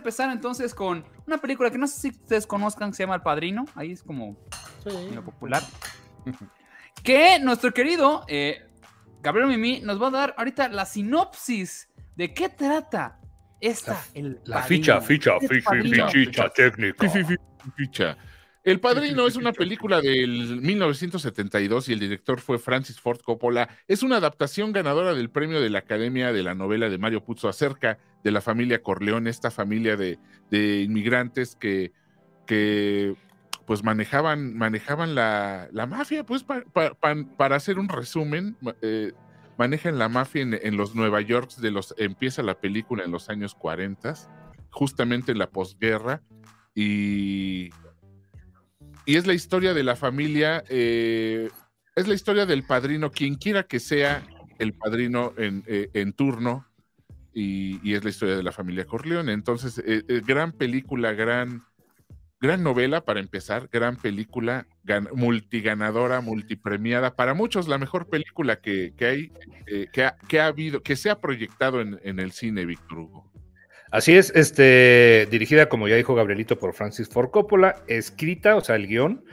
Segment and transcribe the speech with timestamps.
[0.00, 3.64] empezar entonces con una película que no sé si ustedes conozcan, se llama El Padrino.
[3.74, 4.36] Ahí es como
[4.84, 5.62] medio popular.
[7.04, 8.66] que nuestro querido eh,
[9.22, 13.18] Gabriel Mimi nos va a dar ahorita la sinopsis de qué trata
[13.60, 14.02] esta.
[14.14, 17.10] el la ficha, ficha, ficha, ficha, técnica.
[17.76, 18.16] Ficha.
[18.62, 23.68] El Padrino es una película del 1972 y el director fue Francis Ford Coppola.
[23.88, 27.48] Es una adaptación ganadora del premio de la Academia de la novela de Mario Puzo
[27.48, 30.18] acerca de la familia Corleone, esta familia de,
[30.82, 31.92] inmigrantes que,
[32.46, 33.14] que,
[33.66, 39.12] pues manejaban, manejaban la, mafia, pues para hacer un resumen, eh,
[39.58, 43.54] manejan la mafia en, los Nueva York de los, empieza la película en los años
[43.54, 44.14] 40,
[44.70, 46.22] justamente en la posguerra,
[46.74, 47.70] y
[49.10, 51.50] y es la historia de la familia, eh,
[51.96, 54.22] es la historia del padrino, quien quiera que sea
[54.58, 56.66] el padrino en, eh, turno,
[57.32, 59.32] y, es la historia de la familia Corleone.
[59.32, 61.64] Entonces, eh, gran película, gran,
[62.40, 64.66] gran novela para empezar, gran película,
[65.12, 69.32] multiganadora, multipremiada, para muchos la mejor película que, hay,
[69.92, 73.30] que ha, habido, que se ha proyectado en, en el cine, Víctor Hugo.
[73.90, 78.76] Así es, este, dirigida, como ya dijo Gabrielito, por Francis Ford Coppola, escrita, o sea,
[78.76, 79.24] el guion,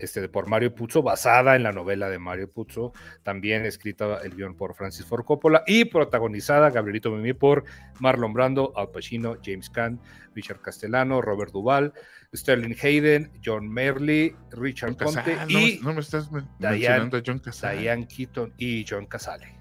[0.00, 4.56] este, por Mario Puzo, basada en la novela de Mario Puzo, también escrita el guion
[4.56, 7.64] por Francis Ford Coppola y protagonizada, Gabrielito Mimi, por
[8.00, 10.00] Marlon Brando, Al Pacino, James Caan,
[10.34, 11.92] Richard Castellano, Robert Duvall,
[12.34, 17.42] Sterling Hayden, John Merle, Richard Conte y no, me estás Diane, John
[17.78, 19.58] Diane Keaton y John Casale.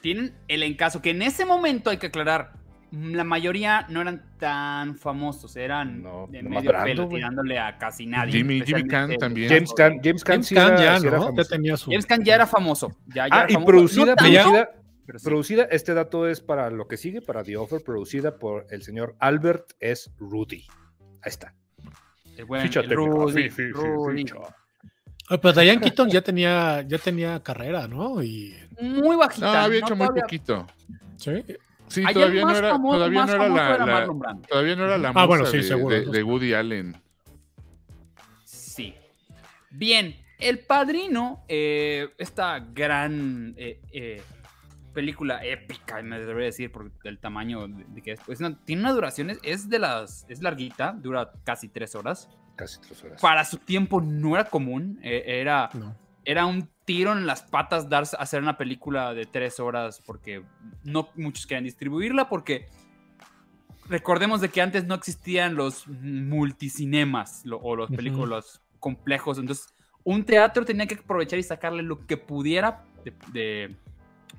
[0.00, 2.54] Tienen el encaso, que en ese momento hay que aclarar,
[2.92, 8.32] la mayoría no eran tan famosos, eran de medio pelo, tirándole a casi nadie.
[8.32, 9.48] Jimmy, Jimmy Khan también.
[9.48, 11.34] James Khan, James Khan, ya, ¿no?
[11.34, 11.90] ya tenía su...
[11.90, 12.96] James Khan ya era famoso.
[13.14, 14.70] Ya, ah, y producida, producida,
[15.22, 19.14] producida, este dato es para lo que sigue, para The Offer, producida por el señor
[19.20, 20.10] Albert S.
[20.18, 20.66] Rudy.
[21.22, 21.54] Ahí está.
[22.36, 24.24] El buen Rudy, Rudy.
[25.28, 28.20] Pero Diane Keaton ya tenía, ya tenía carrera, ¿no?
[28.20, 28.56] Y...
[28.80, 29.46] Muy bajita.
[29.46, 30.66] No, había hecho muy poquito.
[31.16, 31.44] Sí.
[31.90, 34.06] Sí, todavía no, era, todavía no era la,
[34.48, 36.96] todavía no era la ah, bueno, sí, de, seguro, de, Woody Allen.
[38.44, 38.94] Sí.
[39.70, 44.22] Bien, El Padrino, eh, esta gran eh, eh,
[44.94, 48.20] película épica, me debería decir, por el tamaño de, que es.
[48.24, 52.28] Pues, tiene una duración, es, de las, es larguita, dura casi tres horas.
[52.54, 53.20] Casi tres horas.
[53.20, 55.70] Para su tiempo no era común, era,
[56.24, 60.42] era un tiro en las patas dar, hacer una película de tres horas porque
[60.84, 62.68] no muchos querían distribuirla porque
[63.88, 70.64] recordemos de que antes no existían los multicinemas o los películas complejos, entonces un teatro
[70.64, 72.84] tenía que aprovechar y sacarle lo que pudiera
[73.32, 73.76] de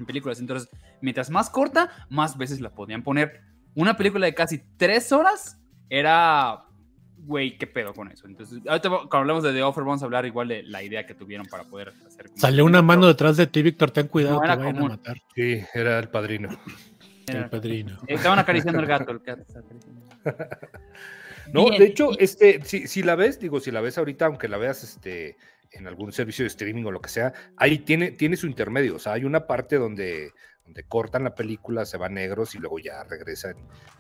[0.06, 0.40] películas.
[0.40, 0.70] Entonces,
[1.02, 3.42] mientras más corta, más veces la podían poner.
[3.76, 5.60] Una película de casi tres horas
[5.90, 6.66] era,
[7.26, 8.28] güey, ¿qué pedo con eso?
[8.28, 11.14] Entonces, ahorita cuando hablamos de The Offer, vamos a hablar igual de la idea que
[11.14, 12.30] tuvieron para poder hacer.
[12.36, 15.18] Sale una mano detrás de ti, Víctor, ten cuidado, te vayan a matar.
[15.36, 16.50] Sí, era el padrino.
[17.28, 18.00] el padrino.
[18.08, 19.12] Estaban acariciando el gato.
[19.12, 19.44] El gato
[21.54, 24.58] no, de hecho, este, si, si la ves, digo, si la ves ahorita, aunque la
[24.58, 25.38] veas, este
[25.72, 28.96] en algún servicio de streaming o lo que sea, ahí tiene, tiene su intermedio.
[28.96, 30.34] O sea, hay una parte donde,
[30.66, 33.52] donde cortan la película, se va negros y luego ya regresa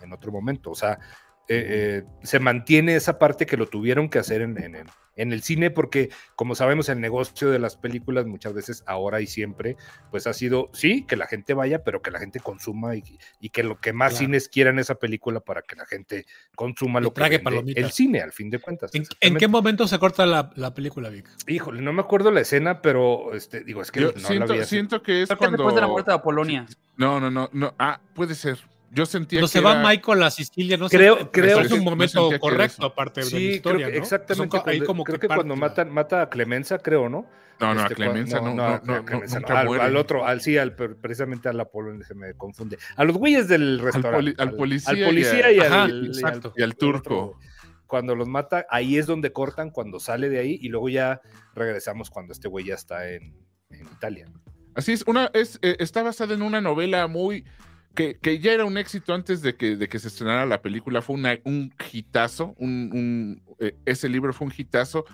[0.01, 0.71] en, otro momento.
[0.71, 0.99] O sea,
[1.47, 4.85] eh, eh, se mantiene esa parte que lo tuvieron que hacer en, en,
[5.15, 9.27] en el cine, porque como sabemos, el negocio de las películas muchas veces, ahora y
[9.27, 9.75] siempre,
[10.09, 13.03] pues ha sido, sí, que la gente vaya, pero que la gente consuma y,
[13.49, 16.25] que lo que más cines quieran esa película para que la gente
[16.55, 17.41] consuma lo que
[17.75, 18.91] el cine, al fin de cuentas.
[18.93, 21.29] ¿En, qué momento se corta la, película, Vic?
[21.47, 25.01] Híjole, no me acuerdo la escena, pero este, digo, es que no siento, la siento
[25.01, 25.57] que es cuando...
[25.57, 26.65] después de la muerte de Apolonia.
[26.97, 28.59] No, no, no, no, ah, puede ser,
[28.93, 32.29] yo sentía Cuando se va Michael a Sicilia, no creo, sé, creo es un momento
[32.39, 33.93] correcto, aparte de la historia, ¿no?
[33.93, 34.61] Exactamente.
[34.65, 37.25] ahí como creo que, cuando matan, mata a Clemenza, creo, ¿no?
[37.61, 41.59] No, no, a este, Clemenza no, no, no, al, otro, al sí, al, precisamente al
[41.59, 42.77] Apolo se me confunde.
[42.97, 44.33] A los güeyes del restaurante.
[44.37, 46.11] Al, policía, al policía y, al,
[46.57, 47.39] y al turco.
[47.87, 51.21] cuando los mata, ahí es donde cortan, cuando sale de ahí, y luego ya
[51.55, 53.35] regresamos cuando este güey ya está en,
[53.69, 54.27] en Italia.
[54.75, 57.45] Así es, una, es, eh, está basada en una novela muy
[57.93, 61.15] que, ya era un éxito antes de que, de que se estrenara la película, fue
[61.43, 65.05] un hitazo, un, eh, ese libro fue un hitazo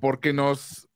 [0.00, 0.88] porque nos,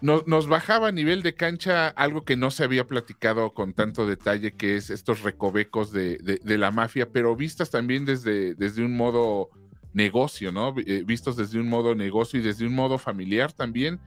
[0.00, 4.52] nos, bajaba a nivel de cancha algo que no se había platicado con tanto detalle,
[4.52, 9.50] que es estos recovecos de, la mafia, pero vistas también desde, desde un modo
[9.92, 10.74] negocio, ¿no?
[10.86, 13.98] Eh, vistos desde un modo negocio y desde un modo familiar también.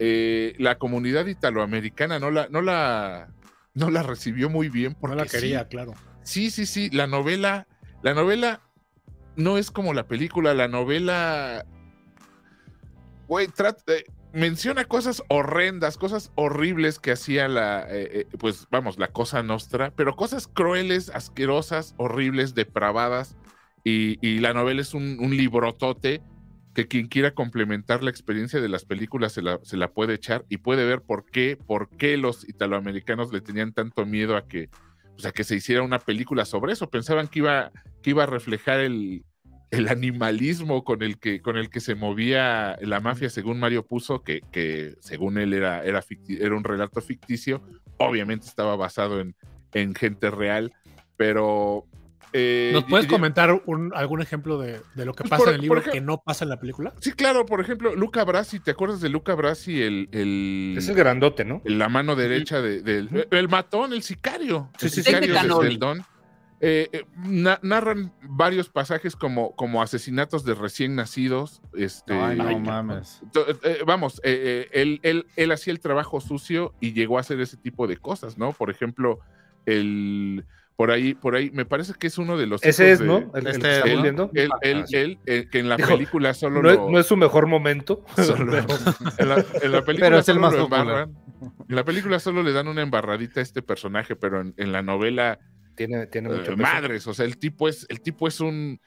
[0.00, 3.28] Eh, la comunidad italoamericana no la, no la,
[3.78, 4.94] no la recibió muy bien.
[4.94, 5.94] Porque no la quería, claro.
[6.22, 7.66] Sí, sí, sí, la novela,
[8.02, 8.60] la novela
[9.36, 11.64] no es como la película, la novela,
[13.28, 13.46] güey,
[13.86, 19.42] eh, menciona cosas horrendas, cosas horribles que hacía la, eh, eh, pues vamos, la cosa
[19.42, 23.36] nostra, pero cosas crueles, asquerosas, horribles, depravadas,
[23.84, 26.20] y, la novela es un, un, librotote
[26.78, 30.44] que quien quiera complementar la experiencia de las películas se la, se la puede echar
[30.48, 34.70] y puede ver por qué, por qué los italoamericanos le tenían tanto miedo a que
[35.16, 36.88] o sea, que se hiciera una película sobre eso.
[36.88, 39.24] Pensaban que iba, que iba a reflejar el,
[39.72, 44.22] el animalismo con el, que, con el que se movía la mafia, según Mario puso,
[44.22, 47.60] que, que según él era, era, era un relato ficticio.
[47.96, 49.34] Obviamente estaba basado en,
[49.72, 50.72] en gente real,
[51.16, 51.88] pero
[52.32, 56.00] eh, ¿Nos puedes comentar algún ejemplo de, lo que pues pasa en el libro que
[56.00, 56.92] no pasa en la película?
[57.00, 59.82] Sí, claro, por ejemplo, Luca Brasi, ¿te acuerdas de Luca Brasi?
[59.82, 61.62] El, el, es el grandote, ¿no?
[61.64, 64.70] La mano derecha del el matón, el sicario.
[64.80, 66.04] el sicario del Don.
[66.60, 67.04] Eh, eh,
[67.62, 71.62] narran varios pasajes como, como asesinatos de recién nacidos.
[71.72, 73.22] Este, Ay, no mames.
[73.86, 77.96] vamos, él, él, él hacía el trabajo sucio y llegó a hacer ese tipo de
[77.96, 78.52] cosas, ¿no?
[78.52, 79.20] Por ejemplo,
[79.66, 80.44] el
[80.78, 82.62] por ahí, por ahí, me parece que es uno de los.
[82.62, 83.32] Ese es, ¿no?
[83.34, 84.30] El, este, él, viendo.
[84.32, 87.48] Él, él, él eh, que en la película solo no, lo, no es su mejor
[87.48, 88.04] momento.
[88.16, 88.68] Solo, en,
[89.28, 91.16] la, en, la, película pero es el más lo embarran.
[91.68, 94.82] En la película solo le dan una embarradita a este personaje, pero en, en la
[94.82, 95.40] novela.
[95.74, 98.80] Tiene, tiene mucho uh, Madres, o sea, el tipo es, el tipo es un.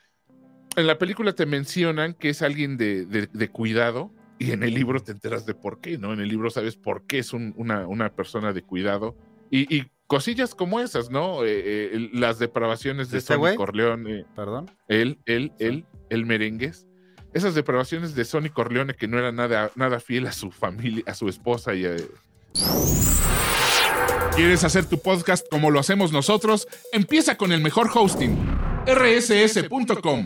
[0.77, 4.73] En la película te mencionan que es alguien de, de, de cuidado, y en el
[4.73, 6.13] libro te enteras de por qué, ¿no?
[6.13, 9.17] En el libro sabes por qué es un, una, una persona de cuidado.
[9.49, 11.45] Y, y cosillas como esas, ¿no?
[11.45, 14.25] Eh, eh, las depravaciones de ¿Este Sonny Corleone.
[14.35, 14.69] Perdón.
[14.89, 16.85] Él, él, él, el merengues.
[17.33, 21.13] Esas depravaciones de Sonny Corleone que no era nada, nada fiel a su familia, a
[21.13, 21.95] su esposa y a...
[24.35, 26.67] ¿Quieres hacer tu podcast como lo hacemos nosotros?
[26.91, 28.37] Empieza con el mejor hosting,
[28.87, 30.25] rss.com.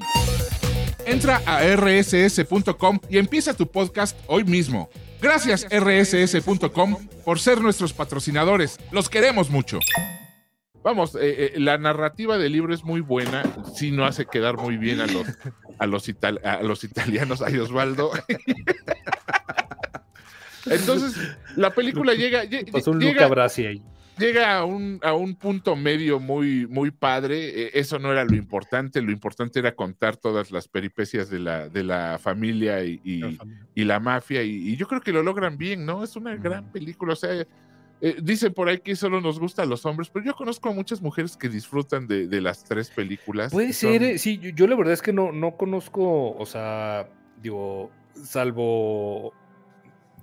[1.05, 4.89] Entra a rss.com y empieza tu podcast hoy mismo.
[5.21, 8.79] Gracias rss.com por ser nuestros patrocinadores.
[8.91, 9.79] Los queremos mucho.
[10.83, 14.77] Vamos, eh, eh, la narrativa del libro es muy buena, sí no hace quedar muy
[14.77, 15.25] bien a los,
[15.79, 16.07] a los,
[16.43, 18.11] a los italianos, a Osvaldo.
[20.67, 21.15] Entonces,
[21.55, 22.43] la película llega...
[22.71, 23.83] Pues un Luca Brasi ahí
[24.17, 27.67] llega a un, a un punto medio muy, muy padre.
[27.67, 29.01] E, eso no era lo importante.
[29.01, 33.99] Lo importante era contar todas las peripecias de la, de la familia y, y, la,
[33.99, 34.43] mafia.
[34.43, 36.03] Y, yo creo que lo logran bien, ¿no?
[36.03, 37.13] Es una gran película.
[37.13, 37.45] O sea,
[38.01, 40.73] eh, dicen por ahí que solo nos gusta a los hombres, pero yo conozco a
[40.73, 43.51] muchas mujeres que disfrutan de, de las tres películas.
[43.51, 47.09] Puede ser, eh, sí, yo, yo, la verdad es que no, no conozco, o sea,
[47.41, 47.91] digo,
[48.23, 49.33] salvo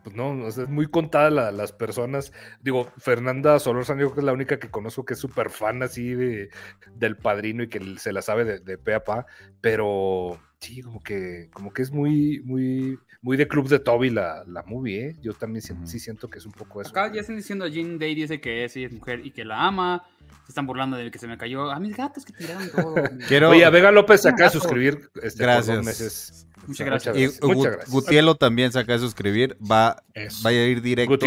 [0.03, 2.33] pues no, es muy contada las personas.
[2.61, 5.83] Digo, Fernanda Solórzano, yo creo que es la única que conozco que es súper fan
[5.83, 6.51] así de,
[6.95, 9.27] del padrino y que se la sabe de, de pe a pa,
[9.61, 14.45] pero sí, como que, como que es muy, muy, muy de club de Toby la,
[14.47, 15.17] la movie, ¿eh?
[15.21, 16.91] Yo también sí, siento que es un poco eso.
[16.91, 20.05] Acá ya están diciendo, Jean Day dice que es, es mujer y que la ama.
[20.45, 21.71] Se están burlando del que se me cayó.
[21.71, 22.95] A mis gatos que tiraron todo.
[23.29, 23.51] Quiero...
[23.51, 25.77] Oye, a Vega López acaba de suscribir este, Gracias.
[25.77, 26.47] Por meses.
[26.67, 27.17] Muchas gracias.
[27.17, 27.29] Y
[27.89, 29.57] Gutielo también se acaba de suscribir.
[29.61, 30.03] Va,
[30.45, 31.19] va a ir directo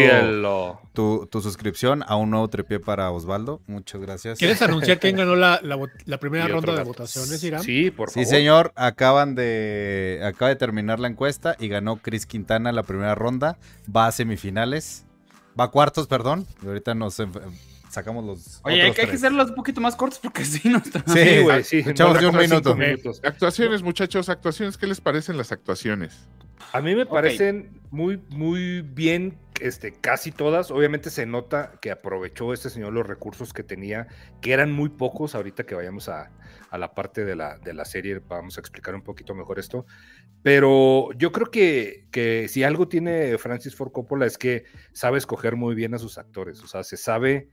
[0.92, 3.60] tu, tu, suscripción a un nuevo trepié para Osvaldo.
[3.66, 4.38] Muchas gracias.
[4.38, 7.62] ¿Quieres anunciar quién ganó la, la, primera ronda de votaciones, Irán?
[7.62, 8.24] Sí, por favor.
[8.24, 8.72] Sí, señor.
[8.76, 13.58] Acaban de, acaba de terminar la encuesta y ganó Chris Quintana la primera ronda.
[13.94, 15.04] Va a semifinales.
[15.58, 16.46] Va a cuartos, perdón.
[16.62, 17.20] Y ahorita nos
[17.96, 18.60] sacamos los.
[18.64, 21.02] Oye, hay, que hacerlos un poquito más cortos porque si no está.
[21.06, 21.78] Sí, güey, sí.
[21.78, 22.76] Echamos un minuto.
[23.24, 26.28] Actuaciones, muchachos, actuaciones, ¿qué les parecen las actuaciones?
[26.72, 30.70] A mí me parecen muy, muy bien, este, casi todas.
[30.70, 34.08] Obviamente se nota que aprovechó este señor los recursos que tenía,
[34.40, 35.34] que eran muy pocos.
[35.34, 36.30] Ahorita que vayamos a,
[36.70, 39.86] a la parte de la, de la serie, vamos a explicar un poquito mejor esto.
[40.42, 45.56] Pero yo creo que, que si algo tiene Francis Ford Coppola es que sabe escoger
[45.56, 46.62] muy bien a sus actores.
[46.62, 47.48] O sea, se sabe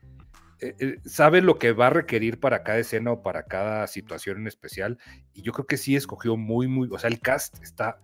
[1.06, 4.98] sabe lo que va a requerir para cada escena o para cada situación en especial.
[5.34, 8.00] Y yo creo que sí escogió muy, muy, o sea, el cast está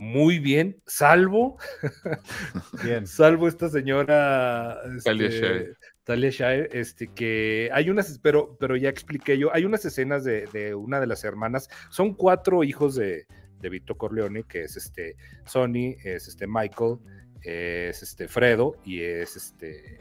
[0.00, 1.58] muy bien, salvo,
[2.82, 3.06] bien.
[3.06, 9.52] salvo esta señora este, Talia Shire, este, que hay unas, pero, pero ya expliqué yo,
[9.52, 13.26] hay unas escenas de, una de las hermanas, son cuatro hijos de,
[13.60, 16.96] de Vito Corleone, que es este Sonny, es este Michael,
[17.42, 20.00] es este Fredo y es este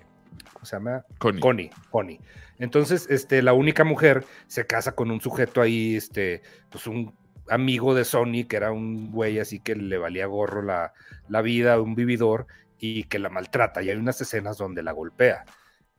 [0.59, 1.05] ¿cómo se llama?
[1.19, 1.71] Connie.
[1.89, 2.19] Connie,
[2.57, 7.15] Entonces, este, la única mujer se casa con un sujeto ahí, este, pues un
[7.47, 10.93] amigo de Sony, que era un güey así que le valía gorro la,
[11.29, 12.47] la vida, un vividor,
[12.77, 13.81] y que la maltrata.
[13.81, 15.45] Y hay unas escenas donde la golpea.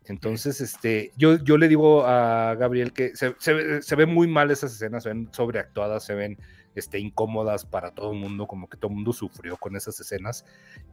[0.05, 4.73] Entonces, este, yo, yo le digo a Gabriel que se, se, ve muy mal esas
[4.73, 6.38] escenas, se ven sobreactuadas, se ven
[6.75, 10.45] este, incómodas para todo el mundo, como que todo el mundo sufrió con esas escenas.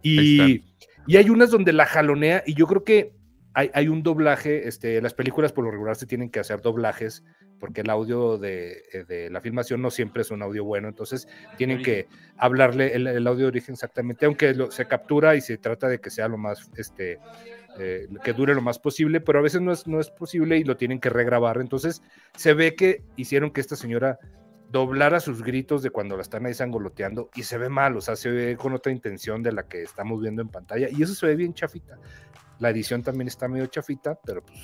[0.02, 0.64] Y,
[1.06, 3.17] y hay unas donde la jalonea, y yo creo que
[3.58, 7.24] hay, hay, un doblaje, este, las películas por lo regular se tienen que hacer doblajes,
[7.60, 11.28] porque el audio de, eh, de la filmación no siempre es un audio bueno, entonces
[11.58, 15.58] tienen que hablarle el, el, audio de origen exactamente, aunque lo, se captura y se
[15.58, 17.18] trata de que sea lo más, este,
[17.80, 20.64] eh, que dure lo más posible, pero a veces no es, no es posible y
[20.64, 21.60] lo tienen que regrabar.
[21.60, 22.04] Entonces
[22.36, 24.20] se ve que hicieron que esta señora
[24.70, 28.16] doblara sus gritos de cuando la están ahí sangoloteando y se ve mal, o sea,
[28.16, 31.26] se ve con otra intención de la que estamos viendo en pantalla y eso se
[31.26, 31.98] ve bien chafita.
[32.60, 34.60] La edición también está medio chafita, pero pues...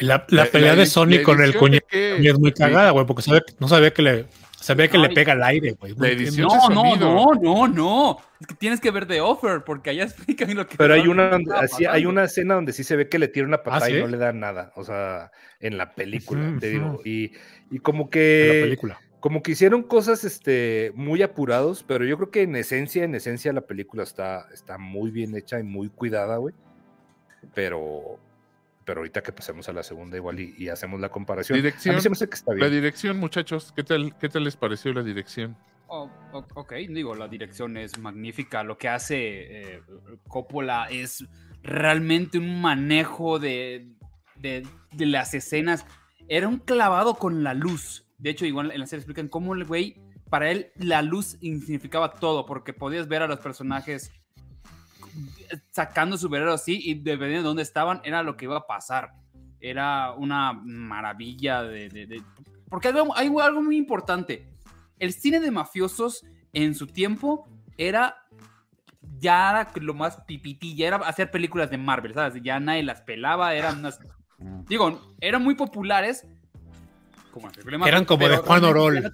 [0.00, 3.22] La, pelea de Sony con el cuñado es muy cagada, güey, porque
[3.60, 4.26] no sabía que le
[4.72, 5.94] ve que le pega al aire, güey.
[6.38, 8.18] No, no, no, no, no.
[8.40, 10.78] Es que tienes que ver The Offer, porque allá explican lo que.
[10.78, 13.62] Pero hay una, así, hay una escena donde sí se ve que le tira una
[13.62, 14.72] patada ¿Ah, y no le da nada.
[14.76, 15.30] O sea,
[15.60, 17.02] en la película, te digo.
[17.04, 17.32] Y,
[17.70, 18.50] y como que.
[18.50, 19.00] En la película.
[19.20, 23.54] Como que hicieron cosas este, muy apurados, pero yo creo que en esencia, en esencia,
[23.54, 26.54] la película está, está muy bien hecha y muy cuidada, güey.
[27.54, 28.18] Pero,
[28.84, 31.56] pero ahorita que pasemos a la segunda igual y, hacemos la comparación.
[31.56, 32.66] Dirección, a mí se me hace que está bien.
[32.66, 35.56] La dirección, muchachos, ¿qué tal, qué tal les pareció la dirección?
[35.86, 38.64] Oh, ok, digo, la dirección es magnífica.
[38.64, 39.82] Lo que hace eh,
[40.28, 41.24] Coppola es
[41.62, 43.92] realmente un manejo de,
[44.36, 44.66] de,
[44.98, 45.86] las escenas.
[46.28, 48.06] Era un clavado con la luz.
[48.18, 49.96] De hecho, igual en la serie explican cómo el güey,
[50.30, 54.12] para él la luz significaba todo, porque podías ver a los personajes
[55.70, 59.12] sacando su velero así y dependiendo de dónde estaban, era lo que iba a pasar.
[59.60, 62.22] Era una maravilla de...
[62.68, 64.48] Porque hay algo, algo muy importante.
[64.98, 68.16] El cine de mafiosos en su tiempo era
[69.18, 72.42] ya lo más pipitilla, era hacer películas de Marvel, ¿sabes?
[72.42, 73.98] Ya nadie las pelaba, eran unas...
[74.68, 76.26] Digo, eran muy populares.
[77.30, 77.50] Como
[77.86, 79.10] eran como de Juan Orol.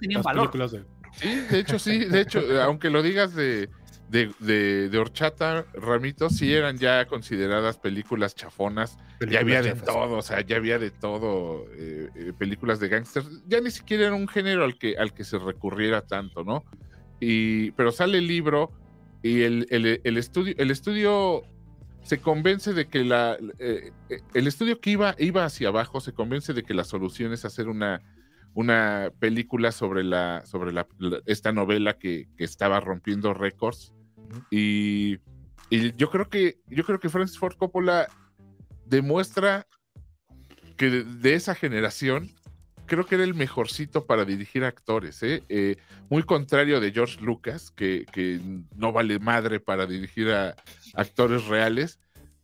[1.13, 3.69] Sí, de hecho, sí, de hecho, aunque lo digas de
[4.11, 8.97] de, de, horchata, Ramito, sí eran ya consideradas películas chafonas.
[9.29, 13.27] ya había de todo, o sea, ya había de todo, eh, eh, películas de gángsters.
[13.47, 16.65] Ya ni siquiera era un género al que, al que se recurriera tanto, ¿no?
[17.21, 18.71] Y, pero sale el libro
[19.23, 21.43] y el, el, estudio, el estudio
[22.03, 23.91] se convence de que la, eh,
[24.33, 27.69] el estudio que iba, iba hacia abajo se convence de que la solución es hacer
[27.69, 28.01] una,
[28.55, 30.85] una película sobre, la, sobre la,
[31.27, 33.93] esta novela que, que estaba rompiendo récords
[34.49, 35.19] y,
[35.69, 38.09] yo creo que yo creo que Francis Ford Coppola
[38.85, 39.67] demuestra
[40.75, 42.29] que de, esa generación
[42.87, 45.43] creo que era el mejorcito para dirigir actores, ¿eh?
[45.47, 45.77] Eh,
[46.09, 48.05] muy contrario de George Lucas, que,
[48.75, 50.55] no vale madre para dirigir a
[50.93, 51.99] actores reales.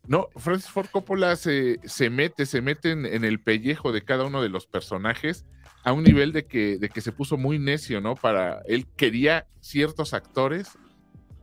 [0.06, 4.24] No, Francis Ford Coppola se, se mete, se mete en, en, el pellejo de cada
[4.24, 5.44] uno de los personajes
[5.84, 8.14] a un nivel de que, de que se puso muy necio, ¿no?
[8.14, 10.78] Para él quería ciertos actores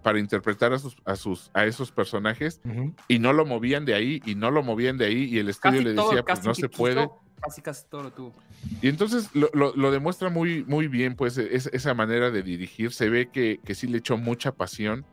[0.05, 2.61] para interpretar a sus, a sus, a esos personajes
[3.07, 5.81] y no lo movían de ahí y no lo movían de ahí y el estudio
[5.81, 7.09] le decía pues no se puede.
[7.41, 8.33] Casi casi todo lo
[8.83, 12.93] Y entonces lo, lo, demuestra muy, muy bien, pues es, esa manera de dirigir.
[12.93, 15.07] Se ve que, que sí le echó mucha pasión.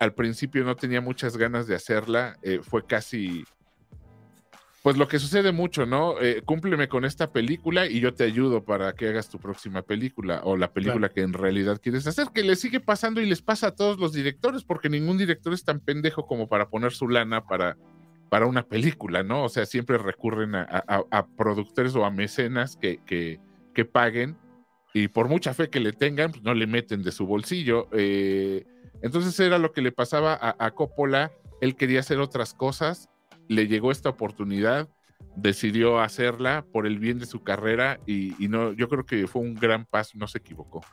[0.00, 3.44] al principio no tenía muchas ganas de hacerla, eh, fue casi
[4.82, 6.20] pues lo que sucede mucho, ¿no?
[6.20, 10.40] Eh, cúmpleme con esta película y yo te ayudo para que hagas tu próxima película
[10.44, 13.68] o la película que en realidad quieres hacer, que le sigue pasando y les pasa
[13.68, 17.44] a todos los directores, porque ningún director es tan pendejo como para poner su lana
[17.44, 17.76] para,
[18.28, 19.44] para una película, ¿no?
[19.44, 23.40] O sea, siempre recurren a, productores o a mecenas que, que,
[23.74, 24.36] que, paguen
[24.94, 27.88] y por mucha fe que le tengan, pues no le meten de su bolsillo.
[27.92, 28.64] Eh,
[29.02, 33.10] entonces era lo que le pasaba a, a Coppola, él quería hacer otras cosas
[33.48, 34.88] le llegó esta oportunidad,
[35.36, 39.54] decidió hacerla por el bien de su carrera y, no, yo creo que fue un
[39.54, 40.84] gran paso, no se equivocó.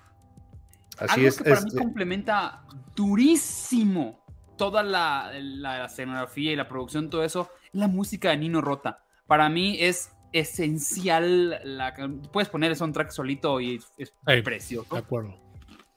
[0.98, 4.24] Así Algo es, que para mí complementa durísimo
[4.58, 9.04] toda la, la, escenografía y la producción, todo eso, la música de Nino Rota.
[9.28, 11.60] Para mí es esencial.
[11.64, 11.94] La,
[12.32, 14.96] puedes poner el soundtrack solito y es, precioso.
[14.96, 15.38] De acuerdo.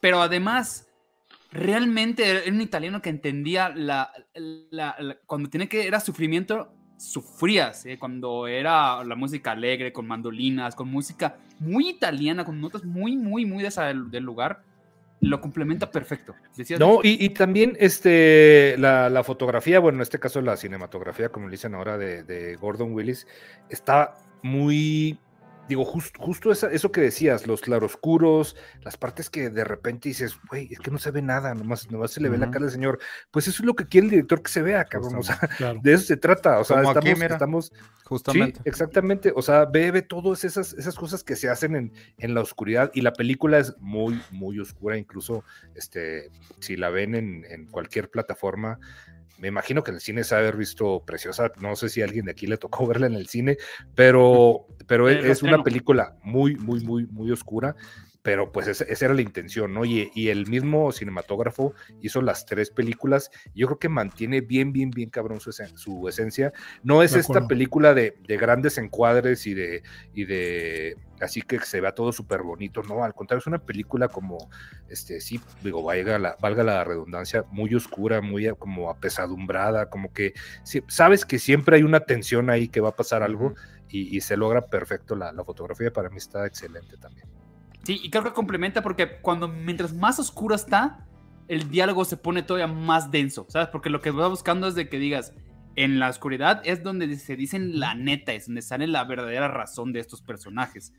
[0.01, 0.88] Pero además,
[1.51, 4.13] realmente era un italiano que entendía la,
[5.27, 7.99] cuando tiene que era sufrimiento sufrías ¿eh?
[7.99, 13.47] cuando era la música alegre con mandolinas con música muy italiana con notas muy muy
[13.47, 14.63] muy de esa del, lugar
[15.21, 16.35] lo complementa perfecto
[16.79, 21.75] no y, también este la, fotografía bueno en este caso la cinematografía como le dicen
[21.75, 23.27] ahora de, de Gordon Willis
[23.71, 25.19] está muy
[25.69, 30.79] digo, justo eso que decías, los claroscuros, las partes que de repente dices, güey, es
[30.81, 32.99] que no se ve nada, nomás, nomás se le ve la cara del señor.
[33.31, 35.17] Pues eso es lo que quiere el director que se vea, cabrón.
[35.17, 35.39] O sea,
[35.83, 36.59] de eso se trata.
[36.59, 37.73] O sea, estamos, estamos,
[38.05, 38.57] Justamente.
[38.57, 39.33] Sí, exactamente.
[39.37, 42.91] O sea, ve, ve todas esas, esas cosas que se hacen en, en, la oscuridad.
[42.95, 44.97] Y la película es muy, muy oscura.
[44.97, 45.45] Incluso,
[45.75, 48.79] este, si la ven en, en cualquier plataforma,
[49.39, 51.53] me imagino que en el cine se ha haber visto preciosa.
[51.61, 53.57] No sé si a alguien de aquí le tocó verla en el cine,
[53.95, 57.77] pero, pero es, una película muy, muy, muy, muy oscura.
[58.23, 59.85] Pero pues esa, era la intención, ¿no?
[59.85, 61.73] Y, y, el mismo cinematógrafo
[62.03, 63.31] hizo las tres películas.
[63.55, 66.53] yo creo que mantiene bien, bien, bien cabrón su, su esencia.
[66.83, 69.83] No es esta película de, de, grandes encuadres y de,
[70.13, 74.09] y de así que se vea todo súper bonito, no, al contrario, es una película
[74.09, 74.51] como,
[74.89, 80.35] este, sí, digo, valga la, valga la redundancia, muy oscura, muy como apesadumbrada, como que
[80.87, 83.55] sabes que siempre hay una tensión ahí que va a pasar algo
[83.91, 87.27] y, se logra perfecto, la, la, fotografía para mí está excelente también.
[87.85, 91.07] Sí, y creo que complementa porque cuando, mientras más oscura está,
[91.49, 93.69] el diálogo se pone todavía más denso, ¿sabes?
[93.69, 95.33] Porque lo que va buscando es de que digas,
[95.79, 99.93] en la oscuridad es donde se dicen la neta, es donde sale la verdadera razón
[99.93, 100.93] de estos personajes.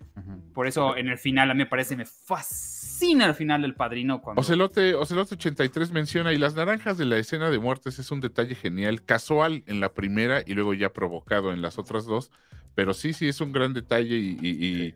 [0.54, 4.22] Por eso en el final a mí me parece, me fascina el final del padrino.
[4.22, 4.40] Cuando...
[4.40, 8.56] Ocelote, Ocelote 83 menciona, y las naranjas de la escena de muertes es un detalle
[8.56, 12.32] genial, casual en la primera y luego ya provocado en las otras dos,
[12.74, 14.96] pero sí, sí, es un gran detalle y y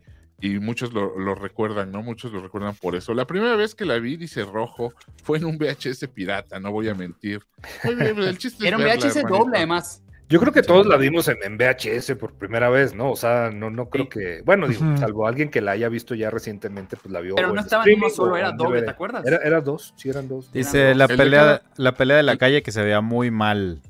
[0.60, 2.02] muchos lo, recuerdan, ¿no?
[2.02, 3.14] Muchos lo recuerdan por eso.
[3.14, 6.88] La primera vez que la vi, dice rojo, fue en un VHS pirata, no voy
[6.88, 7.40] a mentir.
[7.82, 10.02] el chiste Era un VHS doble, además.
[10.28, 13.10] Yo creo que todos la vimos en, VHS por primera vez, ¿no?
[13.10, 14.42] O sea, no, no creo que.
[14.44, 17.34] Bueno, digo, salvo alguien que la haya visto ya recientemente, pues la vio.
[17.34, 19.24] Pero no estaba en uno solo, era doble, ¿te acuerdas?
[19.26, 20.50] Era, era, dos, sí, eran dos.
[20.50, 23.82] Dice la pelea, la pelea de la calle que se veía muy mal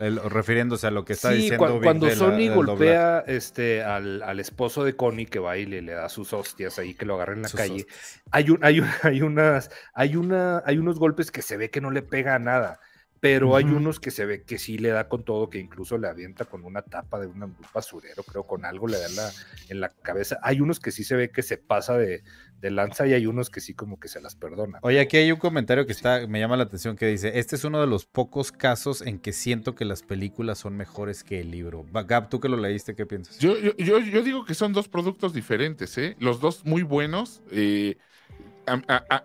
[0.00, 1.80] refiriéndose a lo que está diciendo.
[1.82, 6.78] cuando Sony golpea este, al, esposo de Connie que va y le, da sus hostias
[6.78, 7.86] ahí que lo agarra en la calle,
[8.30, 11.90] hay, un, hay, hay, unas, hay, una, hay unos golpes que se ve que no
[11.90, 12.80] le pega a nada,
[13.20, 16.08] pero hay unos que se ve que sí le da con todo, que incluso le
[16.08, 19.32] avienta con una tapa de un basurero, creo, con algo le da en la,
[19.68, 20.38] en la cabeza.
[20.42, 22.22] Hay unos que sí se ve que se pasa de,
[22.60, 24.78] de lanza y hay unos que sí como que se las perdona.
[24.82, 27.64] Oye, aquí hay un comentario que está, me llama la atención que dice, este es
[27.64, 31.50] uno de los pocos casos en que siento que las películas son mejores que el
[31.50, 31.84] libro.
[31.92, 33.38] Gab, tú que lo leíste, ¿qué piensas?
[33.38, 36.16] Yo, yo, yo, digo que son dos productos diferentes, ¿eh?
[36.18, 37.42] Los dos muy buenos.
[37.50, 37.96] Eh,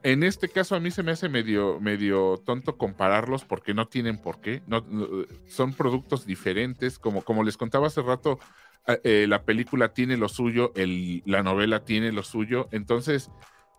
[0.03, 4.17] en este caso a mí se me hace medio, medio tonto compararlos porque no tienen
[4.17, 4.61] por qué.
[4.67, 4.85] No,
[5.47, 6.99] son productos diferentes.
[6.99, 8.39] Como, como les contaba hace rato,
[9.03, 13.31] eh, la película tiene lo suyo, el, la novela tiene lo suyo, entonces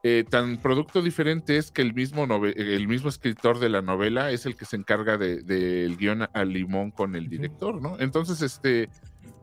[0.02, 4.46] eh, tan producto diferente es que el mismo, el mismo escritor de la novela es
[4.46, 7.96] el que se encarga del de, guion al limón con el director, ¿no?
[7.98, 8.88] Entonces, este,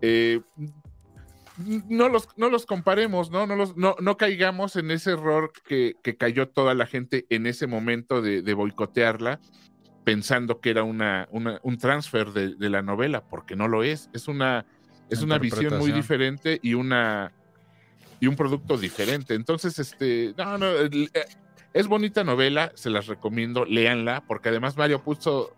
[0.02, 0.42] eh,
[1.90, 3.46] no, los, no los comparemos, ¿no?
[3.46, 7.46] No, los, no, no caigamos en ese error que, que, cayó toda la gente en
[7.46, 9.40] ese momento de, de boicotearla
[10.04, 14.10] pensando que era una, una un transfer de, de, la novela, porque no lo es,
[14.14, 14.66] es una
[15.10, 17.32] es una visión muy diferente y una
[18.20, 19.36] y un producto diferente.
[19.36, 21.10] Entonces, este, no, no, eh,
[21.74, 25.54] es bonita novela, se las recomiendo, léanla, porque además Mario puso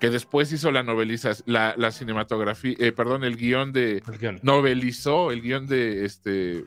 [0.00, 4.02] que después hizo la noveliza, la, la cinematografía, eh, perdón, el guion de,
[4.42, 6.64] novelizó el guion de, este,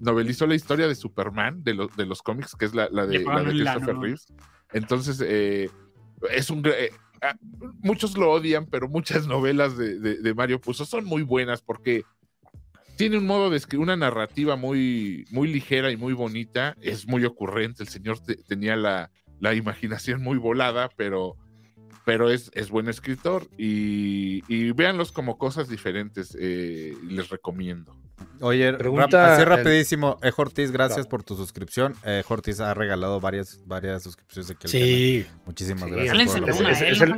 [0.00, 3.42] novelizó la historia de Superman, de, los de los cómics, que es la, de, la
[3.42, 4.26] de Christopher Reeves.
[4.72, 5.70] Entonces, eh,
[6.30, 6.62] es un,
[7.22, 7.36] Ah,
[7.82, 12.02] muchos lo odian, pero muchas novelas de, Mario Puzo son muy buenas porque
[12.96, 16.76] tiene un modo de escribir, una narrativa muy, muy ligera y muy bonita.
[16.80, 17.84] Es muy ocurrente.
[17.84, 18.18] El señor
[18.48, 19.08] tenía la,
[19.54, 21.36] imaginación muy volada, pero,
[22.04, 23.46] pero es, es buen escritor.
[23.56, 26.36] Y, y véanlos como cosas diferentes.
[26.38, 27.96] Eh, les recomiendo.
[28.40, 30.18] Oye, pregunta así rapidísimo.
[30.22, 31.94] Eh, Ortiz, gracias por tu suscripción.
[32.04, 35.26] Eh, Ortiz ha regalado varias, varias suscripciones de que Sí.
[35.46, 36.14] Muchísimas gracias.
[36.14, 36.44] Es, el,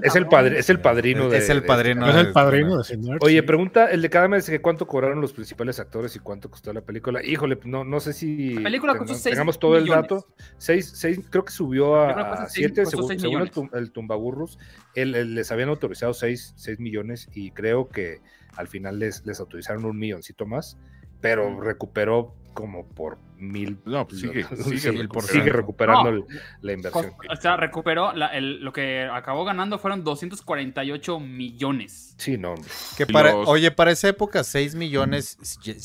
[0.02, 1.38] es, el, padre, es el padrino de.
[1.38, 2.08] Es el padrino.
[2.08, 3.18] Es el padrino de señor.
[3.22, 6.72] Oye, pregunta el de cada mes que cuánto cobraron los principales actores y cuánto costó
[6.72, 7.24] la película.
[7.24, 8.54] Híjole, no, no sé si.
[8.54, 10.26] La película costó tengamos todo el dato.
[10.58, 14.58] Seis, seis, creo que subió a, siete, según, el, el, Tumbaburros.
[14.94, 18.20] les habían autorizado seis, seis millones y creo que
[18.56, 20.76] al final les, les autorizaron un milloncito más
[21.24, 23.78] pero recuperó como por mil.
[23.86, 26.26] No, pues sigue, sigue, sigue recuperando
[26.60, 27.14] la inversión.
[27.30, 32.14] O sea, recuperó lo que acabó ganando fueron 248 millones.
[32.18, 32.56] Sí, no.
[32.98, 35.38] Que para, Oye, para esa época, 6 millones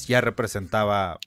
[0.05, 1.17] ya representaba.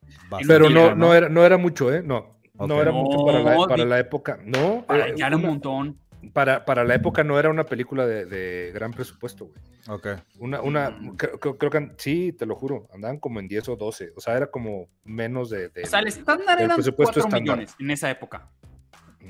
[0.47, 2.03] Pero no, no, era, no era mucho, ¿eh?
[2.05, 2.37] No.
[2.53, 4.39] No era mucho para la, para la época.
[4.45, 4.85] No.
[5.17, 6.02] ya era un montón.
[6.33, 9.61] Para, para la época no era una película de, gran presupuesto, güey.
[9.89, 10.09] Ok.
[10.39, 11.17] Una, una, mm.
[11.17, 14.13] creo, que sí, te lo juro, andaban como en 10 o 12.
[14.17, 15.71] O sea, era como menos de.
[15.83, 18.49] o sea, el estándar eran 4 millones en esa época.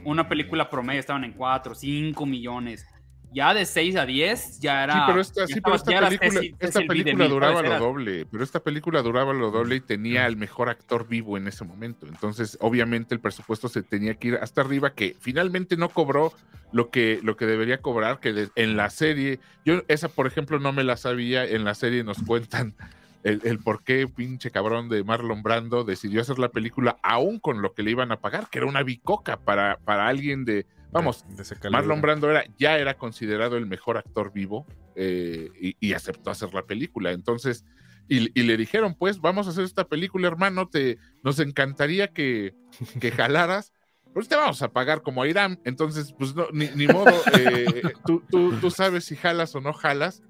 [0.05, 2.87] Una película promedio estaban en 4, 5 millones
[3.35, 4.95] ya de 6 a 10 ya era.
[4.95, 8.27] Sí, pero esta, sí, pero esta película, esta película duraba lo doble.
[8.31, 12.07] Pero esta película duraba lo doble y tenía el mejor actor vivo en ese momento.
[12.07, 16.33] Entonces, obviamente, el presupuesto se tenía que ir hasta arriba, que finalmente no cobró
[16.73, 19.41] lo que, lo que debería cobrar, que en la serie.
[19.65, 21.45] Yo, esa, por ejemplo, no me la sabía.
[21.45, 22.75] En la serie nos cuentan.
[23.25, 27.63] El, el, por qué pinche cabrón de Marlon Brando decidió hacer la película aún con
[27.63, 31.25] lo que le iban a pagar, que era una bicoca para, para alguien de, Vamos,
[31.71, 35.49] Marlon Brando era, ya era considerado el mejor actor vivo eh,
[35.81, 37.13] y, aceptó hacer la película.
[37.13, 37.65] Entonces,
[38.09, 42.55] y, le dijeron, pues, vamos a hacer esta película, hermano, te, nos encantaría que,
[43.01, 43.73] que jalaras,
[44.13, 45.59] pues te vamos a pagar como a Irán.
[45.65, 50.23] Entonces, pues, no, ni, modo, eh, tú, tú, sabes si jalas o no jalas,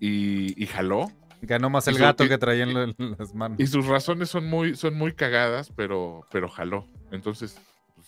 [0.00, 1.10] y, jaló.
[1.40, 3.58] Ganó más el gato que traía en, las manos.
[3.58, 6.86] Y sus razones son muy, son muy cagadas, pero, pero jaló.
[7.10, 7.58] Entonces,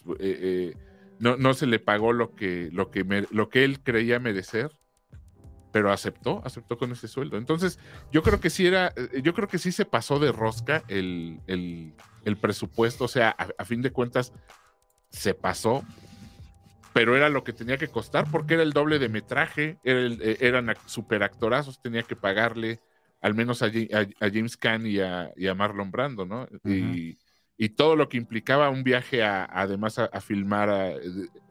[0.04, 0.74] pues, eh,
[1.18, 4.70] no, no se le pagó lo que, lo, que lo que él creía merecer,
[5.72, 7.36] pero aceptó, aceptó con ese sueldo.
[7.36, 7.78] Entonces,
[8.10, 11.92] yo creo que sí era, eh, yo creo que sí se pasó de rosca el,
[12.40, 14.32] presupuesto, o sea, a, fin de cuentas,
[15.10, 15.84] se pasó,
[16.92, 20.38] pero era lo que tenía que costar porque era el doble de metraje, era eh,
[20.40, 22.80] eran superactorazos, tenía que pagarle
[23.20, 26.48] al menos a, James Caan y a, Marlon Brando, ¿no?
[26.64, 27.18] Y
[27.58, 30.94] y todo lo que implicaba un viaje además a, filmar,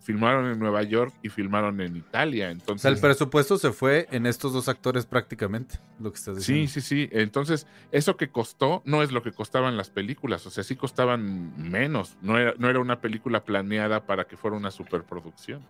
[0.02, 2.52] filmaron en Nueva York y filmaron en Italia.
[2.52, 6.38] Entonces, o sea, el presupuesto se fue en estos dos actores prácticamente, lo que estás
[6.38, 6.72] diciendo.
[6.72, 7.10] Sí, sí, sí.
[7.12, 11.54] Entonces, eso que costó no es lo que costaban las películas, o sea, sí costaban
[11.72, 12.18] menos.
[12.22, 15.66] No era, no era una película planeada para que fuera una superproducción.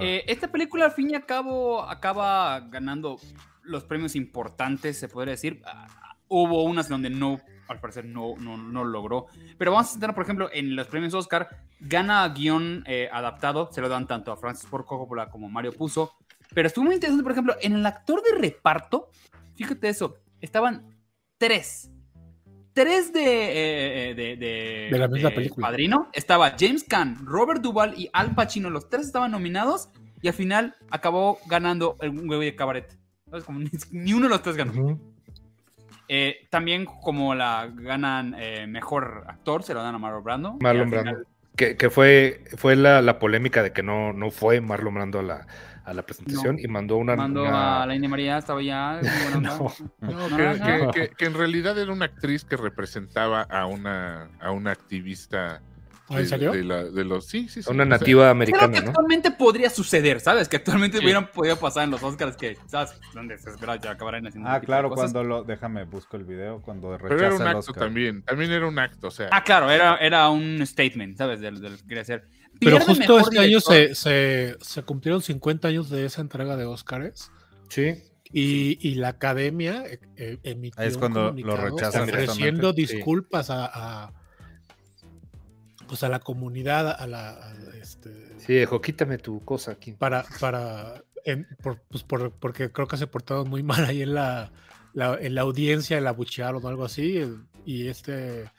[0.00, 3.18] Eh, esta película, al fin y al cabo, acaba ganando
[3.62, 5.62] los premios importantes, se podría decir.
[5.66, 5.86] Ah,
[6.28, 9.26] hubo unas donde no al parecer no, no, no logró.
[9.58, 11.48] Pero vamos a tener, por ejemplo, en los premios Oscar,
[11.80, 16.12] gana guion eh, adaptado, se lo dan tanto a Francis Ford Coppola como Mario Puzo.
[16.54, 19.10] Pero estuvo muy interesante, por ejemplo, en el actor de reparto,
[19.54, 20.94] fíjate eso, estaban
[21.38, 21.90] tres.
[22.74, 25.66] Tres de, eh, eh, de, de, la misma película.
[25.66, 26.08] Padrino.
[26.14, 28.70] Estaba James Caan, Robert Duvall y Al Pacino.
[28.70, 29.90] Los tres estaban nominados
[30.22, 32.96] y al final acabó ganando un huevo de cabaret.
[33.44, 34.72] Como ni, uno de los tres ganó.
[36.14, 40.58] Eh, también como la ganan eh, mejor actor, se lo dan a Marlon Brando.
[40.60, 41.22] Marlon Brando.
[41.56, 45.22] Que, que, fue, fue la, la, polémica de que no, no fue Marlon Brando a
[45.22, 45.46] la,
[45.86, 47.16] a la presentación y mandó una.
[47.16, 49.00] Mandó a la India María, estaba ya.
[49.40, 49.72] no,
[50.02, 55.62] que, que, que, en realidad era una actriz que representaba a una, a una activista
[56.18, 56.52] ¿En serio?
[56.52, 57.70] De, los, sí, sí, sí.
[57.70, 60.48] Una nativa americana, Creo que actualmente podría suceder, ¿sabes?
[60.48, 62.94] Que actualmente hubieran podido pasar en los Oscars que, ¿sabes?
[63.14, 65.44] Donde se espera ya acabarán haciendo Ah, claro, cuando lo...
[65.44, 69.08] Déjame, busco el video, cuando rechaza Pero era un acto también, también era un acto,
[69.08, 69.28] o sea...
[69.30, 71.40] Ah, claro, era, era un statement, ¿sabes?
[71.40, 72.28] Del, del que quería hacer.
[72.60, 77.30] Pero justo este año se, se, se, cumplieron 50 años de esa entrega de Oscars.
[77.68, 78.02] Sí.
[78.32, 84.12] Y, y la academia eh, eh emitió es cuando lo rechazan ofreciendo disculpas a, a
[85.92, 87.54] pues a la comunidad, a la...
[87.78, 89.92] este, sí, dijo, quítame tu cosa aquí.
[89.92, 91.04] Para, para,
[91.90, 94.50] pues por, porque creo que se portaron muy mal ahí en la,
[94.94, 97.22] en la audiencia, la abuchearon o algo así,
[97.66, 98.50] y este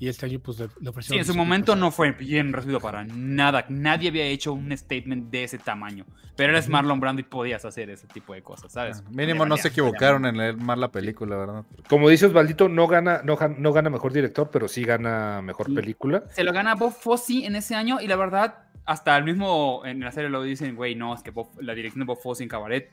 [0.00, 1.02] y este año pues le, ofrecieron...
[1.02, 3.66] Sí, en su momento no fue bien recibido para nada.
[3.68, 6.06] Nadie había hecho un statement de ese tamaño.
[6.36, 9.04] Pero eres Marlon Brando y podías hacer ese tipo de cosas, ¿sabes?
[9.04, 11.64] Ah, mínimo no se equivocaron en leer mal la película, ¿verdad?
[11.86, 16.24] Como dices, Valdito, no gana, no, no gana mejor director, pero sí gana mejor película.
[16.32, 20.00] Se lo gana Bob Fosse en ese año y la verdad, hasta el mismo en
[20.00, 22.90] la serie lo dicen, güey, no, es que la dirección de Bob Fosse en Cabaret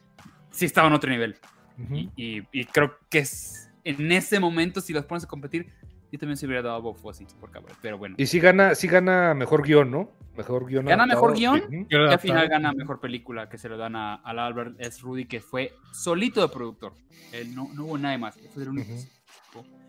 [0.51, 1.37] sí estaba en otro nivel.
[2.17, 5.71] y, y, creo que es, en ese momento, si los pones a competir,
[6.11, 8.15] yo también se hubiera dado a Bob Fosse por cabrón, pero bueno.
[8.17, 10.11] Y si gana, si gana mejor guion, ¿no?
[10.37, 10.85] Mejor guion.
[10.85, 14.39] Gana mejor guion y al final gana mejor película que se lo dan a, al
[14.39, 15.01] Albert S.
[15.01, 16.93] Rudy, que fue solito de productor.
[17.53, 18.39] no, no hubo nadie más.
[18.53, 18.91] Fue el único.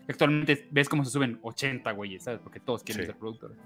[0.09, 2.41] Actualmente ves cómo se suben 80 güeyes, ¿sabes?
[2.41, 3.59] Porque todos quieren ser productores.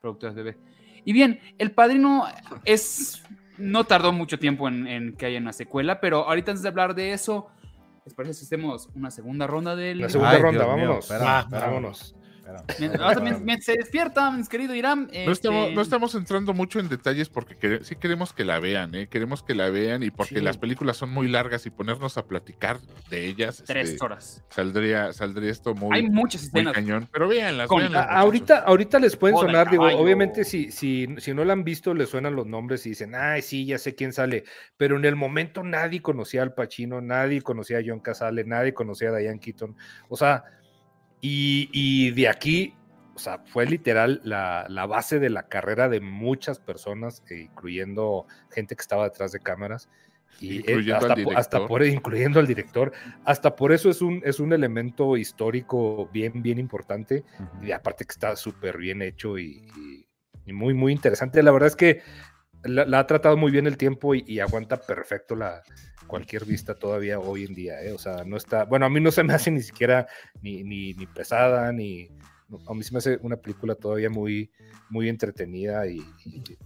[0.00, 0.56] Productores de B.
[1.04, 2.24] Y bien, El Padrino
[2.64, 3.22] es.
[3.58, 6.94] No tardó mucho tiempo en, en que haya una secuela, pero ahorita antes de hablar
[6.94, 7.50] de eso
[8.10, 10.00] ¿Les parece si hacemos una segunda ronda del.
[10.00, 11.08] La segunda ronda, vámonos.
[11.48, 12.16] vámonos.
[12.78, 15.10] Mientras, se despierta, mis querido Irán.
[15.26, 19.08] No, estamos, no, estamos, entrando mucho en detalles porque sí queremos que la vean, ¿eh?
[19.08, 22.80] queremos que la vean y porque las películas son muy largas y ponernos a platicar
[23.08, 23.62] de ellas.
[23.66, 24.44] Tres este, horas.
[24.50, 26.74] Saldría, saldría esto muy, Hay muchas escenas.
[26.74, 27.68] cañón, pero véanlas.
[27.70, 32.08] ahorita, ahorita les pueden sonar, digo, obviamente si, si, si no la han visto, les
[32.08, 34.44] suenan los nombres y dicen, ay, sí, ya sé quién sale,
[34.76, 39.10] pero en el momento nadie conocía al Pacino, nadie conocía a John Casale, nadie conocía
[39.10, 39.76] a Diane Keaton.
[40.08, 40.44] O sea,
[41.20, 42.74] y, de aquí,
[43.14, 48.74] o sea, fue literal la, base de la carrera de muchas personas, eh, incluyendo gente
[48.76, 49.88] que estaba detrás de cámaras.
[50.40, 50.62] Y
[51.34, 52.92] hasta, por incluyendo al director,
[53.24, 57.24] hasta por eso es un, es un elemento histórico bien, bien importante.
[57.62, 60.06] Y aparte que está súper bien hecho y,
[60.46, 61.42] muy, muy interesante.
[61.42, 62.00] La verdad es que
[62.64, 65.62] la, ha tratado muy bien el tiempo y, aguanta perfecto la,
[66.10, 67.92] cualquier vista todavía hoy en día, ¿eh?
[67.92, 70.08] O sea, no está, bueno, a mí no se me hace ni siquiera
[70.42, 72.08] ni, ni, ni pesada, ni,
[72.66, 74.50] a mí se me hace una película todavía muy,
[74.88, 76.04] muy entretenida y,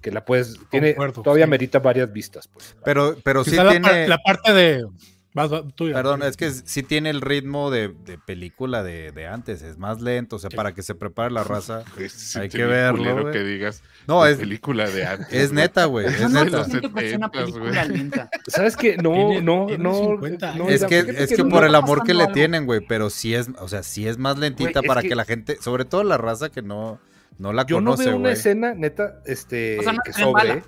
[0.00, 2.48] que la puedes, tiene, todavía merita varias vistas.
[2.48, 2.74] Pues.
[2.82, 4.08] Pero, pero sí tiene...
[4.08, 4.86] la parte de
[5.34, 7.92] Perdón, es que sí tiene el ritmo de,
[8.24, 11.82] película de, antes, es más lento, o sea, para que se prepare la raza,
[12.40, 13.32] hay que verlo.
[13.32, 15.32] que digas, no, es película de antes.
[15.32, 16.06] Es neta, güey.
[16.06, 16.64] Es neta.
[18.46, 18.96] ¿Sabes qué?
[18.96, 23.10] No, no, no, Es que, es que por el amor que le tienen, güey, pero
[23.10, 25.14] sí es, o sea, sí es más lentita para que...
[25.16, 27.00] la gente, sobre todo la raza que no,
[27.38, 30.62] no la conoce, Yo no veo una escena, neta, este, que sobre.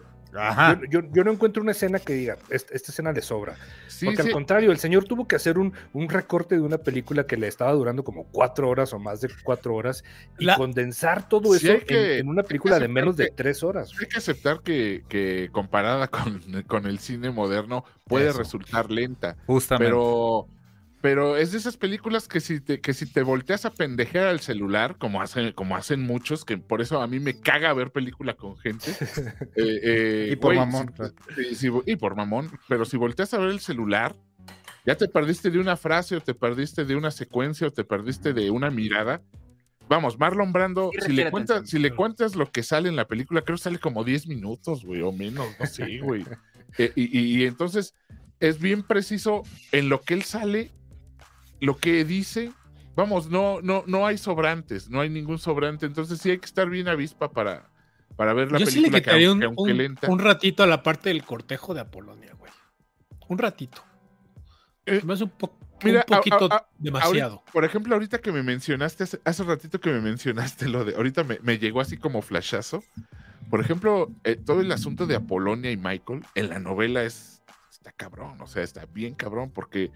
[0.91, 3.57] Yo, no encuentro una escena que diga, esta, escena le sobra.
[4.05, 5.73] Porque al contrario, el señor tuvo que hacer un,
[6.09, 9.75] recorte de una película que le estaba durando como cuatro horas o más de cuatro
[9.75, 10.05] horas
[10.39, 13.91] y condensar todo eso en, una película de menos de tres horas.
[14.01, 19.37] Hay que aceptar que, comparada con, el cine moderno puede resultar lenta.
[19.47, 19.87] Justamente.
[19.87, 20.49] Pero
[21.07, 24.41] pero es de esas películas que si te, que si te volteas a pendejear al
[24.41, 28.35] celular, como hacen, como hacen muchos, que por eso a mí me caga ver película
[28.35, 28.87] con gente.
[29.57, 30.93] Eh, eh, y por mamón.
[31.87, 34.17] y por mamón, pero si volteas a ver el celular,
[34.85, 38.33] ya te perdiste de una frase o te perdiste de una secuencia o te perdiste
[38.33, 39.23] de una mirada.
[39.89, 43.43] Vamos, Marlon Brando, si le, cuentas, si le cuentas lo que sale en la película,
[43.43, 46.25] creo que sale como 10 minutos, güey, o menos, no sé, güey.
[46.79, 47.95] Eh, y entonces
[48.39, 50.73] es bien preciso en lo que él sale
[51.61, 52.53] lo que dice,
[52.95, 56.69] vamos, no, no, no hay sobrantes, no hay ningún sobrante, entonces sí hay que estar
[56.69, 57.71] bien avispa para,
[58.17, 59.01] para ver la película.
[59.01, 62.53] que, un, un, ratito a la parte del cortejo de Apolonia, güey.
[63.29, 63.83] Un ratito.
[64.87, 67.43] Eh, un, un poquito demasiado.
[67.53, 71.59] por ejemplo, ahorita que me mencionaste, hace, ratito que me mencionaste lo de, ahorita me,
[71.59, 72.83] llegó así como flashazo.
[73.51, 77.93] Por ejemplo, eh, todo el asunto de Apolonia y Michael en la novela es, está
[77.93, 79.93] cabrón, o sea, está bien cabrón porque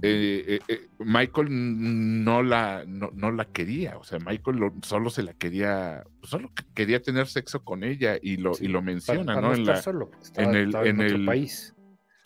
[0.00, 5.32] eh, eh, eh, Michael no la, no, la quería, o sea, Michael solo se la
[5.32, 9.54] quería, solo quería tener sexo con ella y lo, y lo menciona, ¿no?
[9.54, 11.74] en, el, en, el país.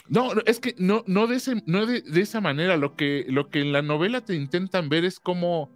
[0.08, 3.60] No, es que no, no, de, ese, no de, esa manera, lo que, lo que
[3.60, 5.70] en la novela te intentan ver es cómo,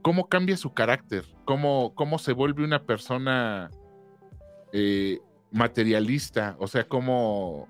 [0.00, 3.70] cómo cambia su carácter, cómo, cómo se vuelve una persona
[5.50, 7.68] materialista, o sea, cómo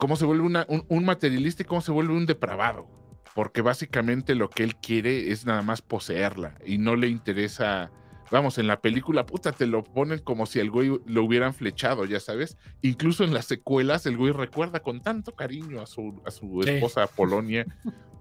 [0.00, 2.88] cómo se vuelve un, materialista y cómo se vuelve un depravado.
[3.34, 7.92] Porque básicamente lo que él quiere es nada más poseerla y no le interesa.
[8.32, 12.06] Vamos, en la película, puta, te lo ponen como si el güey lo hubieran flechado,
[12.06, 12.56] ya sabes.
[12.80, 17.06] Incluso en las secuelas, el güey recuerda con tanto cariño a su, a su esposa
[17.06, 17.66] Polonia.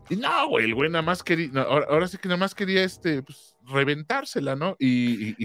[0.10, 3.22] Y no, güey, el güey nada más quería, ahora, sí que nada más quería este,
[3.22, 4.76] pues, reventársela, ¿no?
[4.80, 5.36] Y,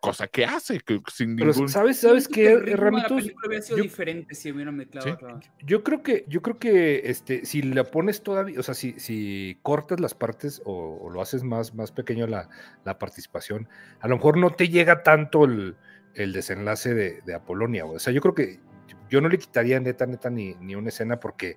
[0.00, 1.68] cosa que hace, que sin ningún...
[1.68, 3.24] ¿Sabes, sabes qué, Ramitos?
[3.46, 5.18] hubiera sido yo, diferente si hubieran mezclado.
[5.64, 9.58] Yo creo que, yo creo que este, si la pones todavía, o sea, si, si
[9.62, 12.48] cortas las partes o, lo haces más, más pequeño la,
[12.84, 13.68] la, participación,
[14.00, 15.76] a lo mejor no te llega tanto el,
[16.14, 17.84] el desenlace de, de Apolonia.
[17.84, 18.60] O sea, yo creo que
[19.08, 21.56] yo no le quitaría neta, neta, ni, ni una escena porque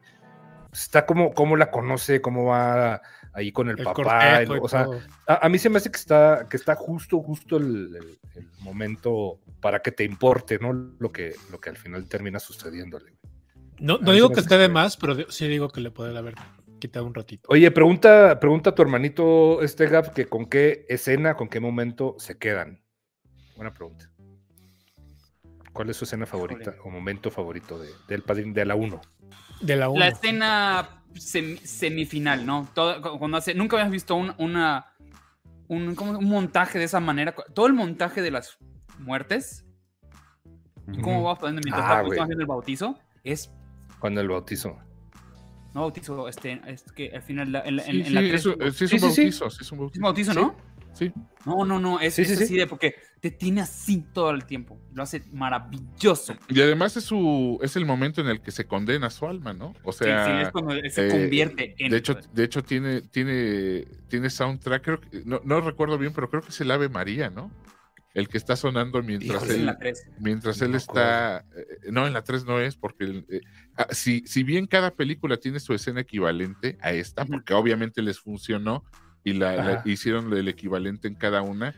[0.72, 3.02] está como, cómo la conoce, cómo va
[3.34, 4.44] ahí con el, papá.
[4.62, 4.88] o sea,
[5.28, 8.18] a, mí se me hace que está, que está justo, justo el,
[8.60, 10.74] momento para que te importe, ¿no?
[10.74, 13.14] Lo que, lo que al final termina sucediéndole.
[13.80, 16.36] No, no digo que esté de más, pero sí digo que le puede haber
[16.80, 17.50] quitado un ratito.
[17.52, 22.16] Oye, pregunta, pregunta a tu hermanito este Gap que con qué escena, con qué momento
[22.20, 22.84] se quedan.
[23.56, 24.12] Buena pregunta.
[25.74, 29.02] ¿Cuál es su escena favorita o momento favorito de, del padrino de la 1?
[29.62, 30.00] De la 1.
[30.00, 32.68] La escena semifinal, ¿no?
[33.20, 34.88] cuando hace, nunca habías visto un, una,
[35.68, 37.34] un, montaje de esa manera.
[37.54, 38.58] Todo el montaje de las
[39.00, 39.66] muertes,
[41.02, 43.52] cómo va mientras ah, el bautizo, es...
[44.00, 44.78] Cuando el bautizo.
[45.74, 48.42] No bautizo, este, es que al final, en, la- en- Sí, en la sí, tres-
[48.42, 49.06] es, un- sí es Sí, un sí, sí.
[49.22, 50.00] bautizo, sí es un ¿Es bautizo.
[50.00, 50.56] un bautizo, ¿no?
[50.94, 51.12] Sí.
[51.46, 54.46] No, no, no, es, Sí, es sí, así de porque te tiene así todo el
[54.46, 54.80] tiempo.
[54.94, 56.36] Lo hace maravilloso.
[56.50, 59.74] Y además es su es el momento en el que se condena su alma, ¿no?
[59.84, 61.92] O sea, sí, es cuando se eh, convierte en.
[61.92, 66.30] de hecho, de hecho tiene tiene tiene soundtrack, creo que- no, no recuerdo bien, pero
[66.30, 67.52] creo que es el Ave María, ¿no?
[68.14, 70.06] El que está sonando mientras en él la 3.
[70.20, 73.40] mientras No él está eh, no en la 3 no es porque eh,
[73.78, 78.20] ah, si si bien cada película tiene su escena equivalente a esta, porque obviamente les
[78.20, 78.84] funcionó
[79.24, 81.76] y la, hicieron el equivalente en cada una,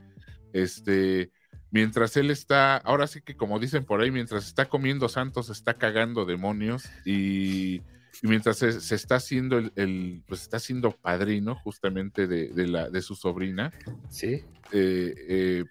[0.53, 1.31] este
[1.71, 5.73] mientras él está, ahora sí que como dicen por ahí, mientras está comiendo santos, está
[5.73, 7.77] cagando demonios y,
[8.21, 12.67] y mientras se, se está haciendo el, el- pues está siendo padrino justamente de, de
[12.67, 13.71] la, de su sobrina,
[14.09, 14.43] Sí.
[14.71, 15.65] eh, eh,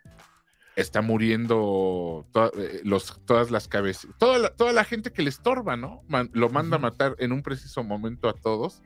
[0.75, 2.27] está muriendo
[2.59, 6.03] eh, los, todas las cabezas, toda la, toda la gente que le estorba, ¿no?
[6.09, 8.83] Man- lo manda a matar en un preciso momento a todos.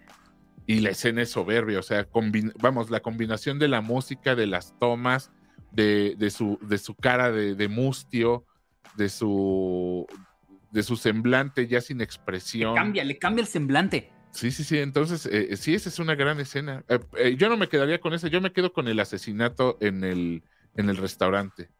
[0.67, 2.09] Y la escena es soberbia, o sea,
[2.61, 5.31] vamos, la combinación de la música, de las tomas,
[5.71, 8.45] de, de su, de su cara de, de mustio,
[8.97, 10.07] de su,
[10.73, 12.75] de su semblante ya sin Le expresión.
[12.75, 14.11] cambia, le cambia el semblante.
[14.33, 14.79] Sí, sí, sí.
[14.79, 16.85] Entonces, eh, sí, esa es una gran escena.
[16.89, 20.05] Eh, eh, yo no me quedaría con esa, yo me quedo con el asesinato en
[20.05, 20.43] el,
[20.75, 21.71] en el restaurante.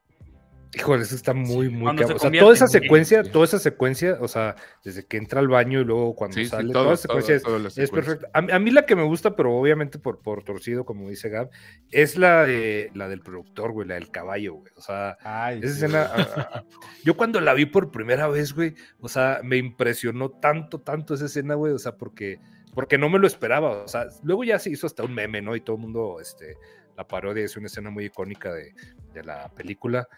[0.79, 2.17] Híjole, eso está muy, muy cuando se cabrón.
[2.17, 3.31] O sea, toda esa en- secuencia, sí.
[3.31, 6.51] toda esa secuencia, o sea, desde que entra al baño y luego cuando Sí, sí,
[6.51, 7.95] sale, todo- toda esa todo- secuencia es- la es, secuencia.
[8.13, 8.31] perfecta.
[8.39, 11.31] A, mí- a mí la que me gusta, pero obviamente por, por torcido, como dice
[11.31, 11.49] Gab,
[11.91, 14.71] es la, de, la del productor, güey, la del caballo, güey.
[14.77, 16.27] O sea, Ay, esa sí, escena, güey.
[16.37, 16.65] ah, ah,
[17.05, 21.25] yo cuando la vi por primera vez, güey, o sea, me impresionó tanto, tanto esa
[21.25, 22.39] escena, güey, o sea, porque,
[22.75, 25.57] porque no me lo esperaba, o sea, luego ya se hizo hasta un meme, ¿no?
[25.57, 26.57] Y todo el mundo, este,
[26.99, 28.75] la parodia es una escena muy icónica de,
[29.15, 30.09] de la película,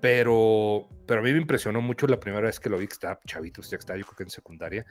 [0.00, 3.18] pero, pero a mí me impresionó mucho la primera vez que lo vi, que estaba
[3.26, 4.86] chavito, ya que estaba yo creo que en secundaria,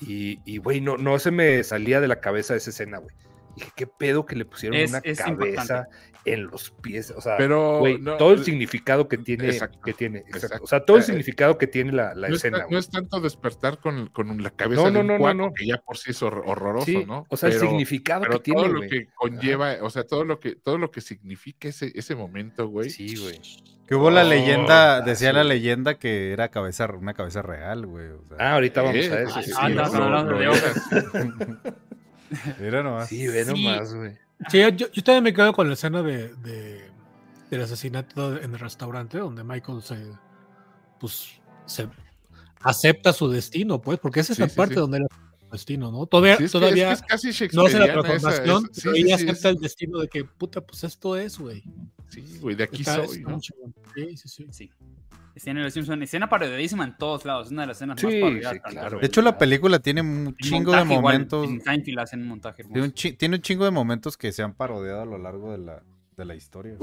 [0.00, 3.14] y, y güey, no, no se me salía de la cabeza esa escena, güey.
[3.56, 5.88] Dije, qué pedo que le pusieron Es- una es cabeza
[6.24, 9.92] en los pies, o sea, Pero no, todo el eh, significado que tiene, exacto, que
[9.94, 10.36] tiene, exacto.
[10.46, 10.64] exacto.
[10.64, 12.66] O sea, todo el Eh, significado que tiene la, la no, es, escena.
[12.70, 15.34] no es tanto despertar con, con la cabeza No, de no, un no, no, cuaco,
[15.36, 15.54] no.
[15.54, 17.24] que ya por sí es hor- horroroso, Sí, ¿no?
[17.30, 18.90] O sea, el significado pero que todo tiene, lo güey.
[18.90, 22.90] que conlleva, o sea, todo lo que, todo lo que significa ese, ese momento, güey.
[22.90, 23.40] Sí, güey.
[23.86, 28.06] Que hubo la Oh, leyenda, decía la leyenda que era cabeza, una cabeza real, güey.
[28.10, 28.36] o sea.
[28.38, 29.34] Ah, ahorita vamos Eh, a eso.
[29.36, 30.52] ah, Sí, ah, sí, estamos no, hablando no, de no.
[30.52, 31.74] hojas.
[32.60, 33.08] Mira nomás.
[33.08, 34.12] Sí, ve nomás, güey.
[34.48, 36.88] Sí, yo, yo también me quedo con la escena de, de-
[37.50, 39.96] del asesinato en el restaurante, donde Michael se,
[40.98, 41.28] pues,
[41.66, 41.88] se
[42.62, 44.80] acepta su destino, pues, porque esa es Sí, la sí, parte sí.
[44.80, 45.06] donde era
[45.40, 46.06] su destino, ¿no?
[46.06, 48.72] Todavía, Sí, es que- es todavía que es casi no hace la esa- transformación, esa-
[48.74, 51.62] sí, pero sí, ella sí, acepta el destino de que, puta, pues esto es, güey.
[52.10, 53.40] Sí, güey, de aquí Está- soy, está ¿no?
[53.40, 54.46] Sí, sí, sí.
[54.50, 54.70] Sí.
[55.34, 57.46] Escena de los Simpsons, escena parodiadísima en todos lados.
[57.46, 58.52] Es una de las escenas más Sí, parodiadas.
[58.54, 58.98] sí, claro.
[58.98, 61.48] De hecho, la película tiene un chingo de montaje igual, momentos.
[61.48, 62.64] en Seinfeld hacen un montaje.
[62.64, 65.52] Tiene un, chi- tiene un chingo de momentos que se han parodiado a lo largo
[65.52, 65.82] de la,
[66.16, 66.74] de la historia.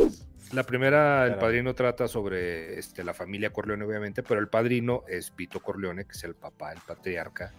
[0.54, 5.04] La primera, el Pero- padrino trata sobre este, la familia Corleone, obviamente, pero el padrino
[5.10, 7.54] es Vito Corleone, que es el papá, el patriarca.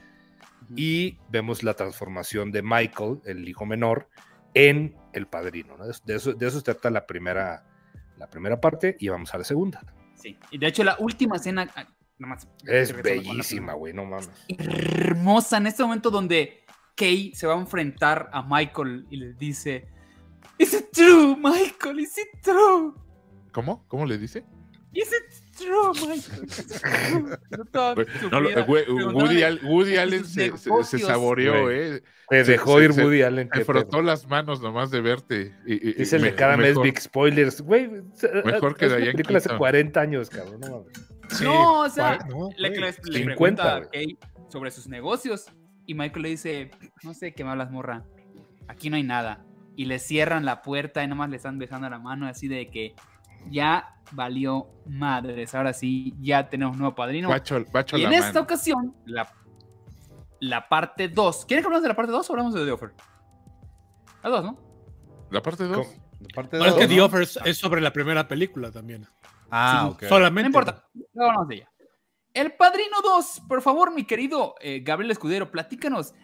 [0.65, 0.75] Ujú.
[0.75, 4.09] Y vemos la transformación de Michael, el hijo menor,
[4.55, 5.77] en el padrino.
[5.77, 5.87] ¿no?
[5.87, 7.65] De, eso, de eso se trata la primera,
[8.17, 9.83] la primera parte y vamos a la segunda.
[10.15, 10.37] Sí.
[10.51, 11.69] Y de hecho, la última escena.
[11.77, 11.87] ah,
[12.19, 14.31] nada más, Es bellísima, güey, no mames.
[14.49, 16.65] hermosa en este momento donde
[16.97, 19.87] Kay se va a enfrentar a Michael y le dice:
[20.59, 22.01] Is it true, Michael?
[22.01, 22.95] Is it true?
[23.53, 23.87] ¿Cómo?
[23.89, 24.45] ¿Cómo le dice?
[24.93, 26.45] Is it true, Michael?
[26.45, 27.39] Is it true?"
[28.31, 31.03] No no, Woody, Al- Woody de Allen se, se- se negocios.
[31.03, 31.79] saboreó, Güey.
[31.97, 32.03] ¿eh?
[32.29, 33.49] Te Se- dejó se- ir se- Woody Allen.
[33.55, 35.55] Me frotó las manos nomás de verte.
[35.67, 37.61] Y, y- Dice el me- de cada mes Big Spoilers.
[37.63, 37.91] Güey,
[38.45, 39.59] Mejor que Diane película hace Keaton.
[39.59, 40.61] 40 años, cabrón.
[40.61, 40.85] No.
[41.31, 42.19] Sí, No, o sea,
[42.57, 43.91] le, le- le 50, pregunta a.
[43.91, 44.19] Kay
[44.49, 45.47] sobre sus negocios
[45.87, 46.71] y Michael le dice,
[47.03, 48.05] no sé qué me hablas, morra,
[48.67, 49.45] aquí no hay nada.
[49.77, 52.95] Y le cierran la puerta y nomás le están besando la mano así de que
[53.51, 57.29] ya valió madres, ahora sí, ya tenemos nuevo padrino.
[57.29, 58.41] Bacho, bacho y la en esta mano.
[58.41, 59.31] ocasión, la,
[60.41, 62.95] la parte 2, ¿quieren que hablamos de la parte 2 o hablamos de The Offer?
[64.23, 64.59] La 2, ¿no?
[65.31, 65.77] La parte 2.
[65.87, 66.09] ¿Cómo?
[66.35, 67.05] Parte Bueno, es dos, que The ¿no?
[67.05, 69.07] Offer es, es sobre la primera película también.
[69.51, 70.03] Ah, Sí, ok.
[70.03, 70.47] No Solamente.
[70.49, 71.71] importa, luego hablamos de ella.
[72.35, 76.15] El Padrino 2, por favor, mi querido eh, Gabriel Escudero, platícanos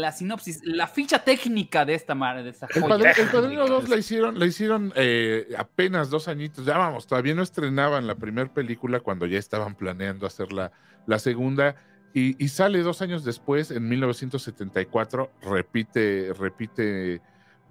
[0.00, 3.10] la sinopsis, la ficha técnica de esta, mar- de esta El, joya.
[3.12, 6.64] el Padrino 2 la hicieron, la hicieron eh, apenas dos añitos.
[6.64, 10.72] Ya vamos, todavía no estrenaban la primera película cuando ya estaban planeando hacer la,
[11.06, 11.76] la segunda.
[12.14, 17.20] Y, y sale dos años después, en 1974, repite, repite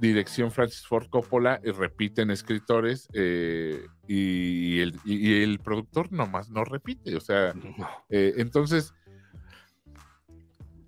[0.01, 6.65] dirección Francis Ford Coppola y repiten escritores eh, y, el, y- el productor nomás no
[6.65, 7.15] repite.
[7.15, 7.87] O sea, No.
[8.09, 8.93] eh, entonces,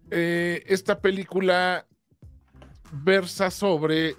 [0.09, 1.86] eh, esta película
[2.91, 4.16] versa sobre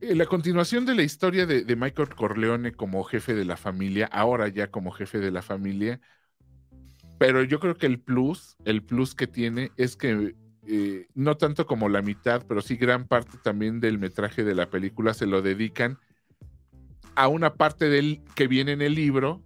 [0.00, 4.48] la continuación de la historia de, de, Michael Corleone como jefe de la familia, ahora
[4.48, 6.00] ya como jefe de la familia.
[7.18, 10.34] Pero yo creo que el plus, el plus que tiene es que
[10.66, 14.68] eh, no tanto como la mitad, pero sí gran parte también del metraje de la
[14.68, 15.98] película se lo dedican
[17.14, 19.42] a una parte del que viene en el libro,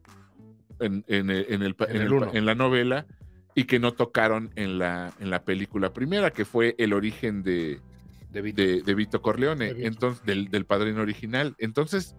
[0.80, 3.06] en, en, en, el, en la novela,
[3.54, 7.80] y que no tocaron en la, en la película primera, que fue el origen de,
[8.30, 9.22] de, Vito.
[9.22, 11.54] Corleone, entonces, del, del, padrino original.
[11.58, 12.16] Entonces,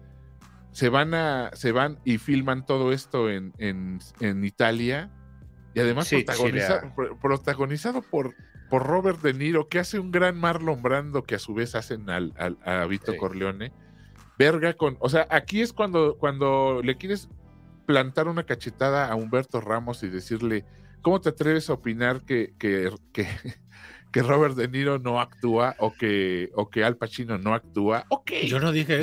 [0.72, 5.10] se van a, se van y filman todo esto en, en Italia.
[5.74, 6.10] Y además
[7.20, 8.34] protagonizado por,
[8.68, 12.10] por Robert De Niro, que hace un gran Marlon Brando que a su vez hacen
[12.10, 12.32] al,
[12.64, 13.72] a Vito Corleone.
[14.38, 17.28] Verga con, o sea, aquí es cuando, cuando le quieres
[17.86, 20.64] plantar una cachetada a Humberto Ramos y decirle,
[21.00, 23.26] ¿cómo te atreves a opinar que, que, que,
[24.22, 28.04] Robert De Niro no actúa o que, o que Al Pacino no actúa?
[28.08, 28.32] Ok.
[28.46, 29.02] Yo no dije eso.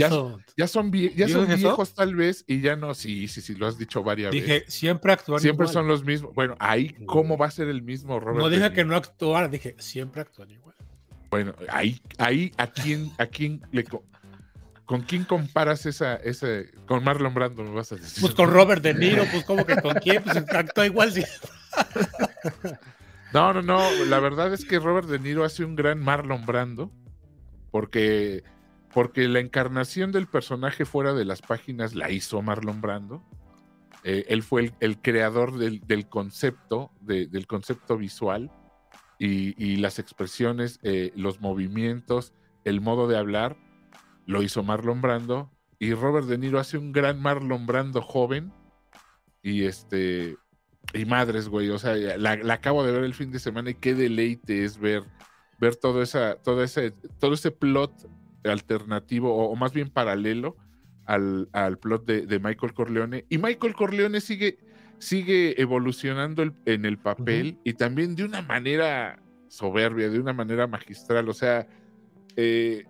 [0.56, 3.78] Ya son, ya son viejos tal vez y ya no, sí, sí, sí, lo has
[3.78, 4.48] dicho varias veces.
[4.48, 6.34] Dije, siempre actúan Siempre son los mismos.
[6.34, 9.76] Bueno, ahí, ¿cómo va a ser el mismo Robert No dije que no actuara, dije,
[9.80, 10.76] siempre actúan igual.
[11.30, 13.86] Bueno, ahí, ahí, ¿a quién, a quién le...
[14.86, 18.22] ¿Con quién comparas esa, ese, con Marlon Brando, me vas a decir?
[18.22, 21.24] Pues con Robert De Niro, pues como que con quién, pues actúa igual, sí.
[23.34, 24.06] No, no, no.
[24.06, 26.92] La verdad es que Robert De Niro hace un gran Marlon Brando.
[27.72, 28.44] Porque,
[28.94, 33.24] porque la encarnación del personaje fuera de las páginas la hizo Marlon Brando.
[34.04, 38.52] Eh, él fue el, creador del, concepto, del concepto visual
[39.18, 42.34] y, las expresiones, eh, los movimientos,
[42.66, 43.58] el modo de hablar,
[44.26, 45.50] lo hizo Marlon Brando.
[45.80, 48.54] Y Robert De Niro hace un gran Marlon Brando joven.
[49.42, 50.38] Y este,
[50.92, 53.96] y madres, güey, o sea, la, acabo de ver el fin de semana y qué
[53.96, 55.04] deleite es ver,
[55.60, 58.10] ver todo, esa, todo, ese, todo ese plot
[58.44, 60.58] alternativo o, más bien paralelo
[61.06, 63.26] al, al plot de, Michael Corleone.
[63.30, 64.58] Y Michael Corleone sigue,
[65.00, 71.30] sigue evolucionando en el papel y también de una manera soberbia, de una manera magistral,
[71.30, 71.68] o sea,
[72.36, 72.86] eh,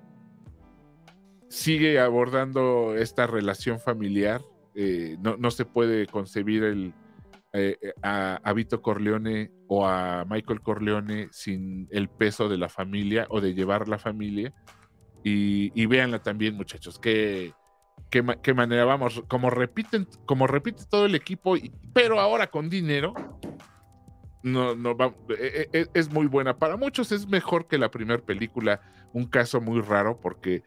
[1.47, 4.41] sigue abordando esta relación familiar.
[4.75, 6.93] Eh, no, no se puede concebir el,
[7.56, 13.28] eh, eh, a, Vito Corleone o a Michael Corleone sin el peso de la familia
[13.30, 14.51] o de llevar la familia.
[15.24, 17.54] Y, y véanla también, muchachos, qué,
[18.10, 21.56] qué, manera vamos, como repiten, como repite todo el equipo,
[21.93, 23.14] pero ahora con dinero.
[24.41, 24.97] No, no
[25.30, 26.58] e, e, e, es, muy buena.
[26.58, 28.82] Para muchos es mejor que la primera película.
[29.14, 30.64] Un caso muy raro porque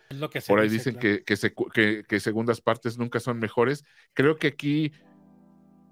[0.46, 3.84] por ahí dicen que, que segundas partes nunca son mejores.
[4.14, 4.92] Creo que aquí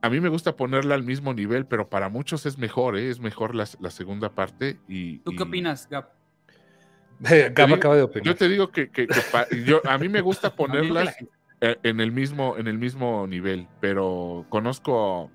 [0.04, 3.08] a mí me gusta ponerla al mismo nivel, pero para muchos es mejor, ¿eh?
[3.08, 4.78] es mejor la, segunda parte.
[4.86, 6.10] Y, ¿Tú qué opinas, Gab?
[7.54, 8.26] Gab acaba de opinar.
[8.26, 8.90] Yo te digo que,
[9.64, 11.16] yo, a mí me gusta ponerlas
[11.62, 15.30] e, en el mismo, en el mismo nivel, pero conozco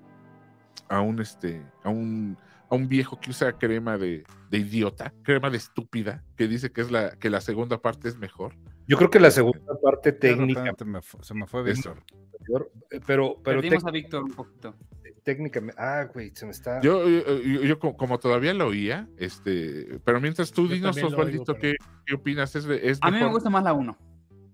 [0.88, 2.38] a un este, a un,
[2.70, 6.92] a un viejo que usa crema de, idiota, crema de estúpida, que dice que es
[6.92, 8.54] la, que la segunda parte es mejor.
[8.90, 10.74] Yo creo que la segunda parte técnica
[11.22, 11.76] se me fue bien.
[11.78, 14.74] Eh, pero, pero Perdimos a Víctor un poquito.
[15.22, 16.80] Técnicamente, ah, güey, se me está.
[16.80, 22.56] Yo, yo, como todavía lo oía, este, pero mientras tú dinos, Osvaldito, ¿qué, ¿qué, opinas?
[22.56, 23.96] ¿Es, es a mí me gusta más la 1.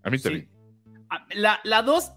[0.03, 0.51] A mí también.
[1.35, 2.13] La 2,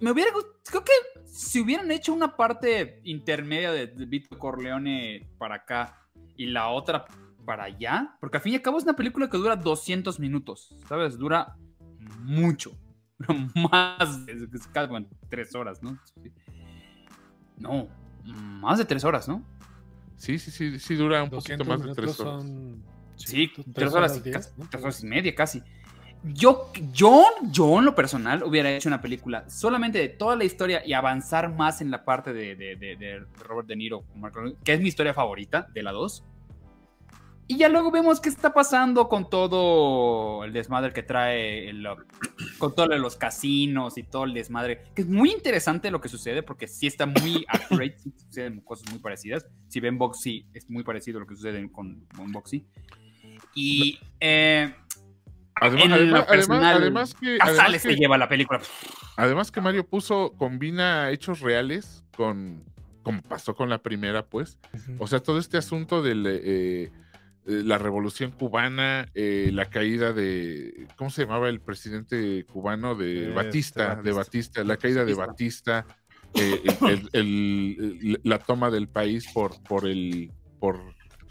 [0.00, 0.30] me hubiera
[0.64, 0.92] creo que
[1.26, 7.04] si hubieran hecho una parte intermedia de, de Víctor Corleone para acá y la otra
[7.48, 10.68] para allá, porque al fin y al cabo es una película que dura 200 minutos,
[10.86, 11.16] ¿sabes?
[11.16, 11.56] Dura
[12.20, 12.72] mucho.
[13.72, 14.46] más de
[15.30, 15.98] tres horas, ¿no?
[17.56, 17.88] No,
[18.60, 19.42] más de tres horas, ¿no?
[20.16, 22.44] Sí, sí, sí, sí, dura un poquito más de tres horas.
[23.16, 25.62] Sí, tres, horas, y, tres horas y media casi.
[26.24, 30.82] Yo, yo, yo en lo personal hubiera hecho una película solamente de toda la historia
[30.84, 34.04] y avanzar más en la parte de, de, de Robert De Niro,
[34.62, 36.24] que es mi historia favorita de la 2
[37.50, 41.88] y ya luego vemos qué está pasando con todo el desmadre que trae, el,
[42.58, 44.84] con todo los casinos y todo el desmadre.
[44.94, 48.90] Que es muy interesante lo que sucede porque sí está muy accurate, sí suceden cosas
[48.90, 49.46] muy parecidas.
[49.68, 52.66] Si ven Boxy, es muy parecido a lo que sucede con, con Boxy.
[53.54, 54.74] Y eh,
[55.54, 55.90] además,
[56.28, 58.60] además, que, además que, lleva la película.
[59.16, 62.62] Además que Mario puso, combina hechos reales con,
[63.02, 64.58] como pasó con la primera, pues.
[64.98, 66.26] O sea, todo este asunto del...
[66.26, 66.92] Eh,
[67.48, 72.94] la revolución cubana, eh, la caída de, ¿cómo se llamaba el presidente cubano?
[72.94, 75.86] De este, Batista, de Batista, la caída de Batista,
[76.34, 76.62] eh,
[78.22, 80.30] la toma del país por, por, el,
[80.60, 80.78] por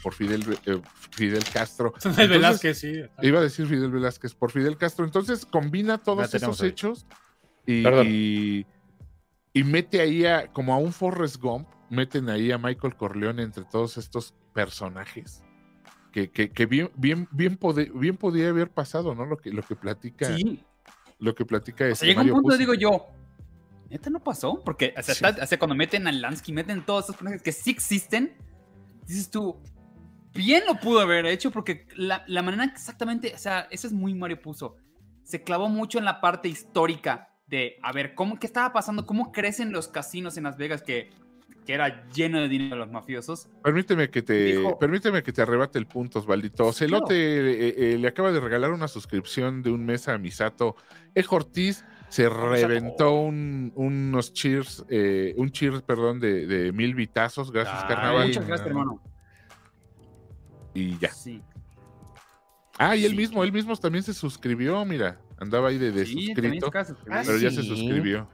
[0.02, 0.80] por Fidel, eh,
[1.12, 1.92] Fidel Castro.
[1.96, 3.02] Entonces, Velázquez, sí.
[3.22, 5.04] Iba a decir Fidel Velázquez por Fidel Castro.
[5.04, 7.06] Entonces combina todos esos hechos
[7.64, 8.64] y,
[9.52, 13.64] y, mete ahí a, como a un Forrest Gump, meten ahí a Michael Corleone entre
[13.64, 15.42] todos estos personajes.
[16.12, 17.58] Que, que, bien, bien, bien,
[17.94, 19.24] bien podía haber pasado, ¿no?
[19.24, 20.36] Lo que, lo que platica.
[20.36, 20.64] Sí.
[21.18, 21.92] Lo que platica es.
[21.94, 23.06] Este llega un punto, digo yo,
[23.90, 24.60] ¿Neta no pasó?
[24.64, 28.36] Porque, o sea, cuando meten a Lansky, meten todos esos personajes que sí existen,
[29.06, 29.56] dices tú,
[30.34, 34.14] bien lo pudo haber hecho, porque la, la manera exactamente, o sea, eso es muy
[34.14, 34.76] Mario Puso.
[35.22, 39.06] Se clavó mucho en la parte histórica de, a ver, ¿cómo, ¿qué estaba pasando?
[39.06, 41.10] ¿Cómo crecen los casinos en Las Vegas que,
[41.68, 43.46] que era lleno de dinero de los mafiosos?
[43.62, 46.72] Permíteme que te, permíteme que te arrebate el punto, Osvaldito.
[46.72, 50.76] Celote eh, eh, le acaba de regalar una suscripción de un mes a Misato.
[51.14, 51.22] E.
[51.28, 57.52] Ortiz se reventó un, unos cheers, eh, un cheers, perdón, de, de mil vitazos.
[57.52, 58.28] Gracias, Carnaval.
[58.28, 59.02] Muchas gracias, hermano.
[60.72, 61.10] Y ya.
[61.10, 61.42] Sí.
[62.78, 65.20] Ah, y él mismo, él mismo también se suscribió, mira.
[65.38, 68.26] Andaba ahí de, de suscrito, pero ya se suscribió.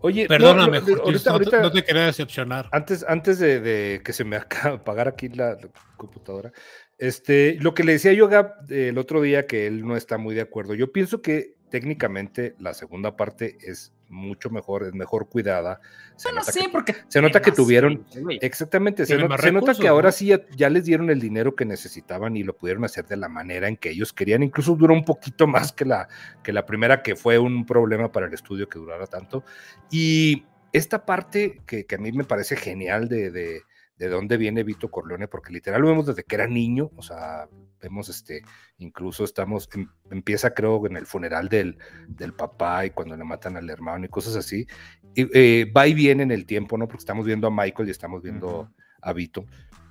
[0.00, 2.68] Oye, perdóname, no, no, te quería decepcionar.
[2.70, 5.56] Antes, antes de, que se me apagara aquí la,
[5.96, 6.52] computadora,
[6.98, 10.34] este, lo que le decía yo a el otro día que él no está muy
[10.34, 15.80] de acuerdo, yo pienso que técnicamente la segunda parte es mucho mejor, es mejor cuidada.
[16.16, 18.06] Se no, nota sé, que, porque se nota que tuvieron,
[18.40, 22.56] exactamente, se, nota que ahora sí ya, les dieron el dinero que necesitaban y lo
[22.56, 24.42] pudieron hacer de la manera en que ellos querían.
[24.42, 26.08] Incluso duró un poquito más que la,
[26.42, 29.44] que la primera, que fue un problema para el estudio que durara tanto.
[29.90, 33.62] Y esta parte que, que a mí me parece genial de, de
[33.98, 37.48] de dónde viene Vito Corleone, porque literal lo vemos desde que era niño, o sea,
[37.80, 38.42] vemos este,
[38.78, 41.78] incluso estamos, em, empieza creo en el funeral del,
[42.08, 44.66] del papá y cuando le matan al hermano y cosas así,
[45.14, 46.86] y, eh, va y viene en el tiempo, ¿no?
[46.86, 48.70] Porque estamos viendo a Michael y estamos viendo
[49.00, 49.46] a Vito,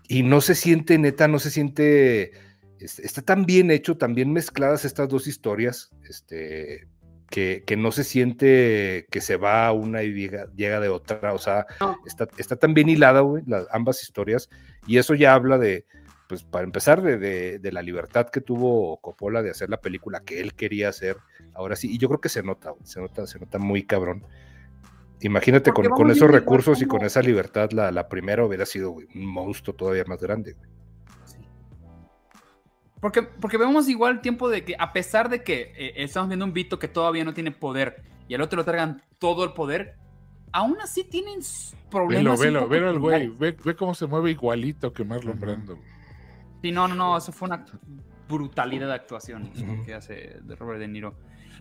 [0.08, 2.32] y no se siente, neta, no se siente,
[2.80, 6.88] está tan bien hecho, tan bien mezcladas estas dos historias, este,
[7.36, 10.14] que, no se siente que se va una y
[10.56, 11.66] llega, de otra, o sea,
[12.06, 14.50] está, está, tan bien hilada, güey, las, ambas historias,
[14.88, 15.86] y eso ya habla de,
[16.30, 20.40] pues para empezar, de, de, la libertad que tuvo Coppola de hacer la película que
[20.40, 21.18] él quería hacer,
[21.54, 24.24] ahora sí, y yo creo que se nota, se nota, se nota muy cabrón.
[25.20, 29.26] Imagínate con, con, esos recursos y con esa libertad, la, la primera hubiera sido un
[29.26, 30.54] monstruo todavía más grande.
[30.54, 30.70] Güey.
[33.06, 36.44] Porque, porque vemos igual el tiempo de que, a pesar de que eh, estamos viendo
[36.44, 39.96] un Vito que todavía no tiene poder y al otro lo traigan todo el poder,
[40.52, 41.40] aún así tienen
[41.92, 42.40] problemas.
[42.40, 45.78] Velo, velo, velo güey, ve, cómo se mueve igualito que Marlon Brando.
[46.64, 47.68] Sí, no, no, no, eso fue una
[48.28, 49.52] brutalidad de actuación
[49.86, 51.14] que hace de Robert De Niro.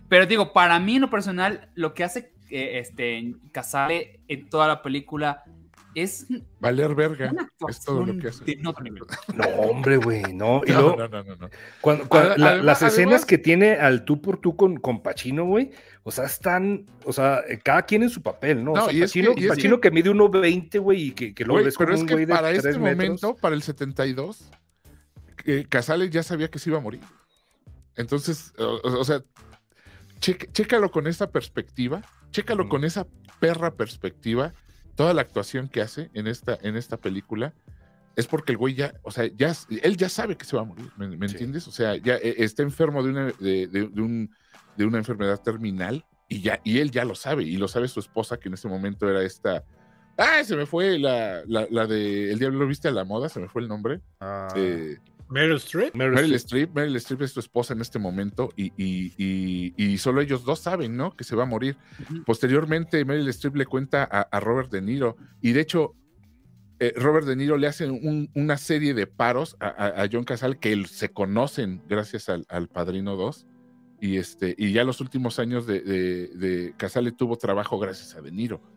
[0.09, 4.67] Pero digo, para mí en lo personal, lo que hace eh, este, Casale en toda
[4.67, 5.43] la película
[5.95, 6.27] es.
[6.59, 7.33] Valer verga.
[7.67, 8.57] Es todo lo que hace.
[8.57, 8.71] No,
[9.57, 10.61] hombre, güey, no.
[10.65, 11.49] Y no, no, no, no,
[11.81, 15.71] Cuando, las escenas que tiene al tú por tú con, con Pacino, güey,
[16.03, 18.73] o sea, están, o sea, cada quien en su papel, ¿no?
[18.73, 21.95] o sea, Pacino, que, Pacino que, mide 1.20, güey, y que, que lo ves como
[21.95, 24.51] un güey de Para este momento, para el 72,
[25.45, 27.01] eh, Casales ya sabía que se iba a morir.
[27.95, 29.23] Entonces, o, sea,
[30.19, 33.07] chécalo con esa perspectiva, chécalo con esa
[33.39, 34.53] perra perspectiva
[34.95, 37.53] toda la actuación que hace en esta, en esta película
[38.15, 40.65] es porque el güey ya, o sea, ya, él ya sabe que se va a
[40.65, 41.67] morir, ¿me, entiendes?
[41.67, 44.33] O sea, ya eh, está enfermo de una, de, un,
[44.77, 47.99] de una enfermedad terminal y, ya, y él ya lo sabe, y lo sabe su
[47.99, 49.63] esposa, que en ese momento era esta...
[50.17, 53.41] Ah, se me fue la, la, de El Diablo lo viste a la moda, se
[53.41, 53.99] me fue el nombre.
[54.21, 54.47] Ah.
[54.55, 54.97] Eh,
[55.29, 55.95] Meryl Streep.
[55.95, 56.75] Meryl, Streep.
[56.75, 61.15] Meryl Streep es tu esposa en este momento y, y, solo ellos dos saben, ¿no?
[61.15, 61.77] Que se va a morir.
[62.25, 65.95] Posteriormente, Meryl Streep le cuenta a, Robert De Niro y de hecho,
[66.79, 71.09] eh, Robert De Niro le hace una serie de paros a, John Casal que se
[71.09, 73.47] conocen gracias al, Padrino 2
[74.01, 78.21] y, este, y ya los últimos años de, de, de Casale tuvo trabajo gracias a
[78.21, 78.74] De Niro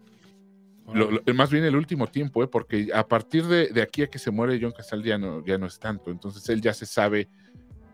[1.34, 2.48] más bien el último tiempo, ¿eh?
[2.48, 5.66] porque a partir de, aquí a que se muere John Casal ya no, ya no
[5.66, 6.10] es tanto.
[6.10, 7.28] Entonces él ya se sabe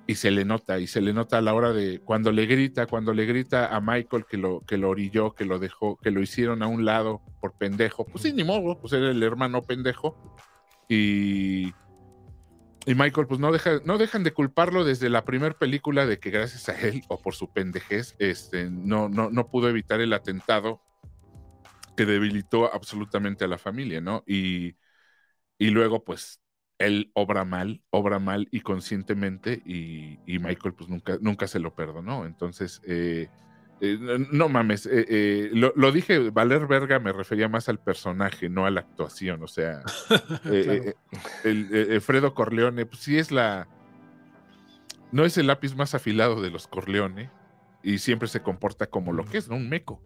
[0.06, 2.86] y se le nota, y se le nota a la hora de cuando le grita,
[2.86, 6.20] cuando le grita a Michael que lo, que lo orilló, que lo dejó, que lo
[6.20, 8.04] hicieron a un lado por pendejo.
[8.04, 10.16] Pues sí, ni modo, pues era el hermano pendejo.
[10.88, 11.72] Y,
[12.86, 16.30] y Michael, pues no, deja, no dejan de culparlo desde la primera película de que
[16.30, 20.82] gracias a él o por su pendejez, este, no, no, no pudo evitar el atentado
[21.96, 24.24] que debilitó absolutamente a la familia, ¿no?
[24.26, 24.76] Y,
[25.58, 26.40] y luego, pues,
[26.78, 32.26] él obra mal, obra mal y conscientemente, y, Michael, pues, nunca, nunca se lo perdonó.
[32.26, 33.28] Entonces, eh,
[33.80, 33.98] Eh,
[34.30, 38.70] no, mames, eh, eh, lo, dije, Valer Verga me refería más al personaje, no a
[38.70, 39.42] la actuación.
[39.42, 39.82] O sea,
[41.44, 43.68] el, Fredo Corleone, pues sí es la.
[45.12, 47.30] No es el lápiz más afilado de los Corleone
[47.82, 49.56] y siempre se comporta como lo que es, ¿no?
[49.56, 50.00] Un meco.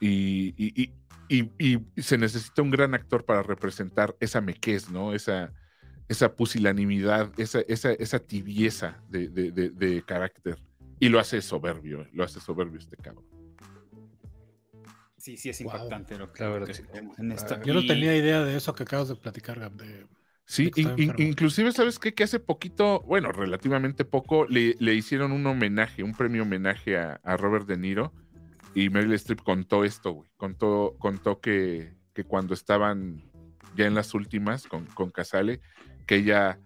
[0.00, 0.92] Y, y,
[1.96, 5.14] se necesita un gran actor para representar esa mequez, ¿no?
[5.14, 5.52] Esa,
[6.08, 10.58] esa pusilanimidad, esa, esa, esa tibieza de, de carácter.
[11.00, 13.24] Y lo hace soberbio, lo hace soberbio este cabrón.
[15.18, 19.08] Sí, sí es impactante lo que, ah, Yo no tenía idea de eso que acabas
[19.08, 19.72] de platicar, Gab.
[20.46, 22.14] sí, inclusive, ¿sabes qué?
[22.14, 27.66] Que hace poquito, bueno, relativamente poco, le, hicieron un homenaje, un premio homenaje a, Robert
[27.66, 28.12] De Niro.
[28.78, 30.30] Y Meryl Streep contó esto, güey.
[30.36, 33.24] Contó, contó que, que cuando estaban
[33.74, 35.60] ya en las últimas con, con Casale,
[36.06, 36.60] que ella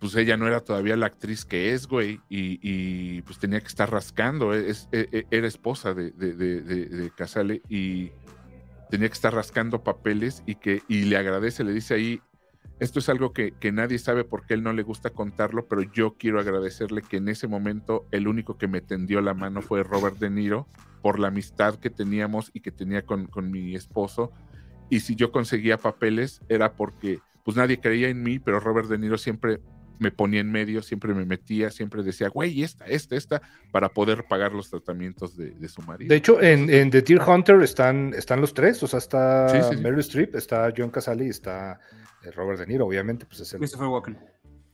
[0.00, 3.88] pues ella no era todavía la actriz que es, güey, y, pues tenía que estar
[3.88, 8.10] rascando, e, es, e, e, era esposa de, de, Casale y
[8.90, 12.20] tenía que estar rascando papeles y que y le agradece, le dice ahí,
[12.80, 16.40] esto es algo que, nadie sabe porque él no le gusta contarlo, pero yo quiero
[16.40, 20.30] agradecerle que en ese momento el único que me tendió la mano fue Robert De
[20.30, 20.66] Niro
[21.02, 24.32] por la amistad que teníamos y que tenía con, con mi esposo.
[24.88, 28.98] Y si yo conseguía papeles era porque pues nadie creía en mí, pero Robert De
[28.98, 29.60] Niro siempre
[29.98, 34.24] me ponía en medio, siempre me metía, siempre decía, güey, esta, esta, esta, para poder
[34.24, 36.08] pagar los tratamientos de, su marido.
[36.08, 40.34] De hecho, en, The Deer Hunter están, están los tres, o sea, está Meryl Streep,
[40.34, 41.78] está John Casale y está
[42.34, 43.58] Robert De Niro, obviamente, pues es el...
[43.58, 44.18] Christopher Walken.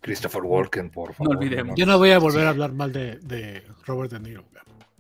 [0.01, 1.34] Christopher Walken, por favor.
[1.34, 1.76] No olvidemos.
[1.76, 4.44] Yo no voy a volver a hablar mal de, Robert De Niro.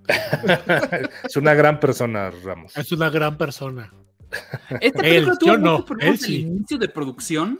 [1.24, 2.76] es una gran persona, Ramos.
[2.76, 3.92] Es una gran persona.
[4.80, 6.42] Esta película tuvo yo no, él sí.
[6.42, 7.58] inicio de producción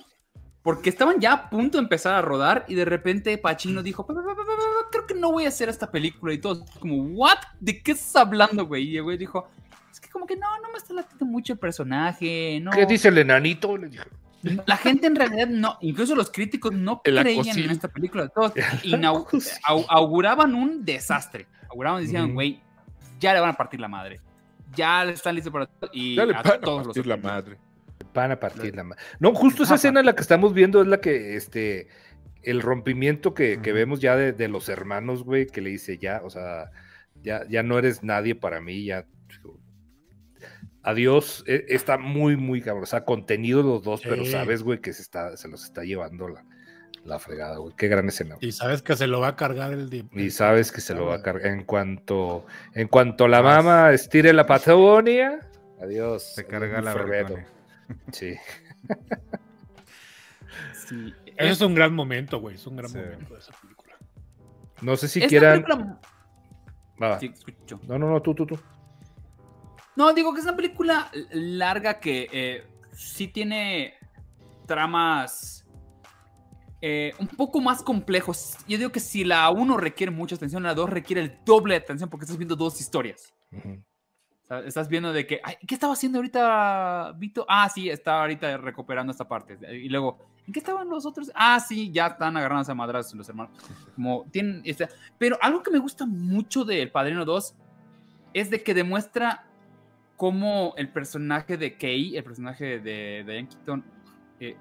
[0.63, 5.07] porque estaban ya a punto de empezar a rodar y de repente Pacino dijo, creo
[5.07, 7.39] que no voy a hacer esta película y todo como, ¿what?
[7.61, 8.89] ¿De qué estás hablando, güey?
[8.89, 9.49] Y el güey dijo,
[9.93, 12.73] es que como que no, no me está latiendo mucho el personaje, ¿no?
[12.73, 13.77] ¿Qué dice el enanito?
[13.77, 14.05] Le dijo.
[14.67, 18.29] La gente en realidad no, incluso los críticos no creían en esta película.
[18.29, 18.53] Todos
[19.89, 21.47] auguraban un desastre.
[21.69, 22.63] Auguraban, decían, güey,
[23.19, 24.21] ya le van a partir la madre.
[24.75, 25.91] Ya están listos para todo.
[25.93, 27.59] Y ya le van a partir la madre.
[28.15, 28.85] Van a partir la
[29.19, 31.89] No, justo esa escena la que estamos viendo es la que, este,
[32.43, 36.71] el rompimiento que, vemos ya de, los hermanos, güey, que le dice ya, o sea,
[37.23, 39.07] ya, ya no eres nadie para mí, ya.
[40.87, 42.85] Adiós, e, está muy, muy cabrón.
[42.85, 46.29] O sea, contenido los dos, pero sabes, güey, que se, está, se los está llevando
[46.29, 47.75] la, fregada, güey.
[47.77, 48.37] Qué gran escena.
[48.41, 50.09] Y sabes que se lo va a cargar el.
[50.13, 51.51] Y sabes que se lo va a cargar.
[51.51, 55.41] En cuanto, en cuanto la mamá estire la Patagonia,
[55.83, 56.23] adiós.
[56.23, 57.45] Se carga la verdad.
[58.13, 58.37] Sí.
[60.87, 61.15] sí.
[61.37, 62.55] Eso es un gran momento, güey.
[62.55, 63.97] Es un gran momento de esa película.
[64.83, 65.65] No sé si quieran.
[66.99, 67.19] No,
[67.99, 68.57] no, no, tú, tú, tú.
[69.97, 73.95] No, digo que es una película larga que eh, sí tiene
[74.67, 75.67] tramas
[76.83, 78.59] eh, un poco más complejos.
[78.69, 81.81] Yo digo que si la 1 requiere mucha atención, la 2 requiere el doble de
[81.81, 83.35] atención porque estás viendo dos historias.
[84.65, 87.45] Estás viendo de que, ¿qué estaba haciendo ahorita Vito?
[87.49, 89.59] Ah, sí, estaba ahorita recuperando esta parte.
[89.75, 91.33] Y luego, ¿en qué estaban los otros?
[91.35, 93.57] Ah, sí, ya están agarrando a madrazos los hermanos.
[93.95, 94.89] Como tienen, este,
[95.19, 97.57] pero algo que me gusta mucho de El Padrino 2
[98.35, 99.47] es de que demuestra
[100.17, 103.85] cómo el personaje de Kay, el personaje de Diane Keaton,
[104.41, 104.57] eh,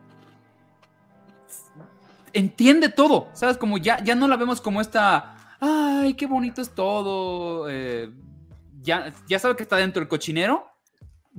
[2.34, 3.58] entiende todo, ¿sabes?
[3.58, 8.12] Como ya, ya no la vemos como esta, ay, qué bonito es todo, eh,
[8.82, 10.68] ya, sabe que está dentro del cochinero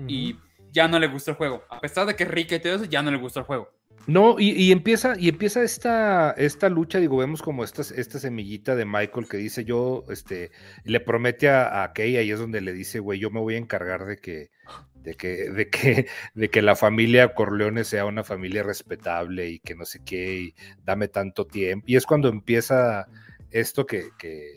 [0.08, 0.36] y
[0.72, 1.62] ya no le gusta el juego.
[1.70, 3.70] A pesar de que es rica y todo eso, ya no le gusta el juego.
[4.06, 8.84] No, y, empieza, y empieza esta, esta lucha, digo, vemos como esta, esta semillita de
[8.84, 10.52] Michael que dice yo, este,
[10.84, 13.58] le promete a, a Kay, ahí es donde le dice, güey, yo me voy a
[13.58, 14.50] encargar de que,
[14.94, 19.74] de que, de que, de que la familia Corleone sea una familia respetable y que
[19.74, 20.54] no sé qué, y
[20.84, 21.84] dame tanto tiempo.
[21.88, 23.08] Y es cuando empieza
[23.50, 24.10] esto que,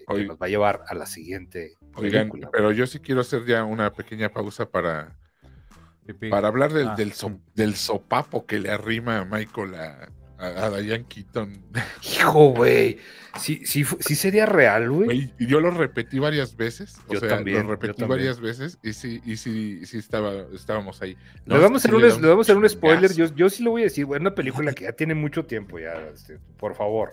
[0.07, 3.91] nos va a llevar a la siguiente Oigan, pero yo sí quiero hacer ya una
[3.91, 5.17] pequeña pausa para,
[6.29, 6.95] para hablar del, ah,
[7.55, 11.61] del, sopapo que le arrima a Michael a, a, Diane Keaton.
[12.03, 12.99] Hijo, güey.
[13.39, 15.31] Sí, sí, sí sería real, güey.
[15.37, 16.97] Y yo lo repetí varias veces.
[17.07, 21.01] O yo sea, también, lo repetí varias veces y sí, y sí, sí estaba, estábamos
[21.01, 21.15] ahí.
[21.45, 23.13] le, vamos a hacer un, le vamos a hacer un spoiler.
[23.13, 24.19] Yo, yo sí lo voy a decir, güey.
[24.19, 27.11] Una película que ya tiene mucho tiempo, ya, este, por favor.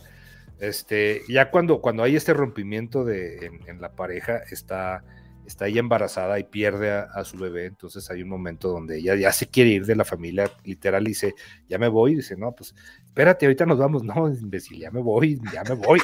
[0.59, 5.05] Este, ya cuando, cuando hay este rompimiento de, en, la pareja, está
[5.47, 9.33] está ella embarazada y pierde a, su bebé, entonces hay un momento donde ella ya
[9.33, 11.35] se quiere ir de la familia, literal, y dice,
[11.69, 12.75] ya me voy, dice, no, pues
[13.05, 16.01] espérate, ahorita nos vamos, no, imbécil, ya me voy, ya me voy.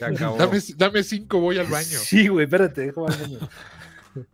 [0.76, 1.86] dame, cinco, voy al baño.
[1.86, 3.38] Sí, güey, espérate, déjame al baño.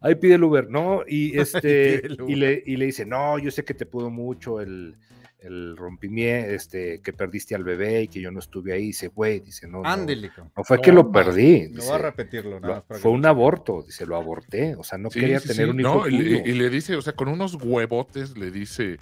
[0.00, 1.02] Ahí pide el Uber, ¿no?
[1.06, 4.96] Y este, y le, y le dice, no, yo sé que te pudo mucho el,
[5.44, 8.86] el rompimiento, este, que perdiste al bebé y que yo no estuve ahí.
[8.86, 9.82] Dice, güey, dice, no.
[9.82, 11.68] No, fue que lo perdí.
[11.70, 12.60] no va a repetirlo.
[12.88, 14.74] fue un aborto, dice, lo aborté.
[14.76, 16.08] O sea, no quería tener un hijo.
[16.08, 18.98] y, le dice, o sea, con unos huevotes le dice,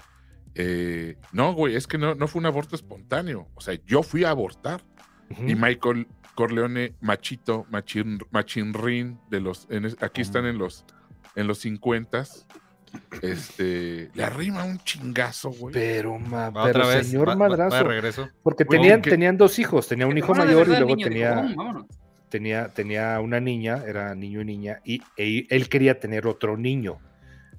[0.54, 3.48] eh, no, güey, es que no, no fue un aborto espontáneo.
[3.54, 4.82] O sea, yo fui a abortar.
[5.46, 9.66] Y Michael Corleone, machito, machin, machinrin, de los,
[10.00, 10.84] aquí están en los,
[11.36, 12.24] en los 50
[13.20, 15.72] este, le arrima un chingazo, güey.
[15.72, 17.84] Pero, ma, pero señor madrazo.
[17.84, 18.28] regreso.
[18.42, 21.54] Porque tenían, tenían dos hijos, tenía un hijo mayor y luego tenía,
[22.28, 26.98] tenía, tenía una niña, era niño y niña, y, él quería tener otro niño.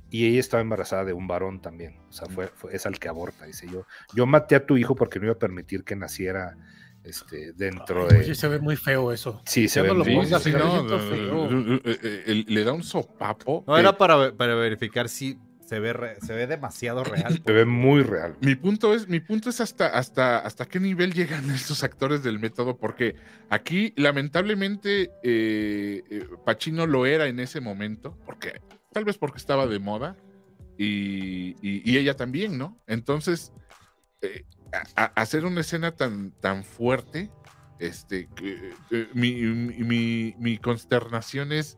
[0.09, 1.97] Y ella estaba embarazada de un varón también.
[2.09, 3.45] O sea, fue, es al que aborta.
[3.45, 6.55] Dice yo, yo maté a tu hijo porque no iba a permitir que naciera
[7.03, 8.23] este, dentro de.
[8.23, 9.41] Sí, se ve muy feo eso.
[9.45, 11.49] Sí, se ve muy feo.
[12.47, 13.63] Le da un sopapo.
[13.67, 17.41] No, era para, para verificar si se ve, se ve demasiado real.
[17.45, 18.35] Se ve muy real.
[18.41, 22.39] Mi punto es, mi punto es hasta, hasta, hasta qué nivel llegan estos actores del
[22.39, 23.15] método, porque
[23.49, 29.67] aquí, lamentablemente, eh, eh, Pacino lo era en ese momento, porque tal vez porque estaba
[29.67, 30.15] de moda,
[30.77, 32.79] y, y, ella también, ¿no?
[32.87, 33.53] Entonces,
[34.21, 34.43] eh,
[34.95, 37.29] hacer una escena tan, tan fuerte,
[37.79, 38.29] este,
[39.13, 41.77] mi, mi, mi, consternación es,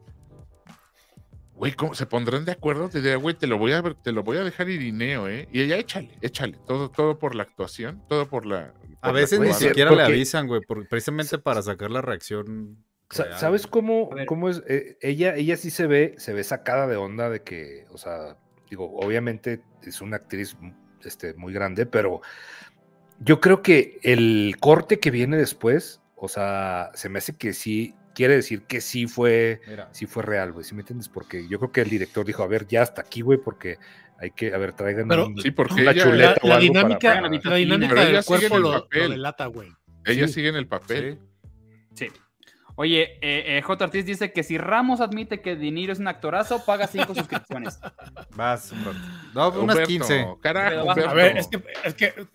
[1.56, 2.90] güey, ¿cómo se pondrán de acuerdo?
[2.90, 5.48] Te diré, güey, te lo voy a te lo voy a dejar Irineo, ¿eh?
[5.52, 8.74] Y ella, échale, échale, todo, todo por la actuación, todo por la.
[9.02, 12.84] a veces ni siquiera le avisan, güey, precisamente para sacar la reacción.
[13.10, 14.64] ¿Sabes cómo, cómo es?
[14.68, 18.38] Eh, ella, ella sí se ve, se ve sacada de onda de que, o sea,
[18.70, 20.58] digo, obviamente es una actriz
[21.04, 22.22] este, muy grande, pero
[23.20, 27.94] yo creo que el corte que viene después, o sea, se me hace que sí,
[28.14, 29.62] quiere decir que sí fue,
[29.92, 31.10] sí fue real, güey, ¿sí me entiendes?
[31.10, 33.78] Porque yo creo que el director dijo, a ver, ya hasta aquí, güey, porque
[34.18, 35.10] hay que, a ver, traigan
[35.42, 39.70] sí, porque una chuleta la, dinámica, la dinámica del cuerpo lo, delata, güey.
[40.06, 41.20] Ella sigue en el papel.
[41.94, 42.08] sí.
[42.78, 43.86] Oye, eh, eh, J.
[43.86, 47.80] Ortiz dice que si Ramos admite que Dinero es un actorazo, paga cinco suscripciones.
[48.36, 48.74] Vas,
[49.34, 50.28] No, unas 15.
[50.42, 52.28] Carajo, a ver, es que, es que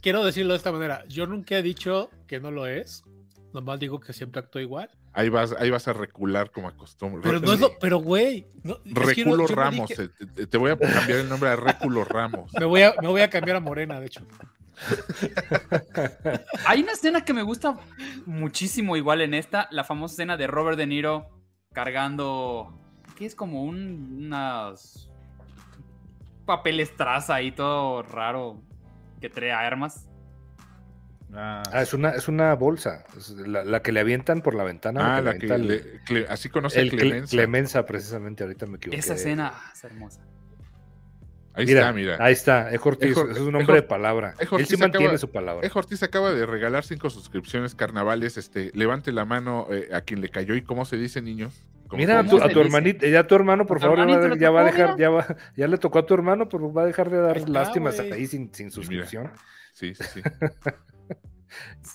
[0.00, 1.04] quiero decirlo de esta manera.
[1.08, 3.02] Yo nunca he dicho que no lo es.
[3.52, 4.90] Nomás digo que siempre actúa igual.
[5.12, 7.20] Ahí vas, ahí vas a recular como acostumbre.
[7.22, 8.46] Pero no es lo, pero güey.
[8.62, 9.90] No, Reculo Ramos.
[10.50, 12.52] te, voy a cambiar el nombre a Reculo Ramos.
[12.58, 14.26] Me voy a, me voy a cambiar a Morena, de hecho.
[16.66, 17.76] Hay una escena que me gusta
[18.26, 21.28] muchísimo igual en esta, la famosa escena de Robert De Niro
[21.72, 22.78] cargando,
[23.16, 25.10] que es como un, unas
[26.44, 28.62] papeles traza y todo raro
[29.20, 30.07] que trae armas.
[31.34, 33.04] Ah, ah, es una, es una bolsa,
[33.46, 35.16] la, que le avientan por la ventana.
[35.16, 37.30] Ah, la que, así conoce el Clemenza.
[37.30, 38.98] Clemenza, precisamente, ahorita me equivoqué.
[38.98, 40.20] Esa escena ah, es hermosa.
[41.52, 42.16] Ahí está, mira.
[42.20, 44.34] Ahí está, Ejo Ortiz, es un hombre de palabra.
[44.38, 45.66] Él sí mantiene su palabra.
[45.66, 48.36] Ejo Ortiz acaba de regalar cinco suscripciones carnavales.
[48.36, 51.62] Este, levante la mano eh, a quien le cayó y cómo se dice, niños.
[51.90, 53.98] Mira, a tu, hermanito, ya tu hermano, por favor,
[54.38, 56.86] ya va a dejar, ya, va, ya le tocó a tu hermano, pero va a
[56.86, 59.30] dejar de dar lástimas hasta ahí sin, sin suscripción.
[59.72, 60.22] Sí, sí, sí.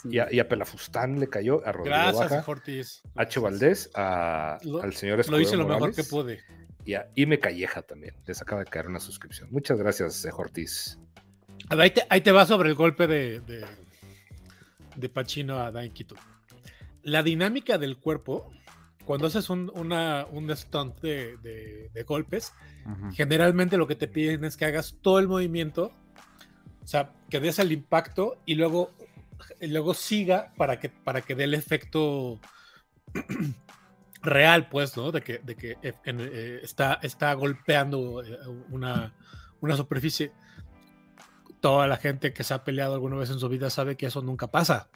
[0.03, 3.03] Y, a, Pelafustán le cayó, a Rodrigo Gracias, Baja, Ortiz.
[3.15, 3.39] H.
[3.39, 6.39] Valdés, a, al señor Escudero Lo hice lo mejor que pude
[6.85, 8.15] y a Ime Calleja también.
[8.25, 9.49] Les acaba de caer una suscripción.
[9.51, 10.99] Muchas gracias, Ortiz.
[11.69, 13.65] Ahí te, ahí te va sobre el golpe de, de,
[14.95, 16.15] de Pacino a Dan Quito.
[17.03, 18.51] La dinámica del cuerpo,
[19.05, 22.53] cuando haces un, una, un stunt de, de golpes,
[23.13, 25.93] generalmente lo que te piden es que hagas todo el movimiento,
[26.83, 28.91] o sea, que des el impacto y luego,
[29.59, 32.39] y luego siga para que, para que dé el efecto
[34.21, 35.11] real, pues, ¿no?
[35.11, 38.37] De que, de que eh, eh, está, está golpeando eh,
[38.69, 39.13] una,
[39.61, 40.31] una superficie.
[41.59, 44.21] Toda la gente que se ha peleado alguna vez en su vida sabe que eso
[44.21, 44.89] nunca pasa.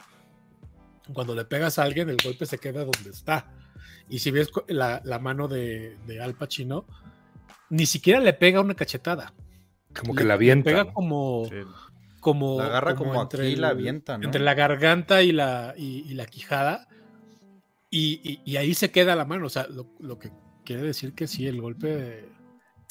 [1.13, 3.51] Cuando le pegas a alguien, el golpe se queda donde está.
[4.09, 6.85] Y si ves la, la mano de, de, Al Pacino,
[7.69, 9.33] ni siquiera le pega una cachetada.
[9.97, 10.69] Como que la avienta.
[10.69, 11.49] Le pega como.
[12.27, 16.89] Como la agarra como, entre la avienta, Entre la garganta y la, y la quijada
[17.89, 20.31] y, ahí se queda la mano, o sea, lo, que
[20.65, 22.29] quiere decir que sí, el golpe,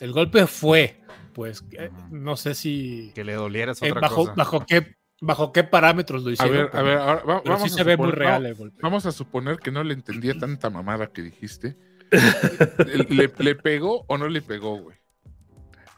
[0.01, 1.03] el golpe fue,
[1.35, 3.13] pues, eh, no sé si...
[3.15, 4.35] Que le doliera eh, otra bajo, cosa.
[4.35, 6.57] Bajo qué, ¿Bajo qué parámetros lo hicieron?
[6.57, 8.79] A ver, a ver, ahora, vamos, a se ve muy real el golpe.
[8.83, 11.77] vamos a suponer que no le entendía tanta mamada que dijiste.
[13.09, 14.97] ¿Le, le pegó o no le pegó, güey?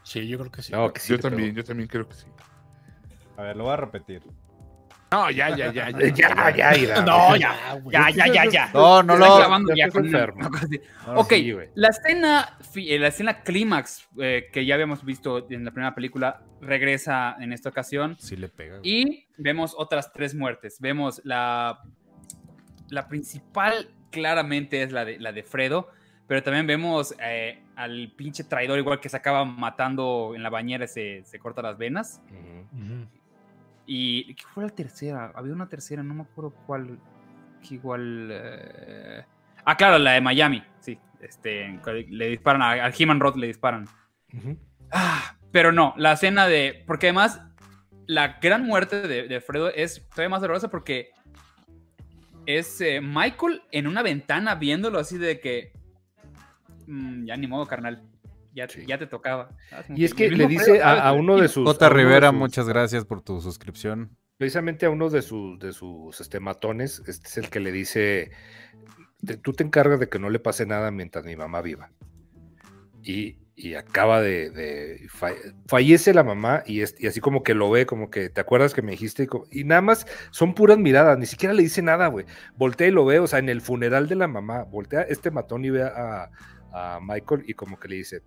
[0.03, 0.71] Sí, yo creo que sí.
[0.73, 1.57] No, que sí yo también, pegó.
[1.57, 2.25] yo también creo que sí.
[3.39, 4.21] A ver, lo voy a repetir.
[5.11, 5.89] No, ya, ya, ya.
[5.89, 7.01] Ya, ya, Ira.
[7.01, 7.93] No, ya, güey.
[7.93, 8.69] Ya, ya, ya, ya.
[8.73, 9.37] No, no Está lo.
[9.37, 10.49] grabando ya ya con- enfermo.
[11.07, 15.65] no, Ok, sí, la escena, eh, la escena clímax eh, que ya habíamos visto en
[15.65, 18.77] la primera película regresa en esta ocasión Sí le pega.
[18.79, 18.87] güey.
[18.91, 20.77] y vemos otras tres muertes.
[20.79, 21.79] Vemos la,
[22.89, 25.89] la principal claramente es la de, la de Fredo,
[26.27, 30.85] pero también vemos eh, al pinche traidor igual que se acaba matando en la bañera
[30.85, 32.21] y se, se corta las venas.
[32.29, 33.07] Ujú.
[33.91, 35.31] ¿Y qué fue la tercera?
[35.33, 36.99] Había una tercera, no me acuerdo cuál.
[37.67, 38.29] Que igual.
[38.31, 39.25] eh,
[39.65, 40.63] Ah, claro, la de Miami.
[40.79, 40.97] Sí.
[41.19, 41.79] Este,
[42.09, 43.87] le disparan a- al He-Man Rod, le disparan.
[44.91, 46.83] Ah, pero no, la escena de.
[46.85, 47.41] Porque además,
[48.05, 51.09] la gran muerte de, de Fredo es todavía más dolorosa porque
[52.45, 55.73] es eh, Michael en una ventana viéndolo así de que.
[56.87, 58.03] "Mm, ya ni modo, carnal.
[58.53, 58.83] Ya, Sí.
[58.87, 59.49] ya te tocaba.
[59.71, 61.65] Ah, Y es que le dice a, uno de sus.
[61.65, 61.85] J.
[61.85, 64.17] a uno de Rivera, sus- muchas gracias por tu suscripción.
[64.37, 68.31] Precisamente a uno de sus, de sus este, matones, este es el que le dice:
[69.25, 71.91] "Te- Tú te encargas de que no le pase nada mientras mi mamá viva.
[73.03, 74.49] Y, y acaba de.
[74.49, 75.33] de- fa-
[75.67, 78.73] fallece la mamá y, es- y así como que lo ve, como que te acuerdas
[78.73, 79.27] que me dijiste.
[79.51, 82.25] Y, y nada más son puras miradas, ni siquiera le dice nada, güey.
[82.57, 85.63] Voltea y lo ve, o sea, en el funeral de la mamá, voltea este matón
[85.65, 86.31] y ve a,
[86.73, 88.21] a Michael y como que le dice: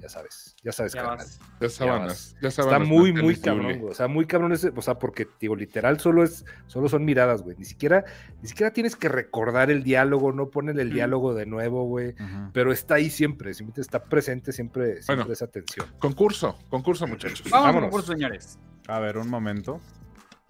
[0.00, 1.18] Ya sabes, ya sabes, Ya carnal".
[1.18, 1.40] vas.
[1.60, 2.36] Ya sábanas.
[2.42, 2.88] Ya Está sábanas.
[2.88, 3.62] muy, no muy entendible.
[3.62, 3.92] cabrón, güey.
[3.92, 7.42] O sea, muy cabrón ese, o sea, porque, digo, literal, solo es, solo son miradas,
[7.42, 7.56] güey.
[7.56, 8.04] Ni siquiera,
[8.42, 10.94] ni siquiera tienes que recordar el diálogo, no ponen el Mm.
[10.94, 12.14] diálogo de nuevo, güey.
[12.52, 15.32] Pero está ahí siempre, siempre está presente, siempre, siempre Bueno.
[15.32, 15.86] esa atención.
[15.98, 17.48] Concurso, concurso, muchachos.
[17.50, 17.90] Vamos Vámonos.
[17.90, 18.58] por señores.
[18.88, 19.80] A ver, un momento.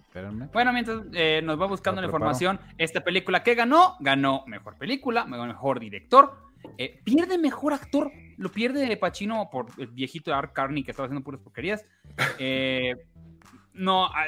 [0.01, 0.47] Espérenme.
[0.53, 5.25] Bueno, mientras eh, nos va buscando la información, esta película que ganó, ganó mejor película,
[5.25, 6.37] mejor director,
[6.77, 11.23] eh, pierde mejor actor, lo pierde Pacino por el viejito Art Carney que estaba haciendo
[11.23, 11.85] puras porquerías.
[12.39, 12.93] Eh,
[13.73, 14.27] no, ah,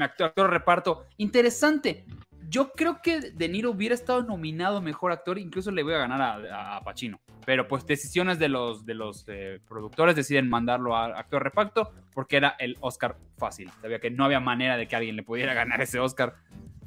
[0.00, 2.04] actor reparto, interesante.
[2.48, 6.20] Yo creo que De Niro hubiera estado nominado mejor actor, incluso le voy a ganar
[6.20, 7.20] a, a Pacino.
[7.44, 12.36] Pero pues decisiones de los, de los eh, productores deciden mandarlo a actor reparto porque
[12.36, 13.70] era el Oscar fácil.
[13.80, 16.34] Sabía que no había manera de que alguien le pudiera ganar ese Oscar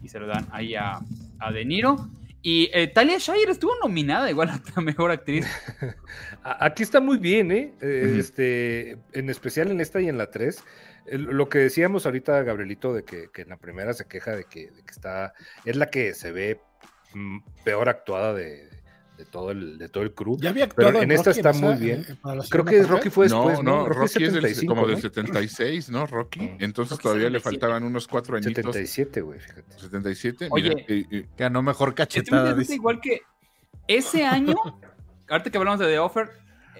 [0.03, 0.99] y se lo dan ahí a,
[1.39, 2.07] a De Niro.
[2.43, 5.45] Y eh, Talia Shire estuvo nominada igual a mejor actriz.
[6.43, 7.73] Aquí está muy bien, ¿eh?
[7.81, 10.63] Eh, este, en especial en esta y en la 3.
[11.11, 14.71] Lo que decíamos ahorita, Gabrielito, de que, que en la primera se queja de que,
[14.71, 15.33] de que está.
[15.65, 16.59] Es la que se ve
[17.13, 18.69] mm, peor actuada de,
[19.21, 20.37] de todo el, de todo el crew.
[20.41, 22.05] Ya había Pero actuado en esta Rocky está muy bien.
[22.49, 22.83] Creo que.
[22.83, 23.77] Rocky fue después, no, ¿no?
[23.83, 25.01] no, Rocky, es del, 75, como del ¿no?
[25.01, 26.07] 76, ¿no?
[26.07, 26.51] Rocky.
[26.59, 27.43] Entonces Rocky todavía le 77.
[27.43, 28.55] faltaban unos cuatro añitos.
[28.65, 29.63] 77, güey, fíjate.
[29.79, 30.47] 77.
[30.49, 30.69] Oye.
[30.75, 32.55] Mira, y- y- Ganó mejor cachetada.
[32.67, 33.21] igual que
[33.87, 34.55] ese año,
[35.29, 36.29] ahorita que hablamos de The Offer,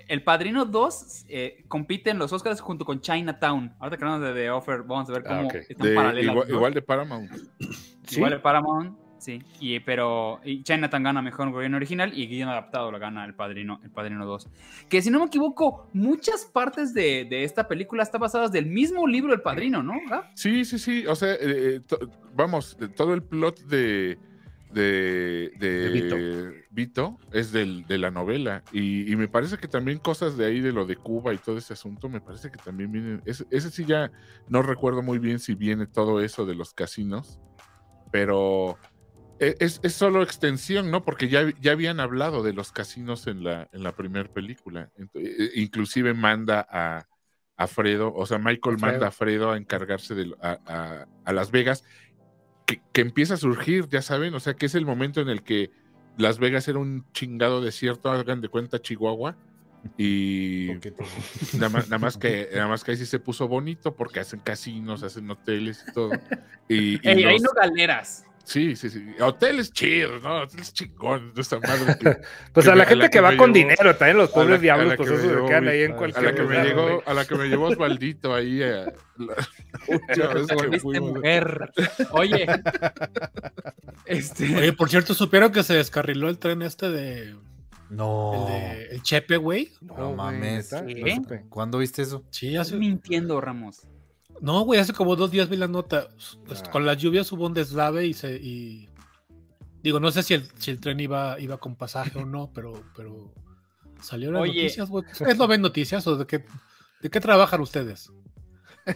[0.07, 3.73] El Padrino 2 eh, compite en los Oscars junto con Chinatown.
[3.79, 5.55] Ahorita que hablamos de The Offer, vamos a ver Ah, cómo ok.
[5.55, 6.31] están de- paralelas.
[6.33, 6.55] igual, ¿no?
[6.55, 7.31] igual de Paramount.
[8.07, 8.15] ¿Sí?
[8.17, 9.41] Igual de Paramount, sí.
[9.59, 13.79] Y, pero y Chinatown gana mejor gobierno original y guion adaptado lo gana El Padrino,
[13.83, 14.49] El Padrino 2.
[14.89, 19.07] Que si no me equivoco, muchas partes de, de esta película están basadas del mismo
[19.07, 19.93] libro El Padrino, ¿no?
[20.35, 21.05] Sí, sí, sí.
[21.07, 21.99] O sea, eh, eh, to-
[22.35, 24.17] vamos, de- todo el plot de,
[24.71, 26.15] de, de De Vito.
[26.71, 28.63] Vito es del, de la novela.
[28.71, 31.57] Y, y me parece que también cosas de ahí, de lo de Cuba y todo
[31.57, 33.21] ese asunto, me parece que también vienen.
[33.25, 34.11] Ese, ese sí ya
[34.47, 37.39] no recuerdo muy bien si viene todo eso de los casinos,
[38.11, 38.77] pero
[39.59, 41.03] es, es solo extensión, ¿no?
[41.03, 44.91] Porque ya, ya habían hablado de los casinos en la, en la primera película.
[44.97, 47.07] Ent- eh, inclusive manda a,
[47.57, 48.91] a Fredo, o sea, Michael Fredo.
[48.91, 51.83] manda a Fredo a encargarse de, a, a- a Las Vegas,
[52.65, 55.43] que, que empieza a surgir, ya saben, o sea, que es el momento en el
[55.43, 55.71] que
[56.17, 59.35] Las Vegas era un chingado desierto, hagan de cuenta Chihuahua,
[59.97, 60.69] y
[61.53, 64.39] nada más, nada más que nada más que ahí sí se puso bonito porque hacen
[64.39, 66.11] casinos, hacen hoteles y todo.
[66.69, 68.25] Y, y Ey, no galeras.
[68.43, 69.05] Sí, sí, sí.
[69.19, 70.41] Hoteles chidos, ¿no?
[70.41, 71.97] Hoteles chingones de esta madre.
[71.99, 72.17] que-
[72.53, 74.17] Pues que a me- la a gente la que que va con llevó- dinero, también
[74.17, 76.35] los a la- pobres a diablos, pues esos se quedan ahí en a cualquier la
[76.35, 76.99] que me llegó, güey.
[77.05, 78.93] a la que me llevó Osvaldito ahí a la
[79.87, 81.11] última vez Te que volviste fuimos.
[81.13, 81.71] mujer.
[82.11, 82.45] Oye.
[84.05, 84.55] Este.
[84.57, 87.35] Oye, por cierto, ¿supieron que se descarriló el tren este de.
[87.89, 88.47] No.
[88.47, 89.73] El, de, el Chepe, güey?
[89.81, 90.73] No mames.
[91.49, 92.23] ¿Cuándo viste eso?
[92.31, 92.75] Sí, hace.
[92.75, 93.81] mintiendo, Ramos.
[94.41, 96.09] No, güey, hace como dos días vi la nota.
[96.45, 96.71] Pues, Ah.
[96.71, 98.35] Con las lluvias hubo un deslave y se.
[98.35, 98.89] Y...
[99.83, 102.83] Digo, no sé si el, si el tren iba, iba con pasaje o no, pero,
[102.95, 103.31] pero
[104.01, 104.63] salieron las Oye.
[104.63, 105.05] noticias, güey.
[105.11, 106.43] ¿Ustedes no ven noticias o de qué,
[107.01, 108.11] de qué trabajan ustedes?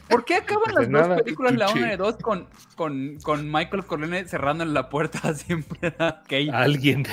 [0.09, 1.79] ¿Por qué acaban Pues las nada, dos películas, la Tucci.
[1.79, 6.49] 1 y 2, con, con, con Michael Corleone cerrando la puerta siempre a Kate?
[6.51, 7.05] Alguien.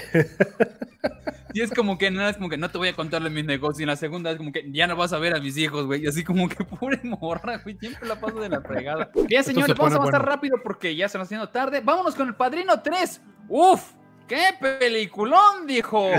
[1.55, 3.81] Y es como que no es como que no te voy a contarle mis negocios.
[3.81, 5.87] Y en la segunda es como que ya no vas a ver a mis hijos,
[5.87, 6.05] güey.
[6.05, 7.77] Y así como que pura morra, güey.
[7.79, 9.11] Siempre la paso de la fregada.
[9.29, 11.81] Bien, señores, vamos a avanzar rápido porque ya se nos haciendo tarde.
[11.81, 13.21] Vámonos con el padrino 3.
[13.49, 13.93] Uf,
[14.27, 16.11] qué peliculón, dijo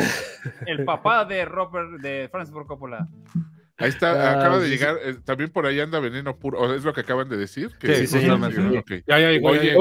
[0.66, 3.08] el papá de Robert, de Francis Ford Coppola.
[3.78, 6.94] Ahí está, acaba de llegar, eh, también por ahí anda veneno puro, ¿o es lo
[6.94, 7.72] que acaban de decir?
[7.82, 9.04] sí, sí, okay.
[9.08, 9.76] Ya, ya, Oye,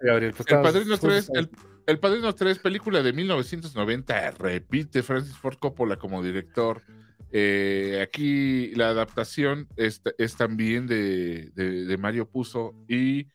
[0.00, 0.32] Gabriel.
[0.32, 1.50] Pues, el Padrino 3, el,
[1.86, 6.82] el Padrino 3, película de 1990, repite Francis Ford Coppola como director.
[7.32, 13.26] Eh, aquí la adaptación es, es también de, de, de, Mario Puzo y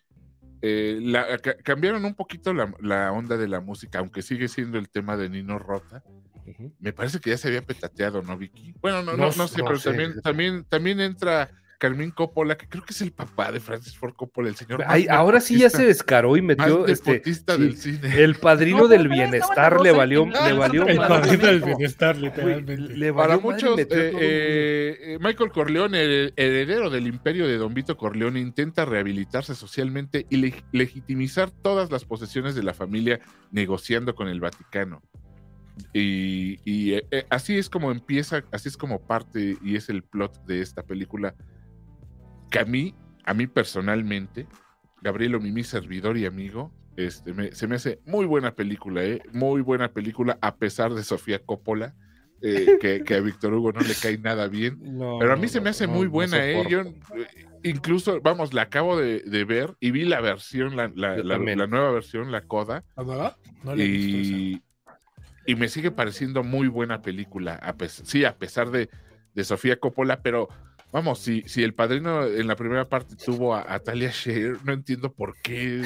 [0.61, 4.77] eh, la, ca cambiaron un poquito la, la, onda de la música, aunque sigue siendo
[4.77, 6.03] el tema de Nino Rota.
[6.45, 6.73] Uh -huh.
[6.79, 8.73] Me parece que ya se había petateado, ¿no, Vicky?
[8.81, 9.89] Bueno, no, no, no, no sé, pero sé.
[9.89, 11.49] También, también, también entra
[11.81, 14.83] Carmín Coppola, que creo que es el papá de Francis Ford Coppola, el señor.
[14.85, 18.23] Ay, ahora sí ya se descaró y metió este, sí, del cine.
[18.23, 22.77] el padrino no, del bienestar le valió, le valió el padrino del bienestar, literalmente.
[22.77, 27.97] Le valió Para muchos, eh, eh, Michael Corleone, el heredero del imperio de Don Vito
[27.97, 33.19] Corleone, intenta rehabilitarse socialmente y leg legitimizar todas las posesiones de la familia
[33.49, 35.01] negociando con el Vaticano.
[35.93, 40.45] Y, y eh, así es como empieza, así es como parte y es el plot
[40.45, 41.35] de esta película
[42.51, 44.45] que a mí, a mí personalmente,
[45.01, 49.21] Gabriel mi servidor y amigo, este, me, se me hace muy buena película, ¿eh?
[49.33, 51.95] muy buena película, a pesar de Sofía Coppola,
[52.41, 55.47] eh, que, que, a Víctor Hugo no le cae nada bien, no, pero a mí
[55.47, 56.63] se me hace no, muy buena, ¿eh?
[56.69, 56.83] Yo,
[57.63, 61.67] incluso, vamos, la acabo de, de, ver y vi la versión, la, la, la, la
[61.67, 62.83] nueva versión, la Coda,
[63.77, 64.61] y,
[65.45, 68.89] y me sigue pareciendo muy buena película, sí, a pesar de,
[69.33, 70.49] de Sofía Coppola, pero
[70.91, 74.73] Vamos, si, si el padrino en la primera parte tuvo a, a Talia Shire, no
[74.73, 75.83] entiendo por qué.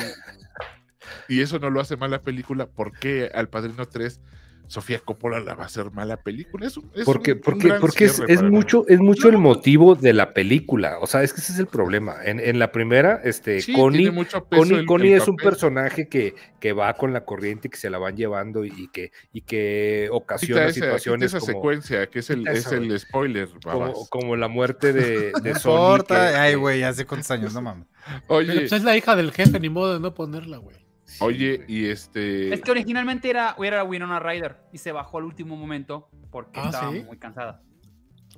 [1.30, 2.66] Y eso no lo hace mal la película.
[2.66, 4.20] ¿Por qué al padrino 3
[4.68, 6.68] Sofía Coppola la va a hacer mala película?
[6.68, 10.14] Es, es porque un, porque, un porque es, es mucho, es mucho el motivo de
[10.14, 10.98] la película.
[11.00, 12.16] O sea, es que ese es el problema.
[12.24, 14.12] En, en la primera, este, sí, Connie,
[14.50, 17.78] Connie, el, Connie el es un personaje que, que va con la corriente y que
[17.78, 21.34] se la van llevando y que, y que ocasiona esa, situaciones.
[21.34, 23.50] Esa como, secuencia, que es el, es el spoiler.
[23.64, 25.72] Como, como, la muerte de, de no Sony.
[25.72, 26.32] Importa.
[26.32, 27.88] Que, Ay, güey, hace cuántos años, no mames.
[28.28, 30.85] Oye, Pero, pues es la hija del jefe, ni modo de no ponerla, güey.
[31.20, 32.54] Oye, y este.
[32.54, 36.66] Es que originalmente era, era Winona Ryder y se bajó al último momento porque ah,
[36.66, 37.04] estaba ¿sí?
[37.04, 37.62] muy cansada.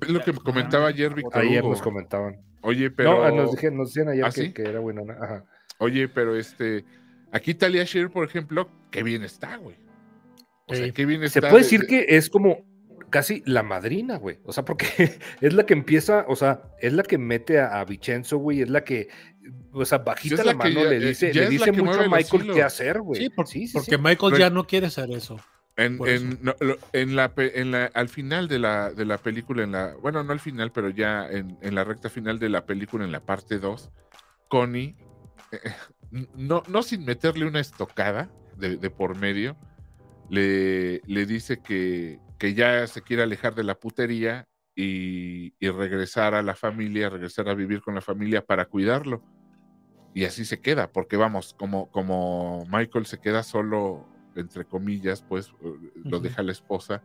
[0.00, 1.42] Es lo que me comentaba ayer, Víctor.
[1.42, 2.40] Ayer nos comentaban.
[2.62, 3.28] Oye, pero.
[3.28, 4.52] No, nos, dije, nos decían ayer ¿Ah, que, sí?
[4.52, 5.16] que, era Winona.
[5.20, 5.44] Ajá.
[5.78, 6.84] Oye, pero este.
[7.32, 9.76] Aquí Talia Shire, por ejemplo, qué bien está, güey.
[10.66, 11.40] O sea, qué bien está.
[11.40, 12.64] Se puede decir que es como
[13.10, 14.38] casi la madrina, güey.
[14.44, 14.86] O sea, porque
[15.40, 18.70] es la que empieza, o sea, es la que mete a, a Vicenzo, güey, es
[18.70, 19.08] la que,
[19.72, 22.62] o sea, bajita la, la mano ya, le dice, le dice mucho a Michael qué
[22.62, 23.22] hacer, güey.
[23.22, 24.02] Sí, por, sí, sí, porque sí.
[24.02, 25.38] Michael ya no quiere hacer eso.
[25.76, 26.54] En, en, no,
[26.92, 30.32] en, la, en la, al final de la, de la película, en la, bueno, no
[30.32, 33.60] al final, pero ya en, en la recta final de la película, en la parte
[33.60, 33.90] 2,
[34.48, 34.96] Connie,
[35.52, 35.58] eh,
[36.34, 39.56] no, no sin meterle una estocada de, de por medio,
[40.28, 46.34] le, le dice que, que ya se quiere alejar de la putería y, y, regresar
[46.34, 49.22] a la familia, regresar a vivir con la familia para cuidarlo.
[50.18, 54.04] Y así se queda, porque vamos, como, como Michael se queda solo,
[54.34, 55.54] entre comillas, pues
[55.94, 57.04] lo deja la esposa,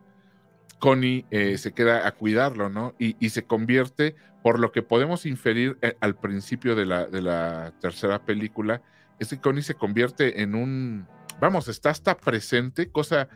[0.80, 2.92] Connie eh, se queda a cuidarlo, ¿no?
[2.98, 7.22] Y, y, se convierte, por lo que podemos inferir eh, al principio de la, de
[7.22, 8.82] la tercera película,
[9.20, 11.06] es que Connie se convierte en un,
[11.40, 13.28] vamos, está hasta presente, cosa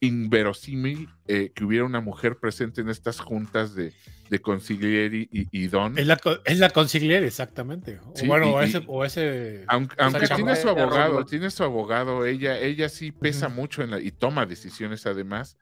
[0.00, 3.92] inverosímil eh, que hubiera una mujer presente en estas juntas de,
[4.30, 5.98] de consiglieri y, y, Don.
[5.98, 8.00] Es la, es la consiglieri, exactamente.
[8.14, 12.24] Sí, bueno, y, o, ese, o ese, Aunque, aunque tiene su abogado, tiene su abogado,
[12.24, 13.54] ella, ella sí pesa uh -huh.
[13.54, 15.56] mucho en la, y toma decisiones además.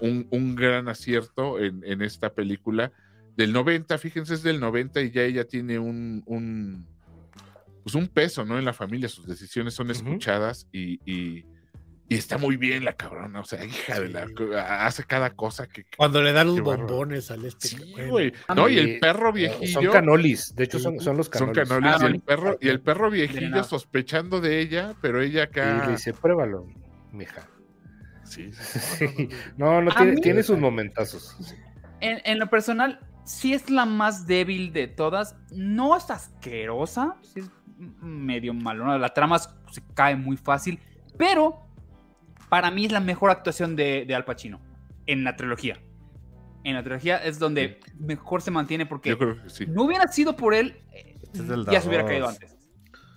[0.00, 2.90] Un, un gran acierto en, en, esta película
[3.36, 6.86] del 90, fíjense, es del 90 y ya ella tiene un, un
[7.84, 8.58] pues un peso, ¿no?
[8.58, 11.00] En la familia, sus decisiones son escuchadas uh -huh.
[11.06, 11.46] y, y
[12.08, 14.26] y está muy bien la cabrona, o sea, hija de la.
[14.84, 15.86] Hace cada cosa que.
[15.96, 17.68] Cuando le dan los bombones al este.
[17.68, 18.32] Sí, güey.
[18.54, 19.82] No, y el perro viejillo.
[19.82, 21.68] Son canolis, de hecho son, son los canolis.
[21.68, 22.02] Son canolis.
[22.02, 25.82] Ah, y, el perro, y el perro viejillo sospechando de ella, pero ella acá.
[25.82, 26.68] Y le dice, pruébalo,
[27.10, 27.48] mija.
[28.24, 28.52] Sí.
[28.52, 29.28] sí.
[29.56, 31.36] No, no, tiene, tiene, sus momentazos.
[32.00, 35.36] En, en, lo personal, sí es la más débil de todas.
[35.50, 37.50] No es asquerosa, sí es
[38.00, 38.96] medio malona.
[38.96, 40.80] La trama se cae muy fácil,
[41.18, 41.65] pero
[42.48, 44.60] para mí es la mejor actuación de, de, Al Pacino
[45.06, 45.78] en la trilogía.
[46.64, 47.92] En la trilogía es donde sí.
[47.98, 49.16] mejor se mantiene porque
[49.46, 49.66] sí.
[49.66, 51.16] no hubiera sido por él, eh,
[51.70, 52.56] ya se hubiera caído antes.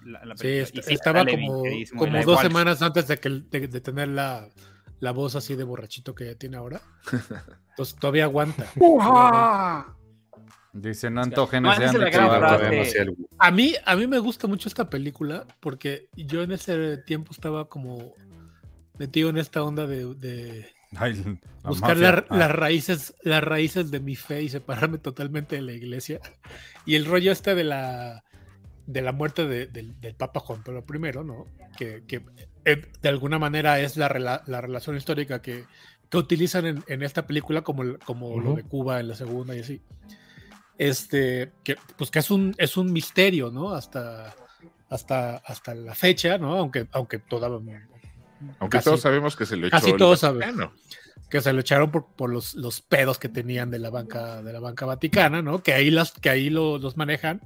[0.05, 1.63] La, la sí, est estaba como,
[1.97, 4.47] como dos semanas antes de, que, de, de tener la,
[4.99, 6.81] la voz así de borrachito que ya tiene ahora.
[7.71, 8.65] Entonces todavía aguanta.
[10.71, 12.59] Dice, no antojen No, ese esa es la Andy gran Chavarro".
[12.59, 12.77] frase.
[12.77, 16.51] No sé, el- A mí, a mí me gusta mucho esta película porque yo en
[16.51, 18.13] ese tiempo estaba como
[18.99, 21.13] metido en esta onda de, de Ay,
[21.63, 25.61] la buscar la- Ah, las raíces, las raíces de mi fe y separarme totalmente de
[25.63, 26.19] la iglesia.
[26.85, 28.23] Y el rollo este de la
[28.85, 31.45] de la muerte de- del, del Papa Juan Pablo I, ¿no?
[31.77, 32.21] Que, que,
[32.65, 35.65] eh, de alguna manera es la, rela- la relación histórica que,
[36.09, 38.55] que utilizan en, en esta película como, como lo Ujú.
[38.57, 39.79] de Cuba en la segunda y así.
[40.77, 43.71] Este, que pues que es un, es un misterio, ¿no?
[43.73, 44.33] Hasta,
[44.89, 46.55] hasta, hasta la fecha, ¿no?
[46.55, 47.47] Aunque, aunque toda,
[48.59, 50.39] Aunque Casi- todos sabemos que se lo echó casi todos saben.
[50.39, 50.73] Vaticano.
[51.29, 54.51] que se lo echaron por, por los, los pedos que tenían de la banca de
[54.53, 55.61] la banca vaticana, ¿no?
[55.61, 57.41] Que ahí las que ahí lo- los manejan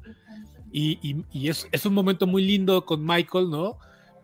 [0.72, 3.78] y, y- y es, es un momento muy lindo con Michael, ¿no?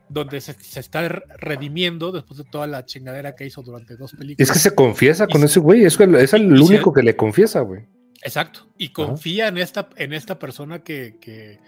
[0.07, 4.13] Donde se, se está re- redimiendo después de toda la chingadera que hizo durante dos
[4.13, 4.49] películas.
[4.49, 7.03] Es que se confiesa Y con se- ese güey, es, el- es el único que
[7.03, 7.81] le confiesa, güey.
[8.23, 8.67] Exacto.
[8.77, 11.59] Y confía en esta, en esta persona que, que,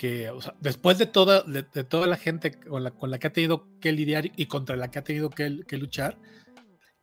[0.00, 3.18] que, o sea, después de toda, de, de toda la gente con la, con la
[3.18, 6.16] que ha tenido que lidiar y contra la que ha tenido que, que luchar,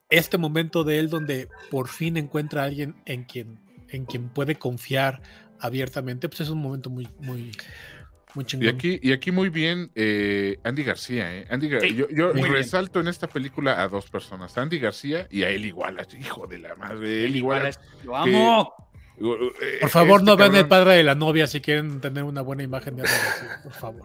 [0.10, 4.56] este momento de él donde por fin encuentra a alguien en quien, en quien puede
[4.56, 5.22] confiar
[5.60, 7.52] abiertamente, pues es un momento muy, muy,
[8.34, 8.66] muy chingón.
[8.66, 11.46] Y aquí, y aquí muy bien eh, Andy García, ¿eh?
[11.52, 12.54] Andy Gar- Sí, yo yo muy bien.
[12.54, 16.48] resalto en esta película a dos personas, a Andy García y a él igual, hijo
[16.48, 17.70] de la madre, él igual.
[18.04, 18.74] Lo amo.
[19.20, 22.64] Por favor, no vean el el padre de la novia si quieren tener una buena
[22.64, 23.04] imagen de
[23.64, 24.04] por favor.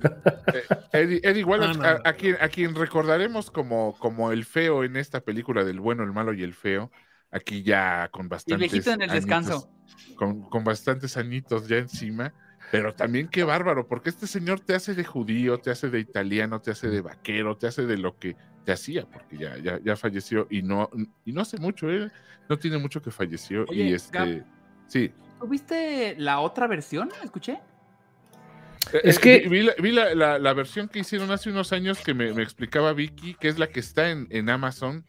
[0.93, 2.01] Eddie, Eddie Ah, no, a, no.
[2.05, 6.13] a quien, a quien recordaremos como, como el feo en esta película del bueno, el
[6.13, 6.91] malo y el feo,
[7.31, 9.71] aquí ya con Y el bastantes viejito en el añitos- descanso.
[10.17, 12.33] con, con bastantes añitos ya encima,
[12.71, 16.61] pero también qué bárbaro, porque este señor te hace de judío, te hace de italiano,
[16.63, 18.35] te hace de vaquero, te hace de lo que
[18.65, 20.89] te hacía, porque ya, ya, ya falleció y no,
[21.27, 22.11] y no hace mucho, ¿eh?
[22.49, 23.67] no tiene mucho que falleció.
[23.69, 24.47] Oye, y este, Gab.
[24.93, 25.11] Sí.
[25.41, 27.11] ¿Tuviste la otra versión?
[27.25, 27.59] ¿Escuché?
[29.03, 31.73] Es Eh, que- vi, vi la, vi la- la- la versión que hicieron hace unos
[31.73, 35.05] años que me, me explicaba Vicky, que es la que está en, en Amazon,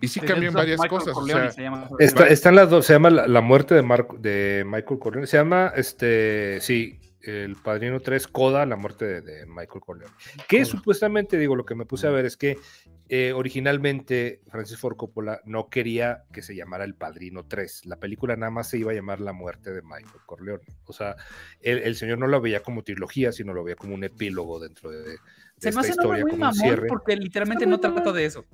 [0.00, 1.12] y sí cambian varias Michael cosas.
[1.16, 1.88] o Corleone, sea, se llama.
[1.98, 5.26] Está, están las dos, se llama La, la muerte de, Marco, de Michael Corleone.
[5.26, 10.12] Se llama, este, sí, El Padrino 3, Coda, la muerte de, de Michael Corleone.
[10.48, 10.66] Que Coda.
[10.66, 12.58] supuestamente, digo, lo que me puse a ver es que
[13.08, 17.86] eh, originalmente Francis Ford Coppola no quería que se llamara El Padrino 3.
[17.86, 20.64] La película nada más se iba a llamar La muerte de Michael Corleone.
[20.86, 21.16] O sea,
[21.60, 24.90] el, el señor no lo veía como trilogía, sino lo veía como un epílogo dentro
[24.90, 25.16] de, de
[25.58, 26.86] Se esta me hace historia, muy como un mamón cierre.
[26.88, 28.44] porque literalmente no trata de eso.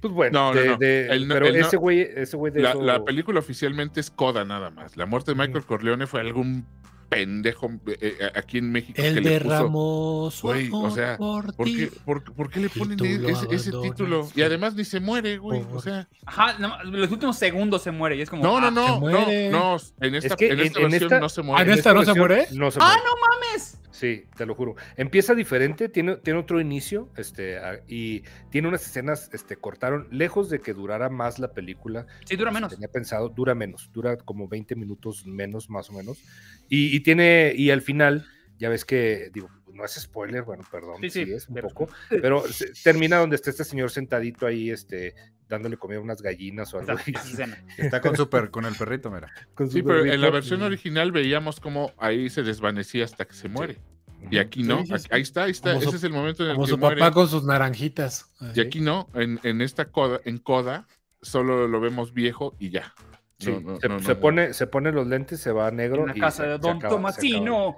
[0.00, 0.76] Pues bueno, No, no, de- no.
[0.76, 4.00] de- El no- pero el ese güey, ese güey de la, eso- la película oficialmente
[4.00, 4.96] es Coda nada más.
[4.98, 6.66] La muerte de Michael Corleone fue algún
[7.08, 10.48] pendejo eh, eh, aquí en México que Él le puso.
[10.48, 11.76] Güey, o sea, por ¿Por ti.
[11.76, 14.28] qué, por, por qué le Y ponen e- ese, ese título?
[14.34, 15.64] Y además ni se muere, güey.
[15.72, 18.42] O sea, Ajá, no, los últimos segundos se muere y es como.
[18.42, 19.76] no, no, ah, no, no, no.
[20.00, 21.72] En esta, que en esta en versión esta- no se muere.
[21.72, 22.46] ¿en esta no se muere?
[22.52, 23.10] No se ¡Ah, no
[23.50, 23.78] mames!
[23.98, 24.74] Sí, te lo juro.
[24.96, 27.56] Empieza diferente, tiene, tiene otro inicio, este,
[27.88, 32.06] y tiene unas escenas, este, cortaron, lejos de que durara más la película.
[32.26, 32.72] Sí, dura menos.
[32.74, 36.18] Tenía pensado, dura menos, dura como 20 minutos menos, más o menos.
[36.68, 38.26] Y, y tiene, y al final,
[38.58, 41.68] ya ves que, digo, no es spoiler, bueno, perdón, Sí, sí, sí, es un pero-
[41.68, 42.44] poco, pero
[42.84, 45.14] termina donde está este señor sentadito ahí, este,
[45.48, 46.92] dándole comida a unas gallinas o algo.
[47.06, 47.56] Escena.
[47.78, 49.28] Está con super, con el perrito, mira.
[49.54, 53.48] con Sí, pero en la versión original veíamos como ahí se desvanecía hasta que se
[53.48, 53.78] muere.
[54.30, 55.08] Y aquí no, Sí, sí, aquí- sí.
[55.12, 55.70] ahí está, ahí está.
[55.70, 57.00] Como Ese su- es el momento en el Como que su muere.
[57.00, 58.32] papá con sus naranjitas.
[58.54, 60.86] Y aquí no, en, en esta coda, en coda,
[61.22, 62.92] solo lo vemos viejo y ya.
[63.38, 64.20] Sí, No, no, se, no, se no.
[64.20, 66.02] pone, se pone los lentes, se va a negro.
[66.02, 67.76] En la y casa se- de Don Tomasino.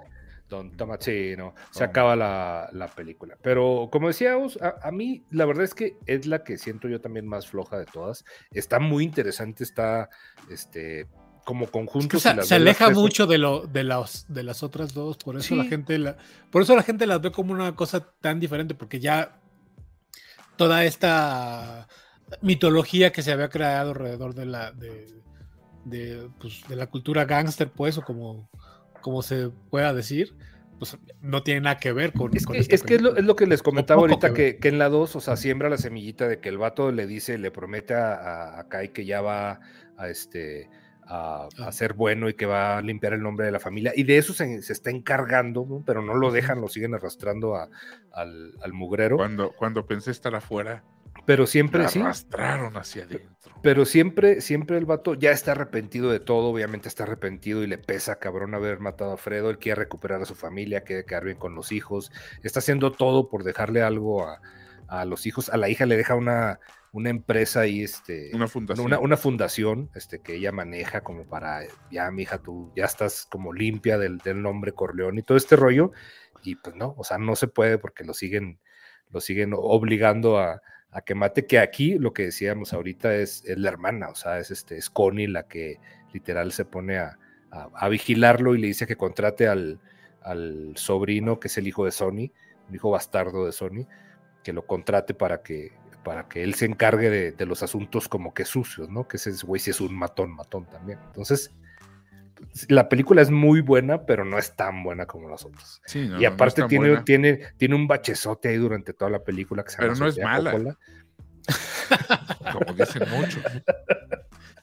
[0.49, 1.53] Don Tomasino.
[1.71, 3.37] Se acaba la, la película.
[3.41, 6.99] Pero como decíamos, a, a mí la verdad es que es la que siento yo
[6.99, 8.25] también más floja de todas.
[8.51, 10.09] Está muy interesante, está
[10.49, 11.07] este
[11.45, 12.09] como Es conjunto.
[12.09, 15.17] que si se, se aleja tres- mucho de lo de las de las otras dos,
[15.17, 16.17] por eso la gente la,
[16.51, 19.39] por eso la gente las ve como una cosa tan diferente, porque ya
[20.57, 21.87] toda esta
[22.41, 25.21] mitología que se había creado alrededor de la de,
[25.85, 28.49] de, pues, de la cultura gángster, pues, o como,
[29.01, 30.35] como se pueda decir,
[30.77, 33.09] pues no tiene nada que ver con, Es con que, esta es, que es, lo,
[33.09, 33.19] película.
[33.21, 35.69] es lo que les comentaba ahorita, que que, que en la 2, o sea, siembra
[35.69, 39.59] la semillita de que el vato le dice, le promete a, Kai que ya va
[39.97, 40.69] a este
[41.11, 41.71] a, a Ah.
[41.71, 43.91] ser bueno y que va a limpiar el nombre de la familia.
[43.95, 45.83] Y de eso se, se está encargando, ¿no?
[45.85, 47.67] pero no lo dejan, lo siguen arrastrando a-
[48.13, 49.17] al, al mugrero.
[49.17, 50.83] Cuando, cuando pensé estar afuera,
[51.25, 53.35] Pero siempre, sí, arrastraron hacia adentro.
[53.61, 57.77] Pero siempre, siempre el vato ya está arrepentido de todo, obviamente está arrepentido y le
[57.77, 61.37] pesa cabrón haber matado a Fredo, él quiere recuperar a su familia, quiere quedar bien
[61.37, 62.11] con los hijos,
[62.43, 64.41] está haciendo todo por dejarle algo a,
[64.87, 66.59] a los hijos, a la hija le deja una,
[66.91, 68.31] una empresa y este.
[68.33, 68.85] Una fundación.
[68.85, 71.61] Una, una, fundación este, que ella maneja como para,
[71.91, 75.91] ya, mija, tú ya estás como limpia del, del nombre Corleón y todo este rollo.
[76.43, 78.59] Y pues no, o sea, no se puede porque lo siguen,
[79.11, 80.61] lo siguen obligando a,
[80.91, 84.39] a que mate, que aquí lo que decíamos ahorita es, es la hermana, o sea,
[84.39, 85.79] es, este, es Connie la que
[86.13, 87.17] literal se pone a,
[87.51, 89.79] a, vigilarlo y le dice que contrate al,
[90.21, 92.31] al, sobrino, que es el hijo de Sony,
[92.67, 93.87] un hijo bastardo de Sony,
[94.43, 98.33] que lo contrate para que, para que él se encargue de, de los asuntos como
[98.33, 99.07] que sucios, ¿no?
[99.07, 100.99] Que ese güey sí es un matón, matón también.
[101.07, 101.53] Entonces,
[102.67, 105.81] la película es muy buena, pero no es tan buena como las otras.
[105.93, 109.95] y aparte tiene, tiene, tiene un bachezote ahí durante toda la película que se Pero
[109.95, 110.51] no es mala.
[112.53, 113.39] como dicen mucho.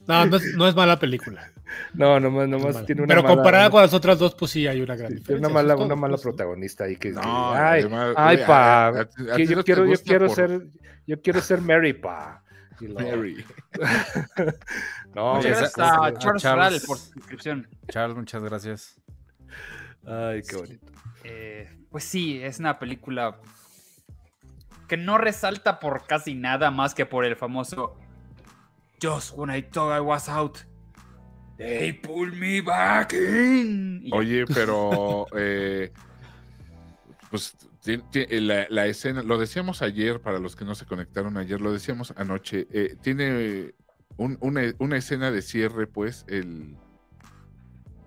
[0.06, 1.50] No, no es, mala película.
[1.94, 4.94] No, nomás, nomás tiene una Pero comparada con las otras dos, pues sí hay una
[4.94, 5.34] gran diferencia.
[5.34, 7.84] Tiene una mala, una mala protagonista ahí que, ay,
[8.16, 10.68] ay, pa, yo quiero, yo quiero ser,
[11.06, 12.44] yo quiero ser Mary, pa.
[12.80, 13.44] Mary.
[15.14, 17.68] no, muchas gracias a Charles, Charles por su inscripción.
[17.88, 19.00] Charles, muchas gracias.
[20.06, 20.86] Ay, qué bonito.
[21.24, 23.38] Eh, pues sí, es una película
[24.88, 27.98] que no resalta por casi nada más que por el famoso
[28.98, 30.64] Just when I thought I was out,
[31.58, 34.08] they pulled me back in.
[34.10, 35.92] Oye, pero eh,
[37.30, 37.54] pues
[37.88, 42.66] la, escena, lo decíamos ayer, para los que no se conectaron ayer, lo decíamos anoche,
[42.72, 43.74] eh, tiene
[44.16, 46.76] una, escena de cierre, pues, el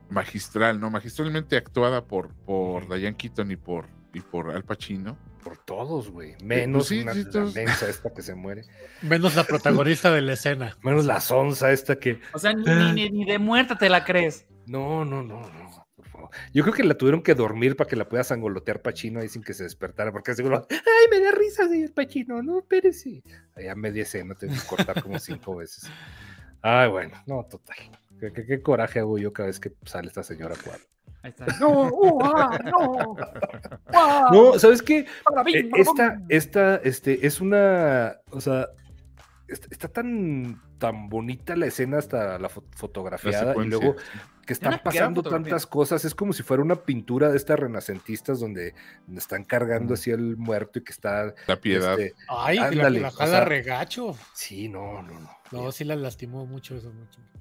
[0.09, 0.89] magistral, ¿no?
[0.89, 5.17] Magistralmente actuada por, por Diane Keaton y por, y por Al Pacino.
[5.43, 6.35] Por todos, güey.
[6.43, 8.63] Menos una, esta que se muere.
[9.01, 10.77] Menos la protagonista de la escena.
[10.83, 12.19] Menos la sonza esta que.
[12.33, 14.45] O sea, ni, ni de muerta te la crees.
[14.65, 15.68] No, no, no, no.
[16.53, 19.43] Yo creo que la tuvieron que dormir para que la pueda sangolotear Pachino ahí sin
[19.43, 23.23] que se despertara, porque seguro, ay, me da risa, señor Pachino, no, espérese.
[23.55, 25.89] Allá media escena, tengo que cortar como cinco veces.
[26.61, 27.77] Ay, bueno, no, total.
[28.19, 30.79] ¿Qué, coraje hago yo cada vez que sale esta señora cual.
[31.21, 31.45] Ahí está.
[31.59, 33.15] No, uh, ah, no.
[34.31, 34.99] no, ¿sabes qué?
[35.53, 38.67] Eh, esta, esta, este, es una, o sea,
[39.47, 43.95] está tan, tan bonita la escena hasta la fotografiada y luego
[44.49, 48.73] que están pasando tantas cosas, es como si fuera una pintura de estas renacentistas donde,
[49.15, 51.35] están cargando así el muerto y que está...
[51.45, 51.99] La piedad.
[51.99, 54.17] Este, Ay, ándale, la, jala regacho.
[54.33, 55.29] Sí, no, no, no.
[55.51, 56.91] No, sí la lastimó mucho eso,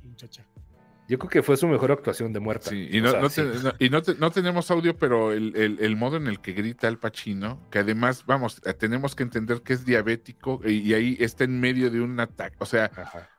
[0.05, 0.45] muchacha.
[1.09, 2.69] Yo creo que fue su mejor actuación de muerta.
[2.69, 3.15] Sí, y, no,
[3.79, 8.27] y no, tenemos audio, pero el, modo en el que grita el Pachino, que además,
[8.27, 12.57] vamos, tenemos que entender que es diabético y, ahí está en medio de un ataque.
[12.59, 12.91] O sea,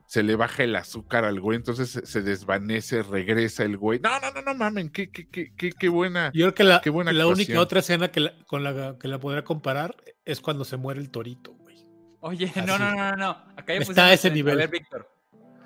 [0.09, 3.99] se le baja el azúcar al güey, entonces se, desvanece, regresa el güey.
[3.99, 6.31] No, no, no, no mamen, qué, qué, qué, qué, buena.
[6.33, 9.95] Yo creo que la, la única otra escena que con la que la podría comparar
[10.25, 11.85] es cuando se muere el torito, güey.
[12.21, 14.55] Oye, no, no, no, no, Acá está a ese nivel.
[14.55, 15.07] A ver, Víctor,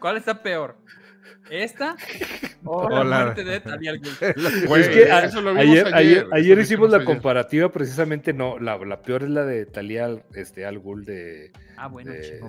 [0.02, 0.78] ¿cuál está peor?
[1.50, 1.96] ¿Esta?
[2.66, 4.80] O la muerte de Talia al Ghul.
[4.80, 9.44] es que ayer, ayer, ayer, hicimos la comparativa, precisamente no, la, la, peor es la
[9.44, 12.40] de Talia este, al Ghul de, ah, bueno, de,